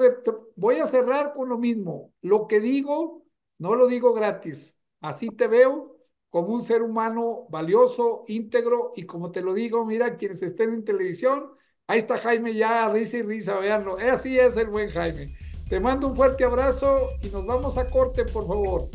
voy 0.57 0.76
a 0.76 0.87
cerrar 0.87 1.33
con 1.35 1.48
lo 1.48 1.59
mismo. 1.59 2.12
Lo 2.20 2.46
que 2.46 2.61
digo, 2.61 3.24
no 3.59 3.74
lo 3.74 3.87
digo 3.87 4.12
gratis. 4.12 4.78
Así 5.00 5.28
te 5.28 5.48
veo 5.48 5.96
como 6.28 6.48
un 6.48 6.62
ser 6.62 6.83
humano 6.83 7.46
valioso, 7.50 8.24
íntegro 8.28 8.92
y 8.96 9.04
como 9.07 9.30
te 9.30 9.40
lo 9.40 9.54
digo, 9.54 9.87
mira, 9.87 10.16
quienes 10.16 10.42
estén 10.42 10.74
en 10.74 10.85
televisión, 10.85 11.54
Ahí 11.87 11.98
está 11.98 12.18
Jaime 12.18 12.54
ya, 12.54 12.88
risa 12.88 13.18
y 13.18 13.22
risa, 13.22 13.59
veanlo. 13.59 13.98
Así 13.98 14.38
es 14.38 14.57
el 14.57 14.68
buen 14.68 14.88
Jaime. 14.88 15.37
Te 15.68 15.81
mando 15.81 16.09
un 16.09 16.16
fuerte 16.16 16.44
abrazo 16.44 17.11
y 17.22 17.29
nos 17.29 17.46
vamos 17.46 17.79
a 17.79 17.87
corte, 17.87 18.24
por 18.24 18.46
favor. 18.46 18.88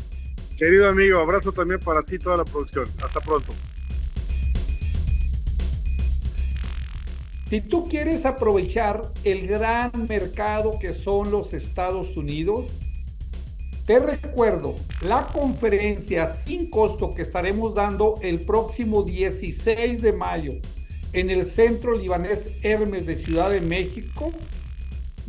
Querido 0.56 0.88
amigo, 0.88 1.18
abrazo 1.18 1.52
también 1.52 1.80
para 1.80 2.02
ti 2.02 2.18
toda 2.18 2.36
la 2.36 2.44
producción. 2.44 2.86
Hasta 3.02 3.20
pronto. 3.20 3.52
Si 7.48 7.60
tú 7.60 7.88
quieres 7.88 8.24
aprovechar 8.24 9.02
el 9.24 9.48
gran 9.48 9.90
mercado 10.08 10.78
que 10.78 10.92
son 10.92 11.32
los 11.32 11.52
Estados 11.52 12.16
Unidos, 12.16 12.78
te 13.84 13.98
recuerdo 13.98 14.76
la 15.00 15.26
conferencia 15.26 16.32
sin 16.32 16.70
costo 16.70 17.12
que 17.12 17.22
estaremos 17.22 17.74
dando 17.74 18.14
el 18.22 18.38
próximo 18.38 19.02
16 19.02 20.00
de 20.00 20.12
mayo 20.12 20.52
en 21.12 21.30
el 21.30 21.44
Centro 21.44 21.98
Libanés 21.98 22.60
Hermes 22.62 23.06
de 23.06 23.16
Ciudad 23.16 23.50
de 23.50 23.60
México 23.60 24.32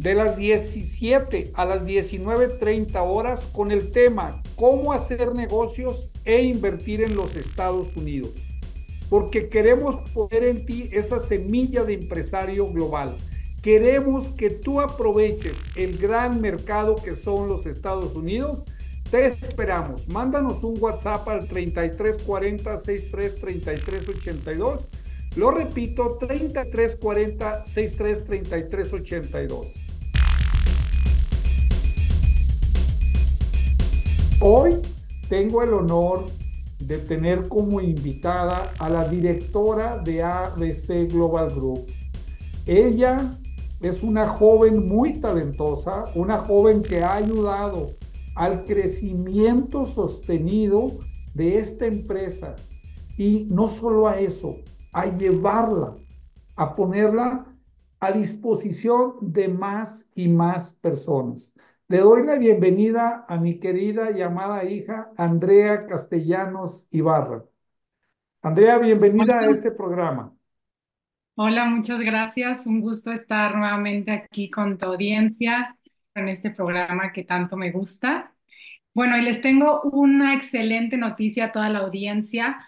de 0.02 0.16
las 0.16 0.36
17 0.36 1.52
a 1.54 1.64
las 1.64 1.86
19.30 1.86 3.00
horas 3.06 3.46
con 3.54 3.72
el 3.72 3.92
tema 3.92 4.42
cómo 4.56 4.94
hacer 4.94 5.36
negocios 5.36 6.10
e 6.26 6.42
invertir 6.42 7.02
en 7.02 7.16
los 7.16 7.36
Estados 7.36 7.88
Unidos 7.96 8.32
porque 9.12 9.50
queremos 9.50 10.10
poner 10.12 10.46
en 10.46 10.66
ti 10.66 10.90
esa 10.94 11.20
semilla 11.20 11.84
de 11.84 11.96
empresario 11.96 12.72
global. 12.72 13.14
Queremos 13.62 14.30
que 14.30 14.50
tú 14.50 14.80
aproveches 14.80 15.58
el 15.76 15.98
gran 15.98 16.40
mercado 16.40 16.96
que 16.96 17.18
son 17.18 17.50
los 17.50 17.66
Estados 17.66 18.16
Unidos. 18.16 18.64
Te 19.12 19.26
esperamos. 19.26 20.08
Mándanos 20.08 20.64
un 20.64 20.76
WhatsApp 20.80 21.28
al 21.28 21.46
3340 21.46 22.80
63 22.80 24.08
82. 24.08 24.88
Lo 25.36 25.52
repito, 25.52 26.18
3340 26.18 27.66
63 27.66 29.91
Hoy 34.44 34.82
tengo 35.30 35.62
el 35.62 35.72
honor 35.72 36.26
de 36.80 36.98
tener 36.98 37.48
como 37.48 37.80
invitada 37.80 38.74
a 38.80 38.90
la 38.90 39.08
directora 39.08 40.00
de 40.00 40.24
ABC 40.24 41.08
Global 41.12 41.48
Group. 41.52 41.86
Ella 42.66 43.18
es 43.82 44.02
una 44.02 44.28
joven 44.28 44.88
muy 44.88 45.14
talentosa, 45.14 46.06
una 46.16 46.38
joven 46.38 46.82
que 46.82 47.04
ha 47.04 47.18
ayudado 47.18 47.92
al 48.34 48.66
crecimiento 48.66 49.86
sostenido 49.86 50.90
de 51.36 51.60
esta 51.60 51.86
empresa 51.86 52.56
y 53.18 53.46
no 53.52 53.70
solo 53.70 54.08
a 54.08 54.20
eso, 54.20 54.56
a 54.92 55.06
llevarla, 55.06 55.94
a 56.56 56.76
ponerla 56.76 57.46
a 58.00 58.12
disposición 58.12 59.18
de 59.22 59.50
más 59.50 60.08
y 60.16 60.30
más 60.30 60.74
personas. 60.74 61.54
Le 61.92 61.98
doy 61.98 62.26
la 62.26 62.38
bienvenida 62.38 63.26
a 63.28 63.38
mi 63.38 63.60
querida 63.60 64.12
llamada 64.12 64.64
hija 64.64 65.12
Andrea 65.18 65.86
Castellanos 65.88 66.88
Ibarra. 66.90 67.44
Andrea, 68.42 68.78
bienvenida 68.78 69.40
a 69.40 69.50
este 69.50 69.72
programa. 69.72 70.34
Hola, 71.36 71.66
muchas 71.66 72.00
gracias. 72.00 72.66
Un 72.66 72.80
gusto 72.80 73.12
estar 73.12 73.58
nuevamente 73.58 74.12
aquí 74.12 74.50
con 74.50 74.78
tu 74.78 74.86
audiencia 74.86 75.78
en 76.16 76.30
este 76.30 76.52
programa 76.52 77.12
que 77.12 77.26
tanto 77.26 77.58
me 77.58 77.72
gusta. 77.72 78.34
Bueno, 78.94 79.18
y 79.18 79.22
les 79.24 79.42
tengo 79.42 79.82
una 79.82 80.34
excelente 80.34 80.96
noticia 80.96 81.48
a 81.48 81.52
toda 81.52 81.68
la 81.68 81.80
audiencia. 81.80 82.66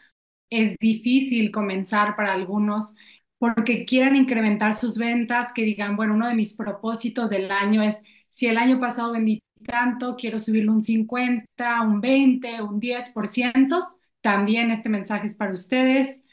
Es 0.50 0.76
difícil 0.80 1.50
comenzar 1.50 2.18
para 2.18 2.34
algunos 2.34 2.98
porque 3.38 3.86
quieran 3.86 4.18
incrementar 4.18 4.74
sus 4.74 4.98
ventas, 4.98 5.54
que 5.54 5.64
digan, 5.64 5.96
bueno, 5.96 6.14
uno 6.14 6.28
de 6.28 6.36
mis 6.36 6.58
propósitos 6.58 7.30
del 7.30 7.52
año 7.52 7.82
es 7.82 8.04
si 8.34 8.48
el 8.48 8.58
año 8.58 8.80
pasado 8.80 9.12
vendí 9.14 9.44
tanto, 9.64 10.16
quiero 10.16 10.40
subirlo 10.40 10.74
un 10.74 10.82
50, 10.82 11.82
un 11.84 12.02
20, 12.02 12.64
un 12.64 12.80
10%, 12.80 13.96
también 14.22 14.72
este 14.72 14.90
mensaje 14.90 15.28
es 15.28 15.36
para 15.36 15.54
ustedes. 15.54 16.24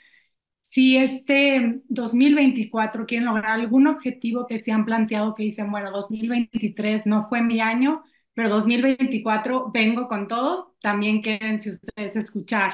Si 0.62 0.96
este 0.96 1.82
2024 1.88 3.04
quieren 3.06 3.26
lograr 3.26 3.52
algún 3.52 3.86
objetivo 3.86 4.46
que 4.46 4.60
se 4.60 4.72
han 4.72 4.86
planteado, 4.86 5.34
que 5.34 5.42
dicen, 5.42 5.70
bueno, 5.70 5.90
2023 5.90 7.04
no 7.06 7.28
fue 7.28 7.42
mi 7.42 7.60
año, 7.60 8.02
pero 8.32 8.48
2024 8.48 9.70
vengo 9.70 10.08
con 10.08 10.26
todo, 10.26 10.76
también 10.80 11.20
quédense 11.20 11.72
ustedes 11.72 12.16
a 12.16 12.20
escuchar. 12.20 12.72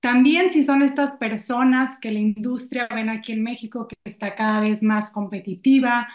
También 0.00 0.50
si 0.50 0.64
son 0.64 0.82
estas 0.82 1.12
personas 1.16 1.98
que 2.00 2.10
la 2.12 2.18
industria 2.20 2.88
ven 2.88 3.08
aquí 3.08 3.32
en 3.32 3.42
México 3.44 3.86
que 3.88 3.96
está 4.04 4.34
cada 4.34 4.60
vez 4.60 4.82
más 4.82 5.12
competitiva 5.12 6.08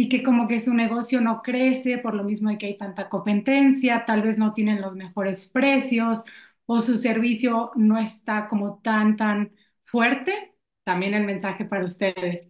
y 0.00 0.08
que 0.08 0.22
como 0.22 0.48
que 0.48 0.60
su 0.60 0.72
negocio 0.74 1.20
no 1.20 1.42
crece 1.42 1.98
por 1.98 2.14
lo 2.14 2.24
mismo 2.24 2.48
de 2.50 2.56
que 2.58 2.66
hay 2.66 2.78
tanta 2.78 3.08
competencia, 3.10 4.04
tal 4.06 4.22
vez 4.22 4.38
no 4.38 4.54
tienen 4.54 4.80
los 4.80 4.96
mejores 4.96 5.46
precios 5.48 6.24
o 6.66 6.80
su 6.80 6.96
servicio 6.96 7.70
no 7.76 7.98
está 7.98 8.48
como 8.48 8.80
tan, 8.82 9.16
tan 9.16 9.52
fuerte, 9.84 10.54
también 10.84 11.12
el 11.14 11.24
mensaje 11.26 11.64
para 11.66 11.84
ustedes. 11.84 12.48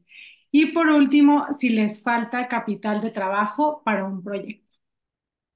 Y 0.52 0.66
por 0.72 0.88
último, 0.88 1.46
si 1.58 1.70
les 1.70 2.02
falta 2.02 2.46
capital 2.48 3.00
de 3.00 3.10
trabajo 3.10 3.82
para 3.84 4.04
un 4.04 4.22
proyecto. 4.22 4.72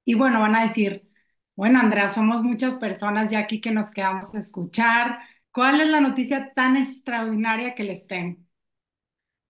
Y 0.05 0.15
bueno, 0.15 0.41
van 0.41 0.55
a 0.55 0.63
decir, 0.63 1.09
bueno, 1.55 1.79
Andrea, 1.79 2.09
somos 2.09 2.43
muchas 2.43 2.77
personas 2.77 3.31
ya 3.31 3.39
aquí 3.39 3.61
que 3.61 3.71
nos 3.71 3.91
quedamos 3.91 4.35
a 4.35 4.39
escuchar. 4.39 5.19
¿Cuál 5.51 5.81
es 5.81 5.89
la 5.89 6.01
noticia 6.01 6.53
tan 6.55 6.77
extraordinaria 6.77 7.75
que 7.75 7.83
les 7.85 8.07
tengo? 8.07 8.44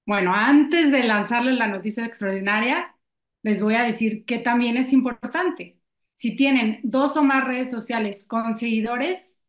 Bueno, 0.05 0.33
antes 0.35 0.91
de 0.91 1.03
lanzarles 1.03 1.55
la 1.55 1.67
noticia 1.67 2.05
extraordinaria, 2.05 2.95
les 3.43 3.61
voy 3.61 3.75
a 3.75 3.83
decir 3.83 4.25
que 4.25 4.37
también 4.39 4.77
es 4.77 4.93
importante. 4.93 5.79
Si 6.15 6.35
tienen 6.35 6.79
dos 6.83 7.17
o 7.17 7.23
más 7.23 7.43
redes 7.45 7.71
sociales 7.71 8.25
con 8.27 8.53
seguidores, 8.55 9.39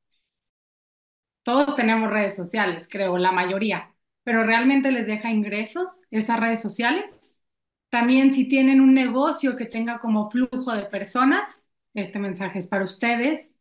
todos 1.42 1.76
tenemos 1.76 2.10
redes 2.10 2.34
sociales, 2.36 2.88
creo, 2.90 3.18
la 3.18 3.32
mayoría, 3.32 3.94
pero 4.24 4.42
realmente 4.42 4.90
les 4.90 5.06
deja 5.06 5.30
ingresos 5.30 6.02
esas 6.10 6.40
redes 6.40 6.60
sociales. 6.60 7.38
También 7.90 8.34
si 8.34 8.48
tienen 8.48 8.80
un 8.80 8.94
negocio 8.94 9.56
que 9.56 9.66
tenga 9.66 10.00
como 10.00 10.30
flujo 10.30 10.72
de 10.74 10.86
personas, 10.86 11.64
este 11.94 12.18
mensaje 12.18 12.58
es 12.58 12.66
para 12.68 12.84
ustedes. 12.84 13.54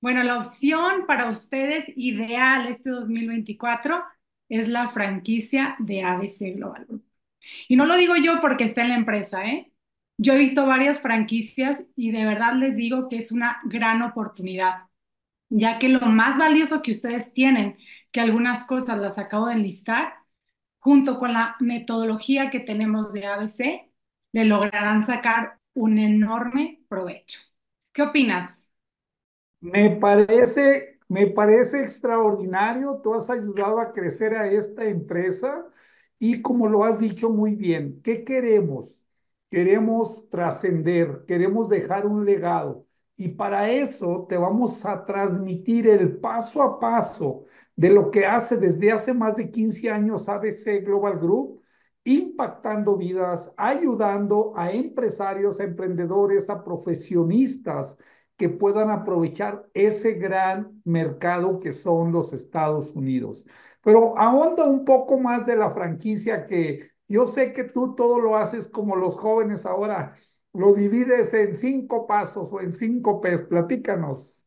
Bueno, 0.00 0.22
la 0.22 0.38
opción 0.38 1.06
para 1.06 1.30
ustedes 1.30 1.86
ideal 1.96 2.66
este 2.68 2.90
2024 2.90 4.02
es 4.48 4.68
la 4.68 4.88
franquicia 4.88 5.76
de 5.78 6.02
ABC 6.02 6.54
Global 6.56 6.86
Group. 6.86 7.04
Y 7.68 7.76
no 7.76 7.86
lo 7.86 7.96
digo 7.96 8.16
yo 8.16 8.40
porque 8.40 8.64
está 8.64 8.82
en 8.82 8.90
la 8.90 8.96
empresa, 8.96 9.46
¿eh? 9.46 9.72
Yo 10.18 10.32
he 10.34 10.38
visto 10.38 10.66
varias 10.66 11.00
franquicias 11.00 11.84
y 11.96 12.10
de 12.12 12.24
verdad 12.24 12.54
les 12.54 12.76
digo 12.76 13.08
que 13.08 13.18
es 13.18 13.32
una 13.32 13.60
gran 13.64 14.02
oportunidad, 14.02 14.88
ya 15.50 15.78
que 15.78 15.88
lo 15.90 16.00
más 16.00 16.38
valioso 16.38 16.82
que 16.82 16.92
ustedes 16.92 17.32
tienen, 17.32 17.78
que 18.12 18.20
algunas 18.20 18.66
cosas 18.66 18.98
las 18.98 19.18
acabo 19.18 19.48
de 19.48 19.54
enlistar, 19.54 20.14
junto 20.78 21.18
con 21.18 21.32
la 21.34 21.56
metodología 21.60 22.50
que 22.50 22.60
tenemos 22.60 23.12
de 23.12 23.26
ABC, 23.26 23.90
le 24.32 24.44
lograrán 24.44 25.04
sacar 25.04 25.58
un 25.74 25.98
enorme 25.98 26.82
provecho. 26.88 27.40
¿Qué 27.92 28.02
opinas? 28.02 28.70
Me 29.60 29.90
parece 29.90 30.95
me 31.08 31.26
parece 31.28 31.80
extraordinario, 31.82 33.00
tú 33.02 33.14
has 33.14 33.30
ayudado 33.30 33.78
a 33.80 33.92
crecer 33.92 34.34
a 34.36 34.48
esta 34.48 34.84
empresa 34.84 35.66
y 36.18 36.42
como 36.42 36.68
lo 36.68 36.84
has 36.84 37.00
dicho 37.00 37.30
muy 37.30 37.54
bien, 37.54 38.00
¿qué 38.02 38.24
queremos? 38.24 39.04
Queremos 39.50 40.28
trascender, 40.28 41.24
queremos 41.26 41.68
dejar 41.68 42.06
un 42.06 42.24
legado. 42.24 42.86
Y 43.16 43.28
para 43.28 43.70
eso 43.70 44.26
te 44.28 44.36
vamos 44.36 44.84
a 44.84 45.04
transmitir 45.06 45.88
el 45.88 46.18
paso 46.18 46.62
a 46.62 46.78
paso 46.78 47.44
de 47.74 47.90
lo 47.90 48.10
que 48.10 48.26
hace 48.26 48.56
desde 48.58 48.92
hace 48.92 49.14
más 49.14 49.36
de 49.36 49.50
15 49.50 49.90
años 49.90 50.28
ABC 50.28 50.84
Global 50.84 51.18
Group, 51.18 51.62
impactando 52.04 52.96
vidas, 52.96 53.52
ayudando 53.56 54.52
a 54.56 54.70
empresarios, 54.70 55.60
a 55.60 55.64
emprendedores, 55.64 56.50
a 56.50 56.62
profesionistas 56.62 57.96
que 58.36 58.48
puedan 58.48 58.90
aprovechar 58.90 59.66
ese 59.74 60.14
gran 60.14 60.80
mercado 60.84 61.58
que 61.60 61.72
son 61.72 62.12
los 62.12 62.32
Estados 62.32 62.92
Unidos. 62.92 63.46
Pero 63.82 64.18
ahonda 64.18 64.64
un 64.64 64.84
poco 64.84 65.18
más 65.18 65.46
de 65.46 65.56
la 65.56 65.70
franquicia 65.70 66.46
que 66.46 66.80
yo 67.08 67.26
sé 67.26 67.52
que 67.52 67.64
tú 67.64 67.94
todo 67.94 68.20
lo 68.20 68.36
haces 68.36 68.68
como 68.68 68.96
los 68.96 69.16
jóvenes 69.16 69.64
ahora, 69.64 70.14
lo 70.52 70.74
divides 70.74 71.32
en 71.34 71.54
cinco 71.54 72.06
pasos 72.06 72.52
o 72.52 72.60
en 72.60 72.72
cinco 72.72 73.20
P's. 73.20 73.42
Platícanos. 73.42 74.46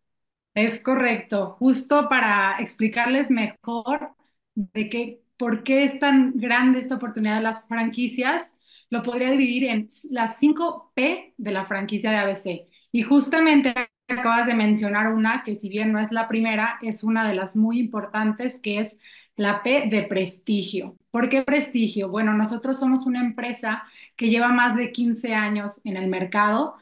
Es 0.54 0.82
correcto, 0.84 1.56
justo 1.60 2.10
para 2.10 2.58
explicarles 2.60 3.32
mejor 3.32 4.10
de 4.56 4.90
qué, 4.90 5.22
por 5.38 5.64
qué 5.64 5.86
es 5.86 6.00
tan 6.00 6.34
grande 6.36 6.80
esta 6.80 6.96
oportunidad 6.96 7.36
de 7.36 7.44
las 7.44 7.66
franquicias, 7.68 8.52
lo 8.90 9.04
podría 9.04 9.32
dividir 9.32 9.66
en 9.66 9.88
las 10.10 10.38
cinco 10.38 10.92
P 10.96 11.34
de 11.38 11.52
la 11.52 11.66
franquicia 11.66 12.12
de 12.12 12.18
ABC. 12.18 12.69
Y 12.92 13.04
justamente 13.04 13.74
acabas 14.08 14.48
de 14.48 14.56
mencionar 14.56 15.14
una 15.14 15.44
que 15.44 15.56
si 15.56 15.70
bien 15.70 15.92
no 15.92 16.00
es 16.00 16.12
la 16.12 16.28
primera, 16.28 16.80
es 16.82 17.04
una 17.04 17.28
de 17.28 17.36
las 17.36 17.56
muy 17.56 17.80
importantes, 17.80 18.60
que 18.60 18.80
es 18.80 18.98
La 19.36 19.64
P 19.64 19.88
de 19.90 20.04
prestigio. 20.04 20.98
¿Por 21.12 21.30
qué 21.30 21.44
prestigio? 21.44 22.10
Bueno, 22.10 22.34
nosotros 22.34 22.80
somos 22.80 23.06
una 23.06 23.22
empresa 23.22 23.84
que 24.16 24.30
lleva 24.30 24.50
más 24.50 24.76
de 24.76 24.92
15 24.92 25.36
años 25.36 25.82
en 25.84 25.98
el 25.98 26.08
mercado. 26.08 26.76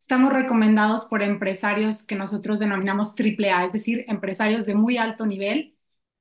Estamos 0.00 0.32
recomendados 0.32 1.04
por 1.06 1.22
empresarios 1.22 2.02
que 2.04 2.16
nosotros 2.16 2.58
denominamos 2.58 3.14
AAA, 3.14 3.66
es 3.66 3.72
decir, 3.72 4.04
empresarios 4.08 4.66
de 4.66 4.74
muy 4.74 4.98
alto 4.98 5.26
nivel. 5.26 5.76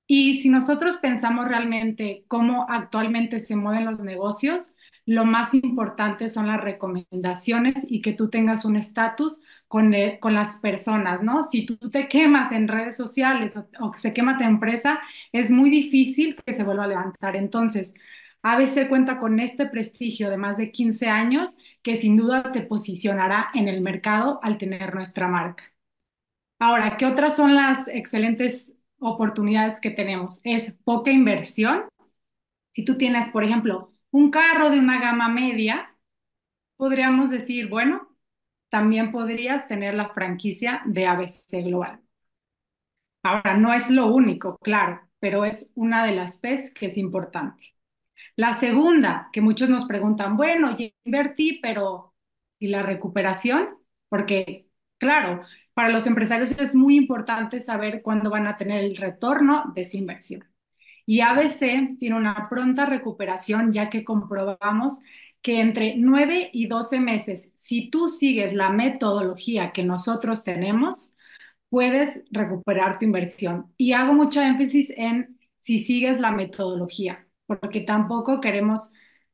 Y 0.07 0.35
si 0.41 0.49
nosotros 0.49 0.97
pensamos 0.97 1.47
realmente 1.47 2.25
cómo 2.27 2.65
actualmente 2.69 3.39
se 3.39 3.55
mueven 3.55 3.85
los 3.85 4.03
negocios, 4.03 4.73
lo 5.05 5.25
más 5.25 5.53
importante 5.53 6.29
son 6.29 6.47
las 6.47 6.61
recomendaciones 6.61 7.85
y 7.89 8.01
que 8.01 8.13
tú 8.13 8.29
tengas 8.29 8.65
un 8.65 8.75
estatus 8.75 9.41
con, 9.67 9.93
con 10.19 10.33
las 10.35 10.57
personas, 10.57 11.23
¿no? 11.23 11.43
Si 11.43 11.65
tú 11.65 11.77
te 11.89 12.07
quemas 12.07 12.51
en 12.51 12.67
redes 12.67 12.95
sociales 12.97 13.53
o, 13.79 13.93
se 13.97 14.13
quema 14.13 14.37
tu 14.37 14.43
empresa, 14.43 14.99
es 15.31 15.49
muy 15.51 15.69
difícil 15.69 16.35
que 16.45 16.53
se 16.53 16.63
vuelva 16.63 16.85
a 16.85 16.87
levantar. 16.87 17.35
Entonces, 17.35 17.93
ABC 18.43 18.87
cuenta 18.89 19.19
con 19.19 19.39
este 19.39 19.65
prestigio 19.67 20.29
de 20.29 20.37
más 20.37 20.57
de 20.57 20.71
15 20.71 21.09
años 21.09 21.57
que 21.81 21.95
sin 21.95 22.17
duda 22.17 22.51
te 22.51 22.61
posicionará 22.61 23.49
en 23.53 23.67
el 23.67 23.81
mercado 23.81 24.39
al 24.43 24.57
tener 24.57 24.95
nuestra 24.95 25.27
marca. 25.27 25.63
Ahora, 26.59 26.97
¿qué 26.97 27.05
otras 27.05 27.35
son 27.35 27.55
las 27.55 27.87
excelentes 27.87 28.73
oportunidades 28.99 29.79
que 29.79 29.89
tenemos? 29.91 30.41
Es 30.43 30.73
poca 30.83 31.11
inversión. 31.11 31.85
Si 32.71 32.85
tú 32.85 32.97
tienes, 32.97 33.29
por 33.29 33.43
ejemplo, 33.43 33.90
un 34.11 34.31
carro 34.31 34.69
de 34.69 34.79
una 34.79 34.99
gama 34.99 35.29
media, 35.29 35.95
podríamos 36.77 37.29
decir, 37.31 37.69
bueno, 37.69 38.09
también 38.69 39.11
podrías 39.11 39.67
tener 39.67 39.95
la 39.95 40.09
franquicia 40.13 40.83
de 40.85 41.07
ABC 41.07 41.63
Global. 41.63 42.01
Ahora, 43.23 43.55
no 43.57 43.73
es 43.73 43.89
lo 43.89 44.07
único, 44.13 44.57
claro, 44.59 45.01
pero 45.19 45.45
es 45.45 45.71
una 45.75 46.05
de 46.05 46.13
las 46.13 46.37
P's 46.37 46.73
que 46.73 46.87
es 46.87 46.97
importante. 46.97 47.75
La 48.37 48.53
segunda, 48.53 49.29
que 49.33 49.41
muchos 49.41 49.69
nos 49.69 49.85
preguntan, 49.85 50.37
bueno, 50.37 50.77
ya 50.77 50.87
invertí, 51.05 51.59
pero 51.63 52.15
¿y 52.59 52.69
la 52.69 52.83
recuperación? 52.83 53.69
Porque, 54.09 54.69
claro, 54.99 55.43
para 55.75 55.89
los 55.89 56.07
empresarios 56.07 56.59
es 56.59 56.75
muy 56.75 56.97
importante 56.97 57.61
saber 57.61 58.03
cuándo 58.03 58.31
van 58.31 58.47
a 58.47 58.57
tener 58.57 58.83
el 58.83 58.97
retorno 58.97 59.71
de 59.75 59.83
esa 59.83 59.97
inversión. 59.97 60.50
Y 61.05 61.21
ABC 61.21 61.97
tiene 61.99 62.15
una 62.15 62.47
pronta 62.49 62.85
recuperación 62.85 63.73
ya 63.73 63.89
que 63.89 64.03
comprobamos 64.03 65.01
que 65.41 65.59
entre 65.59 65.95
9 65.97 66.49
y 66.53 66.67
12 66.67 66.99
meses, 66.99 67.51
si 67.55 67.89
tú 67.89 68.07
sigues 68.09 68.53
la 68.53 68.71
metodología 68.71 69.71
que 69.71 69.83
nosotros 69.83 70.43
tenemos, 70.43 71.15
puedes 71.69 72.23
recuperar 72.31 72.99
tu 72.99 73.05
inversión. 73.05 73.73
Y 73.77 73.93
hago 73.93 74.13
mucho 74.13 74.41
énfasis 74.41 74.93
en 74.97 75.39
si 75.59 75.83
sigues 75.83 76.19
la 76.19 76.31
metodología, 76.31 77.27
porque 77.47 77.81
tampoco 77.81 78.41
queremos 78.41 78.91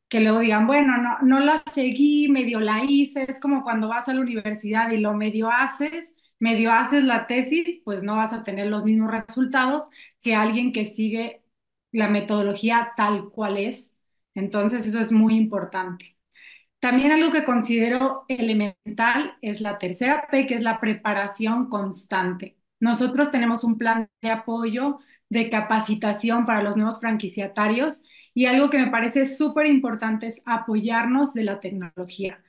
que 0.10 0.22
luego 0.22 0.40
digan, 0.40 0.68
bueno, 0.68 0.98
no, 0.98 1.20
no 1.22 1.40
la 1.40 1.64
seguí, 1.74 2.30
medio 2.30 2.60
la 2.62 2.84
hice, 2.86 3.26
es 3.30 3.40
como 3.42 3.64
cuando 3.64 3.90
vas 3.90 4.08
a 4.08 4.14
la 4.14 4.22
universidad 4.22 4.92
y 4.92 4.98
lo 5.00 5.14
medio 5.14 5.50
haces, 5.52 6.16
medio 6.40 6.72
haces 6.72 7.04
la 7.04 7.28
tesis, 7.28 7.82
pues 7.84 8.04
no 8.04 8.16
vas 8.16 8.34
a 8.34 8.44
tener 8.44 8.68
los 8.68 8.84
mismos 8.86 9.12
resultados 9.12 9.90
que 10.22 10.36
alguien 10.36 10.72
que 10.72 10.86
sigue 10.86 11.44
la 11.92 12.10
metodología 12.10 12.94
tal 12.98 13.30
cual 13.30 13.58
es. 13.58 13.96
Entonces, 14.36 14.86
eso 14.88 15.00
es 15.00 15.12
muy 15.12 15.36
importante. 15.36 16.18
También 16.80 17.12
algo 17.12 17.32
que 17.32 17.44
considero 17.46 18.26
elemental 18.28 19.38
es 19.42 19.62
la 19.62 19.78
tercera 19.80 20.28
P, 20.32 20.46
que 20.46 20.56
es 20.56 20.62
la 20.62 20.80
preparación 20.80 21.70
constante. 21.70 22.58
Nosotros 22.80 23.32
tenemos 23.32 23.64
un 23.64 23.78
plan 23.78 24.10
de 24.22 24.30
apoyo, 24.32 25.00
de 25.30 25.50
capacitación 25.50 26.46
para 26.46 26.62
los 26.64 26.78
nuevos 26.78 27.00
franquiciatarios 27.00 28.04
y 28.34 28.46
algo 28.46 28.70
que 28.70 28.78
me 28.78 28.92
parece 28.92 29.26
súper 29.26 29.66
importante 29.66 30.28
es 30.28 30.44
apoyarnos 30.46 31.34
de 31.34 31.44
la 31.44 31.60
tecnología, 31.60 32.44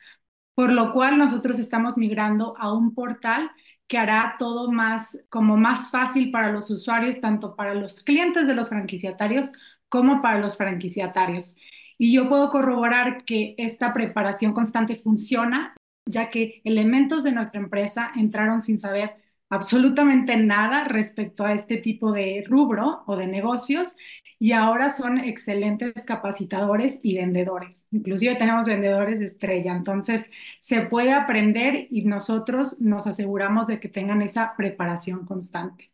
por 0.55 0.73
lo 0.73 0.93
cual 0.93 1.17
nosotros 1.17 1.59
estamos 1.59 1.97
migrando 1.97 2.55
a 2.59 2.73
un 2.75 2.95
portal 2.95 3.51
que 3.89 3.99
hará 3.99 4.37
todo 4.39 4.71
más, 4.71 5.25
como 5.31 5.57
más 5.57 5.91
fácil 5.91 6.31
para 6.31 6.53
los 6.53 6.71
usuarios, 6.71 7.21
tanto 7.21 7.57
para 7.57 7.75
los 7.75 8.03
clientes 8.03 8.47
de 8.47 8.55
los 8.55 8.69
franquiciatarios 8.69 9.51
como 9.89 10.23
para 10.23 10.39
los 10.39 10.57
franquiciatarios. 10.57 11.57
Y 11.97 12.13
yo 12.13 12.29
puedo 12.29 12.51
corroborar 12.51 13.25
que 13.25 13.55
esta 13.59 13.93
preparación 13.93 14.53
constante 14.53 14.97
funciona, 14.97 15.75
ya 16.07 16.31
que 16.31 16.61
elementos 16.65 17.25
de 17.25 17.33
nuestra 17.33 17.61
empresa 17.61 18.13
entraron 18.15 18.63
sin 18.63 18.79
saber 18.79 19.17
absolutamente 19.51 20.37
nada 20.37 20.85
respecto 20.85 21.45
a 21.45 21.53
este 21.55 21.79
tipo 21.79 22.13
de 22.13 22.45
rubro 22.49 23.03
o 23.07 23.17
de 23.17 23.27
negocios 23.27 23.97
y 24.39 24.53
ahora 24.53 24.91
son 24.91 25.19
excelentes 25.19 26.05
capacitadores 26.05 27.01
y 27.03 27.17
vendedores. 27.17 27.89
Inclusive 27.91 28.37
tenemos 28.37 28.67
vendedores 28.67 29.19
de 29.21 29.27
estrella, 29.27 29.75
entonces 29.77 30.31
se 30.61 30.83
puede 30.83 31.13
aprender 31.13 31.89
y 31.91 32.05
nosotros 32.05 32.81
nos 32.81 33.07
aseguramos 33.07 33.67
de 33.67 33.81
que 33.81 33.89
tengan 33.89 34.23
esa 34.23 34.55
preparación 34.57 35.25
constante. 35.27 35.91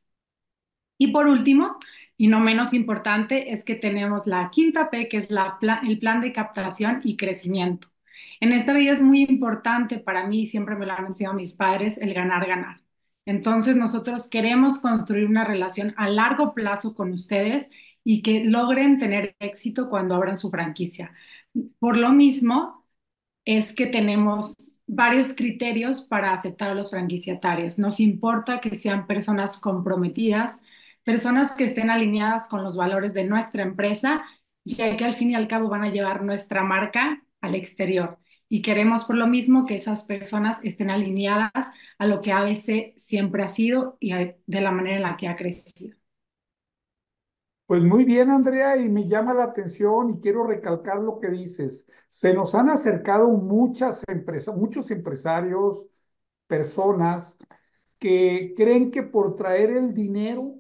Y 0.99 1.09
por 1.13 1.27
último, 1.27 1.77
y 2.17 2.29
no 2.29 2.41
menos 2.41 2.73
importante, 2.73 3.53
es 3.53 3.65
que 3.65 3.75
tenemos 3.75 4.27
la 4.27 4.51
quinta 4.51 4.91
P, 4.91 5.09
que 5.09 5.19
es 5.19 5.29
el 5.31 5.99
plan 5.99 6.21
de 6.21 6.33
captación 6.33 7.01
y 7.05 7.17
crecimiento. 7.17 7.89
En 8.41 8.53
esta 8.53 8.73
vida 8.75 8.93
es 8.93 9.03
muy 9.03 9.25
importante 9.25 9.99
para 9.99 10.27
mí, 10.27 10.47
siempre 10.47 10.77
me 10.77 10.87
lo 10.87 10.93
han 10.93 11.07
enseñado 11.07 11.35
mis 11.37 11.53
padres, 11.55 11.99
el 11.99 12.15
ganar, 12.15 12.47
ganar. 12.47 12.84
Entonces 13.27 13.77
nosotros 13.77 14.29
queremos 14.29 14.79
construir 14.79 15.27
una 15.27 15.45
relación 15.45 15.95
a 15.97 16.09
largo 16.09 16.55
plazo 16.55 16.95
con 16.95 17.13
ustedes 17.13 17.71
y 18.05 18.23
que 18.23 18.45
logren 18.45 18.99
tener 18.99 19.37
éxito 19.41 19.89
cuando 19.89 20.15
abran 20.15 20.37
su 20.37 20.51
franquicia. 20.51 21.15
Por 21.79 21.97
lo 21.97 22.13
mismo, 22.13 22.85
es 23.45 23.75
que 23.75 23.87
tenemos 23.87 24.55
varios 24.87 25.35
criterios 25.35 26.03
para 26.03 26.33
aceptar 26.33 26.71
a 26.71 26.75
los 26.75 26.91
franquiciatarios. 26.91 27.79
Nos 27.79 28.01
importa 28.01 28.61
que 28.61 28.77
sean 28.77 29.07
personas 29.07 29.59
comprometidas, 29.61 30.63
personas 31.05 31.53
que 31.53 31.65
estén 31.65 31.91
alineadas 31.91 32.49
con 32.49 32.63
los 32.65 32.77
valores 32.77 33.15
de 33.15 33.25
nuestra 33.25 33.63
empresa, 33.63 34.25
ya 34.65 34.97
que 34.97 35.05
al 35.05 35.15
fin 35.15 35.31
y 35.33 35.35
al 35.35 35.49
cabo 35.49 35.69
van 35.69 35.85
a 35.85 35.91
llevar 35.91 36.25
nuestra 36.25 36.65
marca 36.65 37.23
al 37.41 37.55
exterior 37.55 38.19
y 38.49 38.63
queremos 38.63 39.05
por 39.05 39.17
lo 39.17 39.27
mismo 39.27 39.67
que 39.67 39.75
esas 39.77 40.05
personas 40.05 40.61
estén 40.63 40.91
alineadas 40.91 41.71
a 41.99 42.07
lo 42.07 42.21
que 42.21 42.33
ABC 42.33 42.95
siempre 42.97 43.43
ha 43.45 43.49
sido 43.49 43.97
y 44.01 44.13
de 44.15 44.61
la 44.61 44.71
manera 44.71 44.97
en 44.97 45.03
la 45.03 45.17
que 45.17 45.29
ha 45.29 45.37
crecido. 45.37 45.97
Pues 47.67 47.83
muy 47.83 48.05
bien, 48.05 48.31
Andrea, 48.31 48.77
y 48.77 48.91
me 48.91 49.07
llama 49.07 49.33
la 49.33 49.45
atención 49.45 50.11
y 50.11 50.21
quiero 50.21 50.45
recalcar 50.47 50.99
lo 50.99 51.19
que 51.19 51.29
dices. 51.31 51.87
Se 52.11 52.35
nos 52.35 52.55
han 52.55 52.69
acercado 52.69 53.31
muchas 53.33 54.05
empresas, 54.07 54.55
muchos 54.55 54.91
empresarios, 54.91 55.89
personas 56.47 57.39
que 57.99 58.53
creen 58.57 58.91
que 58.91 59.03
por 59.03 59.35
traer 59.37 59.71
el 59.71 59.95
dinero 59.95 60.57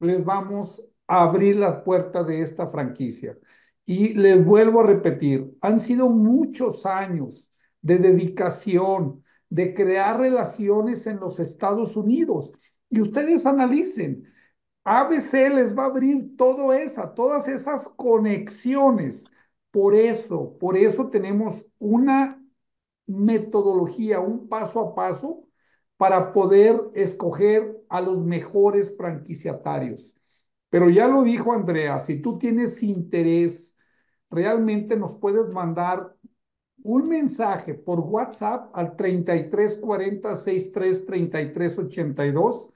les 0.00 0.24
vamos 0.24 0.84
a 1.06 1.22
abrir 1.22 1.56
la 1.56 1.84
puerta 1.84 2.24
de 2.24 2.42
esta 2.42 2.66
franquicia. 2.68 3.38
Y 3.86 4.14
les 4.14 4.44
vuelvo 4.44 4.80
a 4.80 4.86
repetir, 4.86 5.56
han 5.60 5.80
sido 5.80 6.08
muchos 6.08 6.86
años 6.86 7.48
de 7.82 7.98
dedicación, 7.98 9.24
de 9.48 9.74
crear 9.74 10.20
relaciones 10.20 11.06
en 11.06 11.18
los 11.18 11.40
Estados 11.40 11.96
Unidos. 11.96 12.52
Y 12.88 13.00
ustedes 13.00 13.46
analicen, 13.46 14.24
ABC 14.84 15.50
les 15.50 15.76
va 15.76 15.84
a 15.84 15.86
abrir 15.86 16.36
todo 16.36 16.72
eso, 16.72 17.10
todas 17.10 17.48
esas 17.48 17.88
conexiones. 17.88 19.24
Por 19.70 19.94
eso, 19.94 20.56
por 20.58 20.76
eso 20.76 21.08
tenemos 21.10 21.66
una 21.78 22.42
metodología, 23.06 24.20
un 24.20 24.48
paso 24.48 24.80
a 24.80 24.94
paso 24.94 25.46
para 25.96 26.32
poder 26.32 26.80
escoger 26.94 27.76
a 27.88 28.00
los 28.00 28.18
mejores 28.24 28.96
franquiciatarios. 28.96 30.16
Pero 30.70 30.88
ya 30.88 31.06
lo 31.08 31.22
dijo 31.24 31.52
Andrea, 31.52 32.00
si 32.00 32.20
tú 32.20 32.38
tienes 32.38 32.82
interés 32.82 33.76
realmente 34.30 34.96
nos 34.96 35.16
puedes 35.16 35.48
mandar 35.50 36.14
un 36.82 37.08
mensaje 37.08 37.74
por 37.74 38.00
WhatsApp 38.00 38.70
al 38.72 38.96
3340 38.96 40.36
63 40.36 41.04
33 41.04 41.78
82. 41.78 42.68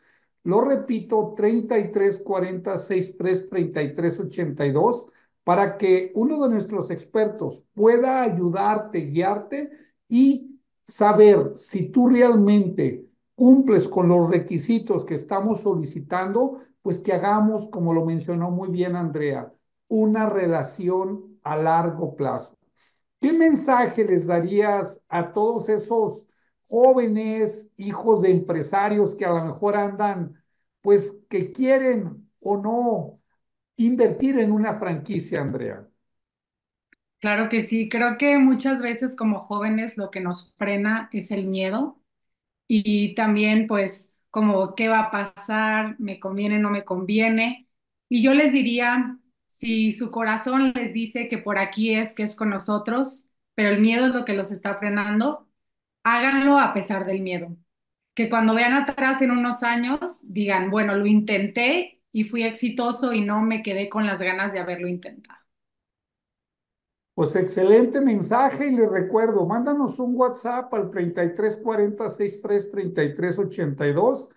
Lo 0.43 0.61
repito, 0.61 1.33
3340 1.35 2.77
63 2.77 3.49
33 3.49 4.21
82 4.21 5.07
para 5.43 5.77
que 5.77 6.11
uno 6.15 6.43
de 6.43 6.49
nuestros 6.51 6.91
expertos 6.91 7.65
pueda 7.75 8.23
ayudarte, 8.23 9.01
guiarte 9.01 9.71
y 10.09 10.59
saber 10.87 11.53
si 11.57 11.89
tú 11.89 12.09
realmente 12.09 13.07
cumples 13.35 13.89
con 13.89 14.09
los 14.09 14.31
requisitos 14.31 15.05
que 15.05 15.15
estamos 15.15 15.63
solicitando, 15.63 16.59
pues 16.85 17.01
que 17.01 17.15
hagamos, 17.15 17.69
como 17.69 17.95
lo 17.95 18.07
mencionó 18.07 18.53
muy 18.53 18.71
bien 18.71 18.97
Andrea, 18.97 19.53
una 19.89 20.29
relación 20.31 21.41
a 21.45 21.57
largo 21.59 22.17
plazo. 22.17 22.59
¿Qué 23.21 23.33
mensaje 23.33 24.05
les 24.05 24.27
darías 24.27 25.03
a 25.09 25.33
todos 25.33 25.69
esos 25.71 26.27
jóvenes, 26.69 27.71
hijos 27.77 28.23
de 28.23 28.31
empresarios 28.31 29.17
que 29.17 29.25
a 29.25 29.31
lo 29.31 29.45
mejor 29.47 29.77
andan, 29.77 30.43
pues 30.83 31.19
que 31.31 31.53
quieren 31.53 32.31
o 32.41 32.57
no 32.59 33.21
invertir 33.77 34.39
en 34.39 34.53
una 34.53 34.75
franquicia, 34.75 35.41
Andrea? 35.43 35.89
Claro 37.21 37.49
que 37.49 37.63
sí, 37.63 37.89
creo 37.89 38.19
que 38.19 38.37
muchas 38.39 38.83
veces 38.83 39.17
como 39.17 39.41
jóvenes 39.41 39.97
lo 39.97 40.11
que 40.11 40.21
nos 40.21 40.55
frena 40.59 41.09
es 41.13 41.31
el 41.31 41.47
miedo 41.47 41.99
y 42.69 43.15
también 43.17 43.69
pues 43.69 44.14
como 44.35 44.75
qué 44.75 44.89
va 44.89 44.99
a 45.01 45.11
pasar, 45.13 45.95
me 46.01 46.19
conviene, 46.19 46.59
no 46.59 46.69
me 46.71 46.85
conviene. 46.85 47.69
Y 48.09 48.21
yo 48.21 48.35
les 48.35 48.53
diría, 48.53 49.17
si 49.47 49.93
su 49.93 50.11
corazón 50.11 50.73
les 50.75 50.93
dice 50.93 51.29
que 51.29 51.39
por 51.39 51.57
aquí 51.59 51.95
es, 51.95 52.15
que 52.15 52.25
es 52.25 52.35
con 52.35 52.51
nosotros, 52.51 53.29
pero 53.55 53.69
el 53.71 53.81
miedo 53.81 54.07
es 54.07 54.15
lo 54.15 54.25
que 54.25 54.35
los 54.35 54.51
está 54.51 54.77
frenando, 54.79 55.49
háganlo 56.05 56.59
a 56.59 56.75
pesar 56.75 57.07
del 57.07 57.23
miedo. 57.23 57.57
Que 58.15 58.29
cuando 58.31 58.55
vean 58.55 58.75
atrás 58.75 59.23
en 59.23 59.31
unos 59.31 59.63
años 59.63 60.19
digan, 60.25 60.69
bueno, 60.71 60.97
lo 60.97 61.07
intenté 61.07 62.03
y 62.13 62.25
fui 62.25 62.43
exitoso 62.45 63.13
y 63.13 63.21
no 63.23 63.43
me 63.43 63.63
quedé 63.63 63.89
con 63.89 64.05
las 64.07 64.21
ganas 64.23 64.53
de 64.53 64.59
haberlo 64.61 64.89
intentado. 64.89 65.44
Pues 67.15 67.37
excelente 67.37 68.01
mensaje 68.01 68.67
y 68.67 68.75
les 68.77 68.91
recuerdo, 68.91 69.47
mándanos 69.47 70.01
un 70.01 70.17
WhatsApp 70.17 70.73
al 70.75 70.91
3340 70.91 72.09
63 72.09 72.71
33 72.71 73.39
82. 73.39 74.31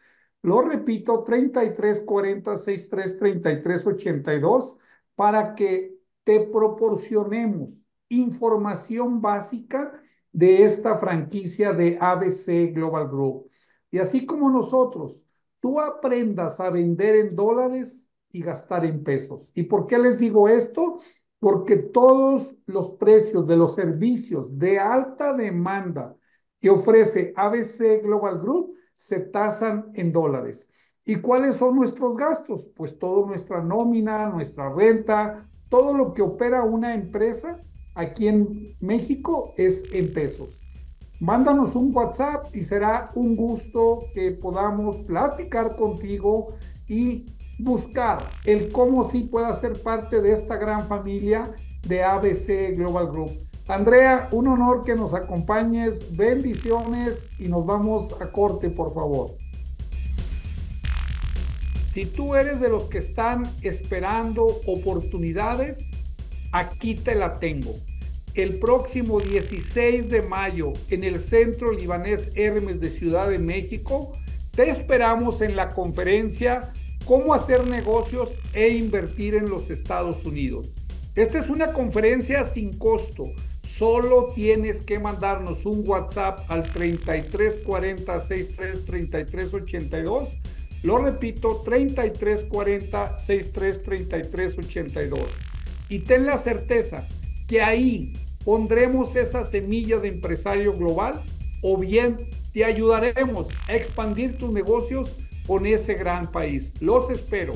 Lo 0.44 0.62
repito, 0.62 1.24
3340 1.24 2.56
63 2.56 3.18
33 3.18 3.88
82 3.88 4.78
para 5.16 5.56
que 5.56 5.98
te 6.24 6.42
proporcionemos 6.42 7.82
información 8.10 9.22
básica 9.22 10.00
de 10.32 10.64
esta 10.64 10.98
franquicia 11.00 11.74
de 11.74 11.98
ABC 12.00 12.72
Global 12.76 13.08
Group. 13.08 13.50
Y 13.90 13.98
así 13.98 14.26
como 14.28 14.52
nosotros, 14.52 15.26
tú 15.60 15.80
aprendas 15.80 16.60
a 16.60 16.70
vender 16.70 17.16
en 17.16 17.36
dólares 17.36 18.08
y 18.32 18.42
gastar 18.44 18.86
en 18.86 19.04
pesos. 19.04 19.52
¿Y 19.56 19.64
por 19.64 19.88
qué 19.88 19.98
les 19.98 20.20
digo 20.20 20.48
esto? 20.48 21.00
Porque 21.40 21.78
todos 21.78 22.56
los 22.66 22.92
precios 22.94 23.48
de 23.48 23.58
los 23.58 23.76
servicios 23.76 24.58
de 24.58 24.80
alta 24.80 25.34
demanda 25.34 26.16
que 26.60 26.70
ofrece 26.70 27.34
ABC 27.36 28.02
Global 28.02 28.40
Group 28.40 28.74
se 28.96 29.20
tasan 29.20 29.92
en 29.94 30.12
dólares. 30.12 30.70
¿Y 31.06 31.18
cuáles 31.18 31.56
son 31.56 31.76
nuestros 31.76 32.18
gastos? 32.18 32.70
Pues 32.76 32.98
toda 32.98 33.28
nuestra 33.28 33.62
nómina, 33.62 34.28
nuestra 34.28 34.70
renta, 34.70 35.48
todo 35.70 35.96
lo 35.96 36.14
que 36.14 36.22
opera 36.22 36.64
una 36.64 36.94
empresa 36.94 37.58
aquí 37.94 38.28
en 38.28 38.76
México 38.80 39.54
es 39.58 39.84
en 39.94 40.12
pesos. 40.12 40.62
Mándanos 41.20 41.76
un 41.76 41.96
WhatsApp 41.96 42.46
y 42.54 42.62
será 42.62 43.10
un 43.16 43.36
gusto 43.36 44.00
que 44.14 44.32
podamos 44.34 44.98
platicar 44.98 45.76
contigo 45.76 46.48
y 46.88 47.26
buscar 47.60 48.30
el 48.45 48.72
cómo 48.72 49.03
sí 49.03 49.24
pueda 49.24 49.53
ser 49.53 49.74
parte 49.82 50.22
de 50.22 50.34
esta 50.34 50.58
gran 50.58 50.86
familia 50.88 51.43
de 51.88 52.03
ABC 52.03 52.76
Global 52.76 53.08
Group. 53.08 53.32
Andrea, 53.68 54.30
un 54.32 54.47
honor 54.47 54.84
que 54.84 54.95
nos 54.95 55.14
acompañes, 55.14 56.16
bendiciones 56.16 57.30
y 57.38 57.49
nos 57.49 57.66
vamos 57.66 58.16
a 58.22 58.32
corte, 58.32 58.70
por 58.70 58.93
favor. 58.93 59.36
Si 61.91 62.05
tú 62.05 62.36
eres 62.36 62.60
de 62.60 62.70
los 62.70 62.84
que 62.84 62.99
están 62.99 63.43
esperando 63.64 64.45
oportunidades, 64.68 65.80
aquí 66.51 66.95
te 66.95 67.16
la 67.16 67.34
tengo. 67.34 67.74
El 68.36 68.60
próximo 68.60 69.20
16 69.20 70.08
de 70.08 70.22
mayo 70.22 70.72
en 70.89 71.03
el 71.03 71.20
Centro 71.20 71.72
Libanés 71.72 72.30
Hermes 72.36 72.80
de 72.80 72.91
Ciudad 72.91 73.28
de 73.28 73.39
México, 73.39 74.12
te 74.51 74.70
esperamos 74.70 75.41
en 75.41 75.55
la 75.55 75.70
conferencia 75.70 76.62
cómo 77.08 77.34
hacer 77.34 77.66
negocios 77.66 78.32
e 78.53 78.70
invertir 78.70 79.34
en 79.36 79.49
los 79.49 79.72
Estados 79.72 80.26
Unidos. 80.26 80.72
Esta 81.16 81.39
es 81.39 81.49
una 81.49 81.68
conferencia 81.68 82.45
sin 82.45 82.78
costo. 82.78 83.24
Solo 83.64 84.28
tienes 84.36 84.82
que 84.82 84.99
mandarnos 84.99 85.66
un 85.66 85.88
WhatsApp 85.88 86.39
al 86.49 86.64
3340 86.64 88.20
63 88.20 88.86
33 88.86 89.53
82. 89.53 90.39
Lo 90.84 90.97
repito, 90.97 91.62
3340 91.64 93.20
63 93.20 93.82
33 93.82 94.58
82. 94.58 95.22
Y 95.89 95.99
ten 95.99 96.26
la 96.26 96.38
certeza 96.38 97.08
que 97.47 97.62
ahí 97.62 98.14
pondremos 98.43 99.16
esa 99.16 99.43
semilla 99.45 99.97
de 99.97 100.10
empresario 100.10 100.74
global 100.74 101.14
o 101.62 101.78
bien 101.78 102.18
te 102.53 102.66
ayudaremos 102.66 103.47
a 103.68 103.76
expandir 103.76 104.38
tus 104.38 104.51
negocios 104.51 105.18
con 105.48 105.66
ese 105.66 105.93
gran 105.93 106.30
país. 106.32 106.74
Los 106.82 107.10
espero. 107.10 107.56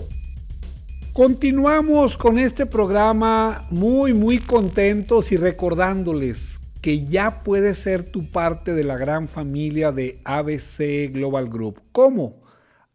Continuamos 1.14 2.18
con 2.18 2.39
este 2.39 2.66
programa 2.66 3.68
muy, 3.70 4.14
muy 4.14 4.39
contentos 4.39 5.34
y 5.34 5.38
recordándoles 5.38 6.62
que 6.82 7.06
ya 7.06 7.42
puedes 7.42 7.78
ser 7.78 8.04
tu 8.04 8.26
parte 8.26 8.74
de 8.74 8.86
la 8.86 8.98
gran 8.98 9.28
familia 9.28 9.92
de 9.92 10.22
ABC 10.24 11.12
Global 11.12 11.50
Group. 11.50 11.82
¿Cómo? 11.92 12.42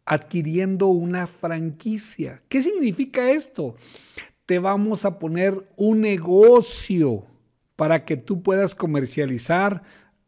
Adquiriendo 0.05 0.87
una 0.87 1.27
franquicia. 1.27 2.41
¿Qué 2.49 2.61
significa 2.61 3.29
esto? 3.29 3.75
Te 4.47 4.57
vamos 4.57 5.05
a 5.05 5.19
poner 5.19 5.69
un 5.77 6.01
negocio 6.01 7.25
para 7.75 8.03
que 8.03 8.17
tú 8.17 8.41
puedas 8.41 8.73
comercializar 8.73 9.83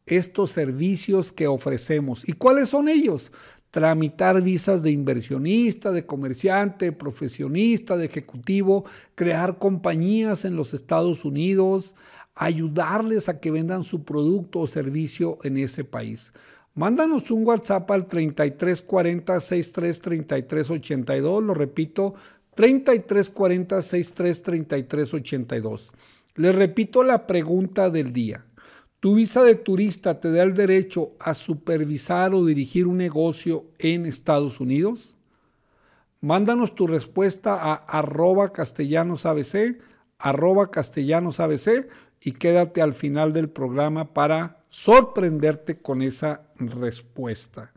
estos 0.06 0.52
servicios 0.52 1.32
que 1.32 1.48
ofrecemos. 1.48 2.28
¿Y 2.28 2.34
cuáles 2.34 2.70
son 2.70 2.88
ellos? 2.88 3.32
Tramitar 3.72 4.42
visas 4.42 4.84
de 4.84 4.92
inversionista, 4.92 5.92
de 5.92 6.06
comerciante, 6.06 6.92
profesionista, 6.92 7.98
de 7.98 8.06
ejecutivo, 8.06 8.86
crear 9.16 9.60
compañías 9.60 10.46
en 10.46 10.56
los 10.56 10.74
Estados 10.74 11.26
Unidos, 11.26 11.96
ayudarles 12.36 13.30
a 13.30 13.40
que 13.40 13.52
vendan 13.52 13.84
su 13.84 14.04
producto 14.04 14.60
o 14.60 14.68
servicio 14.68 15.38
en 15.44 15.58
ese 15.58 15.84
país. 15.84 16.34
Mándanos 16.74 17.30
un 17.32 17.46
WhatsApp 17.46 17.90
al 17.92 18.08
3340 18.08 19.40
63 19.40 20.02
33 20.02 20.70
82, 20.72 21.44
lo 21.44 21.54
repito, 21.54 22.14
3340 22.56 23.82
63 23.82 24.44
33 24.44 25.14
82. 25.14 25.94
Les 26.36 26.56
repito 26.56 27.04
la 27.04 27.28
pregunta 27.28 27.90
del 27.90 28.14
día. 28.14 28.46
Tu 29.00 29.16
visa 29.16 29.44
de 29.44 29.56
turista 29.56 30.20
te 30.20 30.30
da 30.30 30.44
el 30.44 30.54
derecho 30.54 31.14
a 31.20 31.34
supervisar 31.34 32.34
o 32.34 32.46
dirigir 32.46 32.86
un 32.86 32.98
negocio 32.98 33.66
en 33.78 34.06
Estados 34.06 34.60
Unidos? 34.60 35.18
Mándanos 36.20 36.76
tu 36.76 36.86
respuesta 36.86 37.56
a 37.56 37.76
arroba 37.76 38.52
castellanosabc, 38.52 39.82
arroba 40.18 40.70
castellanosabc 40.70 41.88
y 42.20 42.34
quédate 42.34 42.82
al 42.82 42.94
final 42.94 43.32
del 43.32 43.50
programa 43.50 44.14
para 44.14 44.66
sorprenderte 44.68 45.78
con 45.78 46.02
esa 46.02 46.42
respuesta. 46.58 47.72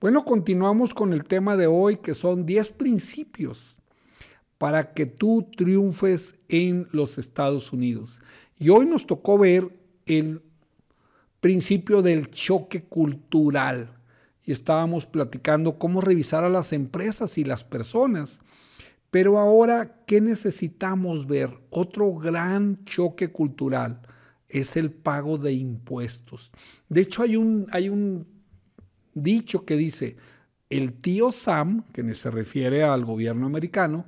Bueno, 0.00 0.24
continuamos 0.24 0.94
con 0.94 1.12
el 1.12 1.24
tema 1.24 1.56
de 1.56 1.66
hoy 1.66 1.96
que 1.96 2.14
son 2.14 2.46
10 2.46 2.70
principios 2.72 3.82
para 4.56 4.92
que 4.92 5.06
tú 5.06 5.48
triunfes 5.56 6.38
en 6.48 6.86
los 6.92 7.18
Estados 7.18 7.72
Unidos. 7.72 8.20
Y 8.56 8.68
hoy 8.68 8.86
nos 8.86 9.04
tocó 9.04 9.36
ver 9.36 9.83
el 10.06 10.42
principio 11.40 12.02
del 12.02 12.30
choque 12.30 12.84
cultural 12.84 13.98
y 14.46 14.52
estábamos 14.52 15.06
platicando 15.06 15.78
cómo 15.78 16.00
revisar 16.00 16.44
a 16.44 16.48
las 16.48 16.72
empresas 16.72 17.38
y 17.38 17.44
las 17.44 17.64
personas. 17.64 18.40
Pero 19.10 19.38
ahora, 19.38 20.02
¿qué 20.06 20.20
necesitamos 20.20 21.26
ver? 21.26 21.50
Otro 21.70 22.14
gran 22.14 22.84
choque 22.84 23.28
cultural 23.28 24.00
es 24.48 24.76
el 24.76 24.90
pago 24.90 25.38
de 25.38 25.52
impuestos. 25.52 26.52
De 26.88 27.02
hecho, 27.02 27.22
hay 27.22 27.36
un, 27.36 27.66
hay 27.72 27.88
un 27.88 28.26
dicho 29.14 29.64
que 29.64 29.76
dice, 29.76 30.16
el 30.68 30.92
tío 30.94 31.30
Sam, 31.30 31.84
que 31.92 32.14
se 32.14 32.30
refiere 32.30 32.82
al 32.82 33.04
gobierno 33.04 33.46
americano, 33.46 34.06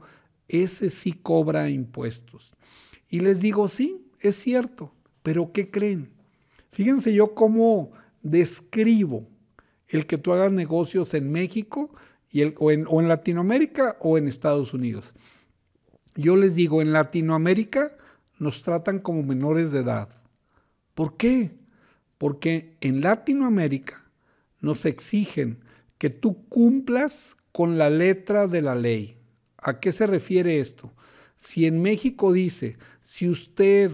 ese 0.48 0.90
sí 0.90 1.12
cobra 1.12 1.70
impuestos. 1.70 2.54
Y 3.08 3.20
les 3.20 3.40
digo, 3.40 3.68
sí, 3.68 4.10
es 4.20 4.36
cierto, 4.36 4.92
pero 5.26 5.50
¿qué 5.50 5.72
creen? 5.72 6.12
Fíjense 6.70 7.12
yo 7.12 7.34
cómo 7.34 7.90
describo 8.22 9.26
el 9.88 10.06
que 10.06 10.18
tú 10.18 10.32
hagas 10.32 10.52
negocios 10.52 11.14
en 11.14 11.32
México 11.32 11.90
y 12.30 12.42
el, 12.42 12.54
o, 12.60 12.70
en, 12.70 12.86
o 12.88 13.00
en 13.00 13.08
Latinoamérica 13.08 13.96
o 13.98 14.18
en 14.18 14.28
Estados 14.28 14.72
Unidos. 14.72 15.14
Yo 16.14 16.36
les 16.36 16.54
digo, 16.54 16.80
en 16.80 16.92
Latinoamérica 16.92 17.96
nos 18.38 18.62
tratan 18.62 19.00
como 19.00 19.24
menores 19.24 19.72
de 19.72 19.80
edad. 19.80 20.10
¿Por 20.94 21.16
qué? 21.16 21.56
Porque 22.18 22.76
en 22.80 23.00
Latinoamérica 23.00 24.08
nos 24.60 24.84
exigen 24.84 25.58
que 25.98 26.08
tú 26.08 26.46
cumplas 26.48 27.36
con 27.50 27.78
la 27.78 27.90
letra 27.90 28.46
de 28.46 28.62
la 28.62 28.76
ley. 28.76 29.18
¿A 29.58 29.80
qué 29.80 29.90
se 29.90 30.06
refiere 30.06 30.60
esto? 30.60 30.92
Si 31.36 31.66
en 31.66 31.82
México 31.82 32.32
dice, 32.32 32.76
si 33.02 33.28
usted 33.28 33.90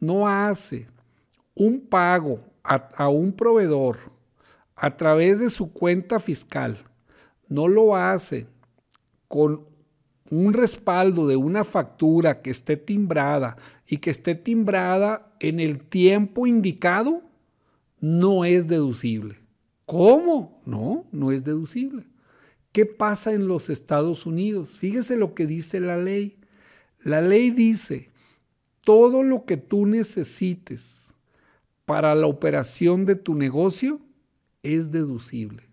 no 0.00 0.28
hace 0.28 0.86
un 1.54 1.80
pago 1.80 2.40
a, 2.62 3.08
un 3.08 3.32
proveedor 3.32 3.98
a 4.74 4.96
través 4.96 5.40
de 5.40 5.50
su 5.50 5.72
cuenta 5.72 6.20
fiscal, 6.20 6.76
no 7.48 7.68
lo 7.68 7.96
hace 7.96 8.46
con 9.28 9.64
un 10.30 10.52
respaldo 10.52 11.26
de 11.26 11.36
una 11.36 11.64
factura 11.64 12.42
que 12.42 12.50
esté 12.50 12.76
timbrada 12.76 13.56
y 13.86 13.98
que 13.98 14.10
esté 14.10 14.34
timbrada 14.34 15.32
en 15.40 15.60
el 15.60 15.82
tiempo 15.82 16.46
indicado, 16.46 17.22
no 18.00 18.44
es 18.44 18.68
deducible. 18.68 19.38
¿Cómo? 19.84 20.60
No, 20.66 21.06
no 21.12 21.30
es 21.30 21.44
deducible. 21.44 22.06
¿Qué 22.72 22.84
pasa 22.84 23.32
en 23.32 23.46
los 23.46 23.70
Estados 23.70 24.26
Unidos? 24.26 24.70
Fíjese 24.78 25.16
lo 25.16 25.34
que 25.34 25.46
dice 25.46 25.80
la 25.80 25.96
ley. 25.96 26.38
La 27.02 27.22
ley 27.22 27.50
dice, 27.50 28.10
todo 28.86 29.24
lo 29.24 29.44
que 29.44 29.56
tú 29.56 29.84
necesites 29.84 31.12
para 31.86 32.14
la 32.14 32.28
operación 32.28 33.04
de 33.04 33.16
tu 33.16 33.34
negocio 33.34 34.00
es 34.62 34.92
deducible. 34.92 35.64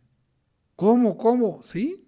¿Cómo? 0.76 1.16
¿Cómo? 1.16 1.62
¿Sí? 1.62 2.08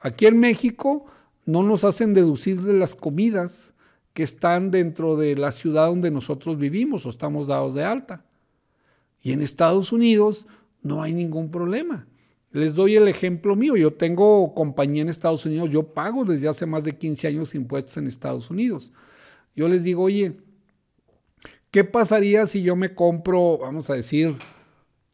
Aquí 0.00 0.26
en 0.26 0.40
México 0.40 1.06
no 1.46 1.62
nos 1.62 1.84
hacen 1.84 2.12
deducir 2.12 2.60
de 2.60 2.72
las 2.72 2.96
comidas 2.96 3.72
que 4.12 4.24
están 4.24 4.72
dentro 4.72 5.16
de 5.16 5.36
la 5.36 5.52
ciudad 5.52 5.86
donde 5.86 6.10
nosotros 6.10 6.58
vivimos 6.58 7.06
o 7.06 7.10
estamos 7.10 7.46
dados 7.46 7.74
de 7.74 7.84
alta. 7.84 8.26
Y 9.22 9.30
en 9.30 9.42
Estados 9.42 9.92
Unidos 9.92 10.48
no 10.82 11.04
hay 11.04 11.12
ningún 11.12 11.52
problema. 11.52 12.08
Les 12.50 12.74
doy 12.74 12.96
el 12.96 13.06
ejemplo 13.06 13.54
mío. 13.54 13.76
Yo 13.76 13.92
tengo 13.92 14.54
compañía 14.54 15.02
en 15.02 15.08
Estados 15.08 15.46
Unidos. 15.46 15.70
Yo 15.70 15.92
pago 15.92 16.24
desde 16.24 16.48
hace 16.48 16.66
más 16.66 16.82
de 16.82 16.98
15 16.98 17.28
años 17.28 17.54
impuestos 17.54 17.96
en 17.96 18.08
Estados 18.08 18.50
Unidos. 18.50 18.92
Yo 19.54 19.68
les 19.68 19.84
digo, 19.84 20.04
oye, 20.04 20.36
¿qué 21.70 21.84
pasaría 21.84 22.46
si 22.46 22.62
yo 22.62 22.76
me 22.76 22.94
compro, 22.94 23.58
vamos 23.58 23.90
a 23.90 23.94
decir, 23.94 24.36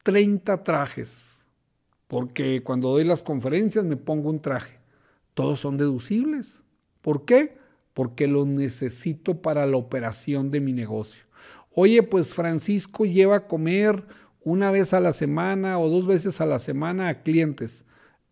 30 0.02 0.62
trajes? 0.62 1.44
Porque 2.06 2.62
cuando 2.62 2.90
doy 2.90 3.04
las 3.04 3.22
conferencias 3.22 3.84
me 3.84 3.96
pongo 3.96 4.30
un 4.30 4.40
traje. 4.40 4.78
Todos 5.34 5.60
son 5.60 5.76
deducibles. 5.76 6.62
¿Por 7.00 7.24
qué? 7.24 7.58
Porque 7.94 8.26
los 8.26 8.46
necesito 8.46 9.42
para 9.42 9.66
la 9.66 9.76
operación 9.76 10.50
de 10.50 10.60
mi 10.60 10.72
negocio. 10.72 11.24
Oye, 11.72 12.02
pues 12.02 12.32
Francisco 12.32 13.04
lleva 13.04 13.36
a 13.36 13.46
comer 13.46 14.06
una 14.42 14.70
vez 14.70 14.94
a 14.94 15.00
la 15.00 15.12
semana 15.12 15.78
o 15.78 15.90
dos 15.90 16.06
veces 16.06 16.40
a 16.40 16.46
la 16.46 16.58
semana 16.58 17.08
a 17.08 17.22
clientes. 17.22 17.84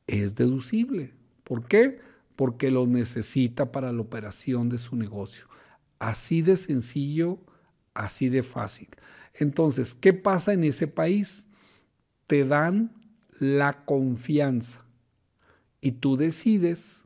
Es 0.06 0.34
deducible. 0.34 1.12
¿Por 1.42 1.66
qué? 1.66 2.00
Porque 2.36 2.70
lo 2.70 2.86
necesita 2.86 3.72
para 3.72 3.92
la 3.92 4.00
operación 4.00 4.68
de 4.68 4.78
su 4.78 4.96
negocio. 4.96 5.46
Así 5.98 6.42
de 6.42 6.56
sencillo, 6.56 7.38
así 7.94 8.28
de 8.28 8.42
fácil. 8.42 8.88
Entonces, 9.34 9.94
¿qué 9.94 10.12
pasa 10.12 10.52
en 10.52 10.64
ese 10.64 10.86
país? 10.86 11.48
Te 12.26 12.44
dan 12.44 12.92
la 13.38 13.84
confianza 13.84 14.84
y 15.80 15.92
tú 15.92 16.16
decides 16.16 17.04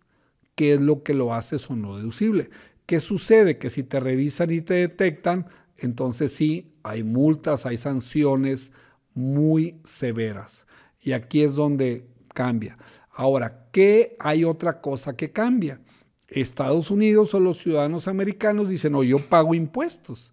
qué 0.54 0.74
es 0.74 0.80
lo 0.80 1.02
que 1.02 1.14
lo 1.14 1.34
haces 1.34 1.68
o 1.70 1.76
no 1.76 1.96
deducible. 1.96 2.50
¿Qué 2.86 3.00
sucede? 3.00 3.58
Que 3.58 3.70
si 3.70 3.82
te 3.82 4.00
revisan 4.00 4.50
y 4.50 4.60
te 4.60 4.74
detectan, 4.74 5.46
entonces 5.76 6.32
sí, 6.32 6.74
hay 6.82 7.02
multas, 7.02 7.66
hay 7.66 7.76
sanciones, 7.76 8.72
muy 9.14 9.80
severas. 9.84 10.66
Y 11.00 11.12
aquí 11.12 11.42
es 11.42 11.54
donde 11.54 12.06
cambia. 12.34 12.78
Ahora, 13.10 13.68
¿qué 13.72 14.16
hay 14.20 14.44
otra 14.44 14.80
cosa 14.80 15.16
que 15.16 15.32
cambia? 15.32 15.80
Estados 16.28 16.90
Unidos 16.90 17.34
o 17.34 17.40
los 17.40 17.58
ciudadanos 17.58 18.06
americanos 18.08 18.68
dicen, 18.68 18.92
no, 18.92 19.02
yo 19.02 19.18
pago 19.18 19.54
impuestos, 19.54 20.32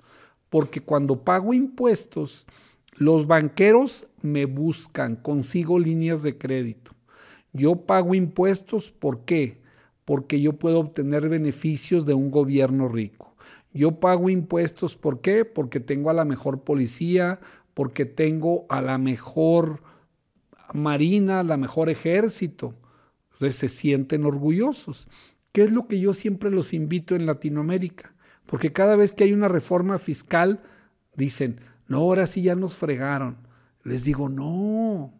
porque 0.50 0.82
cuando 0.82 1.24
pago 1.24 1.54
impuestos, 1.54 2.46
los 2.98 3.28
banqueros 3.28 4.08
me 4.22 4.46
buscan, 4.46 5.16
consigo 5.16 5.80
líneas 5.80 6.22
de 6.22 6.38
crédito. 6.38 6.92
Yo 7.54 7.76
pago 7.76 8.16
impuestos, 8.16 8.92
¿por 8.92 9.26
qué? 9.26 9.62
Porque 10.04 10.42
yo 10.42 10.54
puedo 10.54 10.80
obtener 10.80 11.30
beneficios 11.30 12.06
de 12.06 12.14
un 12.14 12.30
gobierno 12.30 12.90
rico. 12.90 13.36
Yo 13.74 14.00
pago 14.00 14.30
impuestos, 14.30 14.96
¿por 14.96 15.22
qué? 15.22 15.46
Porque 15.46 15.80
tengo 15.80 16.10
a 16.10 16.14
la 16.14 16.26
mejor 16.26 16.64
policía, 16.64 17.40
porque 17.74 18.06
tengo 18.06 18.66
a 18.70 18.82
la 18.82 18.98
mejor 18.98 19.82
marina, 20.74 21.44
la 21.44 21.58
mejor 21.58 21.90
ejército. 21.90 22.74
Entonces 23.34 23.58
se 23.58 23.70
sienten 23.70 24.26
orgullosos. 24.26 25.08
¿Qué 25.56 25.64
es 25.64 25.72
lo 25.72 25.88
que 25.88 26.02
yo 26.02 26.14
siempre 26.14 26.52
los 26.52 26.74
invito 26.74 27.16
en 27.16 27.26
Latinoamérica? 27.26 28.14
Porque 28.46 28.74
cada 28.74 28.98
vez 28.98 29.14
que 29.14 29.24
hay 29.24 29.32
una 29.32 29.48
reforma 29.48 29.98
fiscal, 29.98 30.62
dicen, 31.16 31.62
no, 31.88 32.00
ahora 32.00 32.28
sí 32.28 32.42
ya 32.42 32.56
nos 32.56 32.76
fregaron. 32.76 33.38
Les 33.86 34.04
digo, 34.04 34.28
no, 34.28 35.14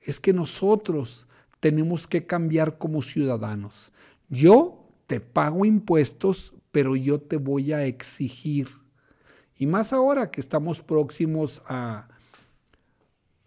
es 0.00 0.20
que 0.20 0.32
nosotros 0.32 1.28
tenemos 1.60 2.06
que 2.06 2.24
cambiar 2.24 2.78
como 2.78 3.02
ciudadanos. 3.02 3.92
Yo 4.30 4.88
te 5.06 5.20
pago 5.20 5.66
impuestos, 5.66 6.54
pero 6.72 6.96
yo 6.96 7.20
te 7.20 7.36
voy 7.36 7.74
a 7.74 7.84
exigir 7.84 8.68
y 9.58 9.66
más 9.66 9.92
ahora 9.92 10.30
que 10.30 10.40
estamos 10.40 10.80
próximos 10.80 11.60
a 11.66 12.08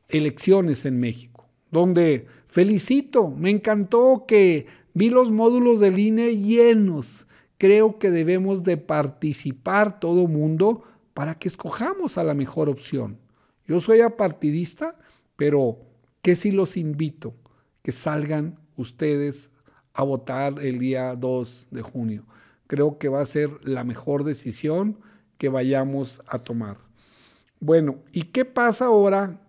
elecciones 0.07 0.85
en 0.85 0.99
México, 0.99 1.49
donde 1.71 2.27
felicito, 2.45 3.27
me 3.27 3.49
encantó 3.49 4.25
que 4.27 4.67
vi 4.97 5.11
los 5.11 5.29
módulos 5.29 5.79
del 5.79 5.99
INE 5.99 6.37
llenos. 6.37 7.27
Creo 7.59 7.99
que 7.99 8.09
debemos 8.09 8.63
de 8.63 8.77
participar 8.77 9.99
todo 9.99 10.27
mundo 10.27 10.83
para 11.13 11.35
que 11.35 11.47
escojamos 11.47 12.17
a 12.17 12.23
la 12.23 12.33
mejor 12.33 12.67
opción. 12.67 13.19
Yo 13.67 13.79
soy 13.79 14.01
apartidista, 14.01 14.97
pero 15.35 15.77
que 16.23 16.35
si 16.35 16.51
los 16.51 16.77
invito 16.77 17.35
que 17.83 17.91
salgan 17.91 18.59
ustedes 18.75 19.51
a 19.93 20.03
votar 20.03 20.59
el 20.59 20.79
día 20.79 21.15
2 21.15 21.67
de 21.69 21.81
junio. 21.83 22.25
Creo 22.65 22.97
que 22.97 23.07
va 23.07 23.21
a 23.21 23.25
ser 23.25 23.51
la 23.63 23.83
mejor 23.83 24.23
decisión 24.23 24.99
que 25.37 25.49
vayamos 25.49 26.21
a 26.27 26.39
tomar. 26.39 26.77
Bueno, 27.59 27.99
¿y 28.11 28.23
qué 28.23 28.45
pasa 28.45 28.85
ahora? 28.85 29.41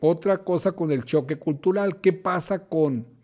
Otra 0.00 0.38
cosa 0.38 0.72
con 0.72 0.90
el 0.90 1.04
choque 1.04 1.36
cultural, 1.36 2.00
¿qué 2.00 2.12
pasa 2.12 2.66
con 2.68 3.19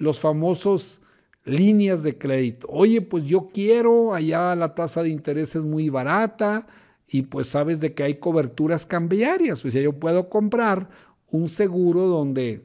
los 0.00 0.18
famosos 0.18 1.00
líneas 1.44 2.02
de 2.02 2.18
crédito? 2.18 2.66
Oye, 2.68 3.00
pues 3.00 3.24
yo 3.24 3.50
quiero, 3.52 4.12
allá 4.12 4.56
la 4.56 4.74
tasa 4.74 5.04
de 5.04 5.10
interés 5.10 5.54
es 5.54 5.64
muy 5.64 5.88
barata 5.88 6.66
y 7.06 7.22
pues 7.22 7.46
sabes 7.46 7.80
de 7.80 7.94
que 7.94 8.02
hay 8.02 8.14
coberturas 8.14 8.86
cambiarias, 8.86 9.64
o 9.64 9.70
sea, 9.70 9.80
yo 9.80 9.92
puedo 9.92 10.28
comprar 10.28 10.88
un 11.30 11.48
seguro 11.48 12.06
donde 12.06 12.64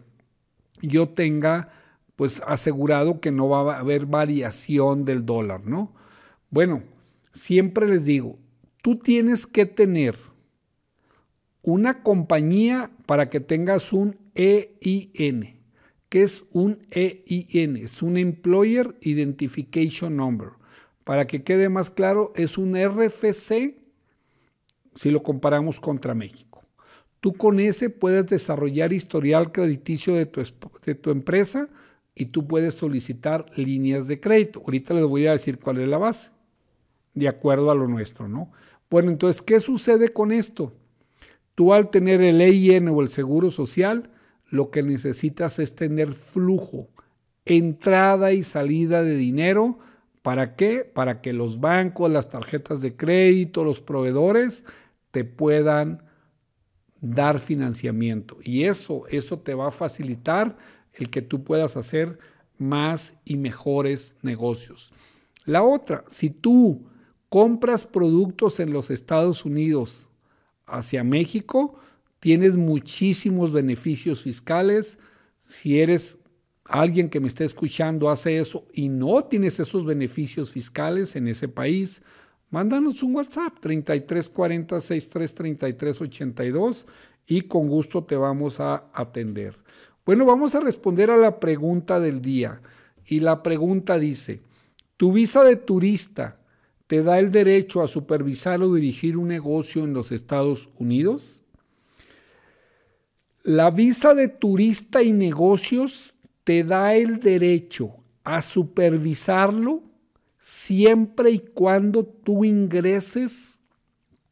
yo 0.82 1.10
tenga 1.10 1.70
pues 2.16 2.42
asegurado 2.48 3.20
que 3.20 3.32
no 3.32 3.50
va 3.50 3.76
a 3.76 3.80
haber 3.80 4.06
variación 4.06 5.06
del 5.06 5.24
dólar, 5.24 5.66
¿no? 5.66 5.94
Bueno, 6.50 6.84
siempre 7.34 7.88
les 7.88 8.06
digo, 8.06 8.38
tú 8.82 8.98
tienes 8.98 9.46
que 9.46 9.66
tener 9.66 10.16
una 11.62 12.04
compañía 12.04 12.92
para 13.06 13.30
que 13.30 13.40
tengas 13.40 13.92
un 13.92 14.18
EIN. 14.36 15.55
¿Qué 16.10 16.24
es 16.24 16.44
un 16.52 16.80
EIN? 16.92 17.78
Es 17.78 18.02
un 18.02 18.18
Employer 18.18 18.96
Identification 19.02 20.16
Number. 20.16 20.50
Para 21.04 21.28
que 21.28 21.44
quede 21.44 21.70
más 21.70 21.90
claro, 21.92 22.32
es 22.36 22.58
un 22.58 22.76
RFC 22.76 23.78
si 24.96 25.12
lo 25.12 25.24
comparamos 25.24 25.80
contra 25.80 26.16
México. 26.16 26.64
Tú 27.20 27.34
con 27.34 27.60
ese 27.60 27.90
puedes 27.90 28.28
desarrollar 28.28 28.94
historial 28.94 29.52
crediticio 29.52 30.16
de 30.16 30.26
tu, 30.26 30.44
de 30.86 30.96
tu 30.96 31.12
empresa 31.12 31.70
y 32.16 32.28
tú 32.28 32.48
puedes 32.48 32.76
solicitar 32.76 33.46
líneas 33.56 34.08
de 34.08 34.20
crédito. 34.20 34.62
Ahorita 34.62 34.94
les 34.94 35.06
voy 35.06 35.28
a 35.28 35.34
decir 35.34 35.60
cuál 35.60 35.80
es 35.80 35.88
la 35.88 35.98
base, 35.98 36.32
de 37.14 37.28
acuerdo 37.28 37.72
a 37.72 37.76
lo 37.76 37.88
nuestro, 37.88 38.28
¿no? 38.28 38.52
Bueno, 38.90 39.12
entonces, 39.12 39.42
¿qué 39.42 39.60
sucede 39.60 40.10
con 40.10 40.32
esto? 40.32 40.74
Tú 41.56 41.74
al 41.74 41.90
tener 41.90 42.22
el 42.22 42.40
EIN 42.40 42.88
o 42.90 43.02
el 43.02 43.10
seguro 43.10 43.50
social, 43.50 44.12
lo 44.56 44.72
que 44.72 44.84
necesitas 44.84 45.60
es 45.60 45.76
tener 45.76 46.14
flujo, 46.14 46.88
entrada 47.44 48.32
y 48.32 48.42
salida 48.42 49.04
de 49.04 49.18
dinero. 49.18 49.80
¿Para 50.22 50.56
qué? 50.56 50.86
Para 50.86 51.20
que 51.20 51.34
los 51.34 51.60
bancos, 51.60 52.10
las 52.10 52.30
tarjetas 52.30 52.80
de 52.80 52.96
crédito, 52.96 53.66
los 53.66 53.82
proveedores 53.82 54.64
te 55.12 55.26
puedan 55.26 56.04
dar 57.02 57.40
financiamiento. 57.40 58.38
Y 58.44 58.64
eso, 58.64 59.04
eso 59.10 59.40
te 59.40 59.56
va 59.56 59.68
a 59.68 59.72
facilitar 59.72 60.58
el 60.94 61.10
que 61.10 61.22
tú 61.22 61.44
puedas 61.44 61.76
hacer 61.76 62.18
más 62.58 63.14
y 63.26 63.36
mejores 63.36 64.16
negocios. 64.22 64.94
La 65.44 65.64
otra, 65.64 66.06
si 66.08 66.30
tú 66.30 66.88
compras 67.28 67.86
productos 67.86 68.62
en 68.62 68.72
los 68.72 68.90
Estados 68.90 69.44
Unidos 69.44 70.10
hacia 70.66 71.04
México, 71.04 71.78
tienes 72.26 72.58
muchísimos 72.58 73.52
beneficios 73.52 74.24
fiscales. 74.24 74.98
Si 75.46 75.80
eres 75.80 76.18
alguien 76.64 77.08
que 77.08 77.20
me 77.20 77.28
está 77.28 77.44
escuchando, 77.44 78.10
hace 78.10 78.40
eso 78.40 78.66
y 78.74 78.90
no 78.90 79.26
tienes 79.26 79.60
esos 79.60 79.86
beneficios 79.86 80.50
fiscales 80.50 81.16
en 81.16 81.28
ese 81.28 81.48
país, 81.48 82.02
mándanos 82.50 83.04
un 83.04 83.14
WhatsApp 83.14 83.60
3340 83.60 84.82
633382 84.82 86.88
y 87.28 87.42
con 87.42 87.68
gusto 87.68 88.04
te 88.04 88.16
vamos 88.16 88.60
a 88.60 88.86
atender. 88.92 89.60
Bueno, 90.04 90.26
vamos 90.26 90.56
a 90.56 90.62
responder 90.62 91.12
a 91.12 91.18
la 91.18 91.40
pregunta 91.40 92.00
del 92.00 92.24
día. 92.24 92.60
Y 93.06 93.20
la 93.20 93.44
pregunta 93.44 94.00
dice, 94.00 94.42
Tu 94.98 95.12
visa 95.12 95.44
de 95.44 95.58
turista 95.58 96.40
te 96.88 97.04
da 97.04 97.20
el 97.20 97.30
derecho 97.30 97.84
a 97.84 97.88
supervisar 97.88 98.64
o 98.64 98.74
dirigir 98.74 99.16
un 99.16 99.28
negocio 99.28 99.84
en 99.84 99.94
los 99.94 100.12
Estados 100.12 100.72
Unidos. 100.80 101.45
La 103.48 103.70
visa 103.70 104.16
de 104.16 104.28
turista 104.28 105.04
y 105.04 105.12
negocios 105.12 106.16
te 106.44 106.64
da 106.64 106.96
el 106.96 107.20
derecho 107.20 107.98
a 108.24 108.42
supervisarlo 108.42 109.84
siempre 110.40 111.30
y 111.30 111.38
cuando 111.38 112.06
tú 112.06 112.44
ingreses 112.44 113.62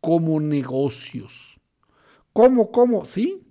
como 0.01 0.39
negocios. 0.39 1.59
¿Cómo? 2.34 2.72
¿Cómo? 2.72 3.05
¿Sí? 3.05 3.43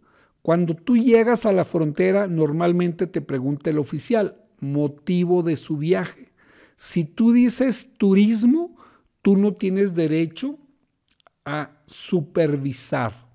Cuando 0.42 0.74
tú 0.74 0.96
llegas 0.96 1.46
a 1.46 1.52
la 1.52 1.64
frontera, 1.64 2.26
normalmente 2.26 3.06
te 3.06 3.20
pregunta 3.20 3.70
el 3.70 3.78
oficial 3.78 4.42
motivo 4.58 5.44
de 5.44 5.54
su 5.54 5.76
viaje. 5.76 6.32
Si 6.76 7.04
tú 7.04 7.30
dices 7.30 7.94
turismo, 7.98 8.74
tú 9.22 9.36
no 9.36 9.52
tienes 9.52 9.94
derecho 9.94 10.58
a 11.44 11.70
supervisar. 11.86 13.31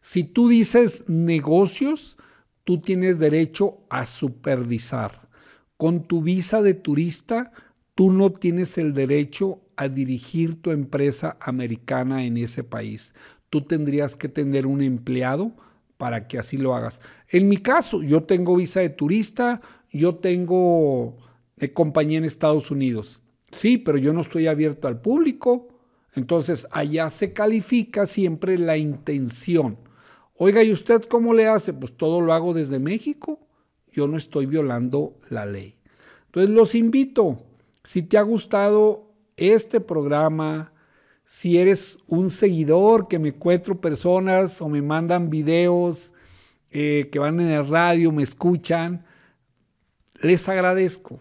Si 0.00 0.24
tú 0.24 0.48
dices 0.48 1.04
negocios, 1.08 2.16
tú 2.64 2.80
tienes 2.80 3.18
derecho 3.18 3.78
a 3.88 4.06
supervisar. 4.06 5.28
Con 5.76 6.06
tu 6.06 6.22
visa 6.22 6.60
de 6.62 6.74
turista, 6.74 7.52
tú 7.94 8.12
no 8.12 8.32
tienes 8.32 8.78
el 8.78 8.94
derecho 8.94 9.60
a 9.76 9.88
dirigir 9.88 10.60
tu 10.60 10.70
empresa 10.70 11.36
americana 11.40 12.24
en 12.24 12.36
ese 12.36 12.64
país. 12.64 13.14
Tú 13.48 13.62
tendrías 13.62 14.16
que 14.16 14.28
tener 14.28 14.66
un 14.66 14.82
empleado 14.82 15.52
para 15.96 16.26
que 16.26 16.38
así 16.38 16.56
lo 16.56 16.74
hagas. 16.74 17.00
En 17.28 17.48
mi 17.48 17.58
caso, 17.58 18.02
yo 18.02 18.24
tengo 18.24 18.56
visa 18.56 18.80
de 18.80 18.90
turista, 18.90 19.60
yo 19.92 20.16
tengo 20.16 21.16
eh, 21.58 21.72
compañía 21.72 22.18
en 22.18 22.24
Estados 22.24 22.70
Unidos. 22.70 23.20
Sí, 23.50 23.78
pero 23.78 23.98
yo 23.98 24.12
no 24.12 24.20
estoy 24.20 24.46
abierto 24.46 24.88
al 24.88 25.00
público. 25.00 25.68
Entonces, 26.14 26.66
allá 26.70 27.10
se 27.10 27.32
califica 27.32 28.06
siempre 28.06 28.58
la 28.58 28.76
intención. 28.76 29.78
Oiga, 30.34 30.62
¿y 30.62 30.72
usted 30.72 31.02
cómo 31.02 31.34
le 31.34 31.48
hace? 31.48 31.72
Pues 31.72 31.96
todo 31.96 32.20
lo 32.20 32.32
hago 32.32 32.54
desde 32.54 32.78
México. 32.78 33.40
Yo 33.92 34.08
no 34.08 34.16
estoy 34.16 34.46
violando 34.46 35.18
la 35.28 35.46
ley. 35.46 35.76
Entonces, 36.26 36.50
los 36.50 36.74
invito, 36.74 37.44
si 37.84 38.02
te 38.02 38.18
ha 38.18 38.22
gustado 38.22 39.12
este 39.36 39.80
programa, 39.80 40.72
si 41.24 41.58
eres 41.58 41.98
un 42.06 42.30
seguidor 42.30 43.06
que 43.08 43.18
me 43.18 43.28
encuentro 43.28 43.80
personas 43.80 44.62
o 44.62 44.68
me 44.68 44.80
mandan 44.80 45.30
videos 45.30 46.12
eh, 46.70 47.08
que 47.12 47.18
van 47.18 47.40
en 47.40 47.50
el 47.50 47.68
radio, 47.68 48.12
me 48.12 48.22
escuchan, 48.22 49.04
les 50.20 50.48
agradezco. 50.48 51.20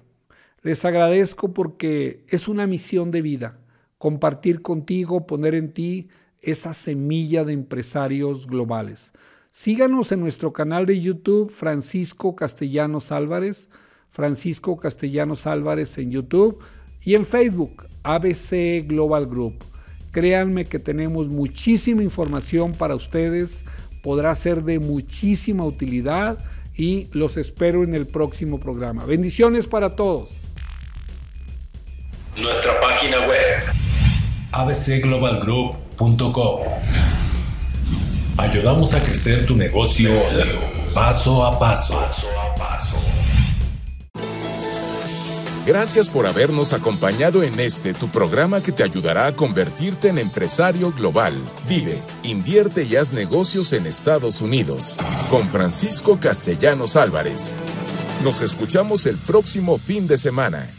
Les 0.62 0.84
agradezco 0.86 1.54
porque 1.54 2.26
es 2.30 2.48
una 2.48 2.68
misión 2.68 3.12
de 3.12 3.22
vida, 3.22 3.60
compartir 3.98 4.62
contigo, 4.62 5.26
poner 5.26 5.56
en 5.56 5.74
ti 5.74 6.10
esa 6.42 6.74
semilla 6.74 7.44
de 7.44 7.54
empresarios 7.54 8.48
globales. 8.48 9.12
Síganos 9.52 10.12
en 10.12 10.20
nuestro 10.20 10.54
canal 10.54 10.86
de 10.86 11.02
YouTube, 11.02 11.50
Francisco 11.50 12.36
Castellanos 12.36 13.12
Álvarez, 13.12 13.70
Francisco 14.10 14.78
Castellanos 14.78 15.48
Álvarez 15.48 15.98
en 15.98 16.12
YouTube 16.12 16.60
y 17.02 17.16
en 17.16 17.26
Facebook, 17.26 17.86
ABC 18.04 18.86
Global 18.88 19.26
Group. 19.26 19.56
Créanme 20.12 20.66
que 20.66 20.80
tenemos 20.80 21.30
muchísima 21.30 22.04
información 22.04 22.72
para 22.72 22.96
ustedes, 22.96 23.66
podrá 24.04 24.34
ser 24.36 24.64
de 24.64 24.80
muchísima 24.80 25.66
utilidad 25.66 26.38
y 26.76 27.08
los 27.12 27.38
espero 27.38 27.84
en 27.84 27.94
el 27.94 28.06
próximo 28.06 28.60
programa. 28.60 29.06
Bendiciones 29.06 29.66
para 29.66 29.96
todos. 29.96 30.47
Nuestra 32.38 32.80
página 32.80 33.28
web 33.28 33.64
abcglobalgroup.com. 34.52 36.62
Ayudamos 38.38 38.94
a 38.94 39.04
crecer 39.04 39.48
tu 39.48 39.56
negocio 39.56 40.12
paso 40.94 41.44
a 41.44 41.58
paso. 41.58 42.00
Gracias 45.66 46.10
por 46.10 46.28
habernos 46.28 46.74
acompañado 46.74 47.42
en 47.42 47.60
este 47.60 47.96
tu 47.96 48.10
programa 48.10 48.62
que 48.62 48.72
te 48.72 48.84
ayudará 48.84 49.26
a 49.26 49.36
convertirte 49.36 50.10
en 50.10 50.20
empresario 50.20 50.94
global. 50.94 51.34
Vive, 51.68 52.00
invierte 52.22 52.84
y 52.84 52.98
haz 52.98 53.14
negocios 53.14 53.74
en 53.74 53.88
Estados 53.88 54.42
Unidos. 54.42 55.00
Con 55.32 55.50
Francisco 55.50 56.20
Castellanos 56.22 56.98
Álvarez. 56.98 57.56
Nos 58.24 58.44
escuchamos 58.44 59.08
el 59.08 59.18
próximo 59.18 59.80
fin 59.80 60.06
de 60.06 60.20
semana. 60.20 60.72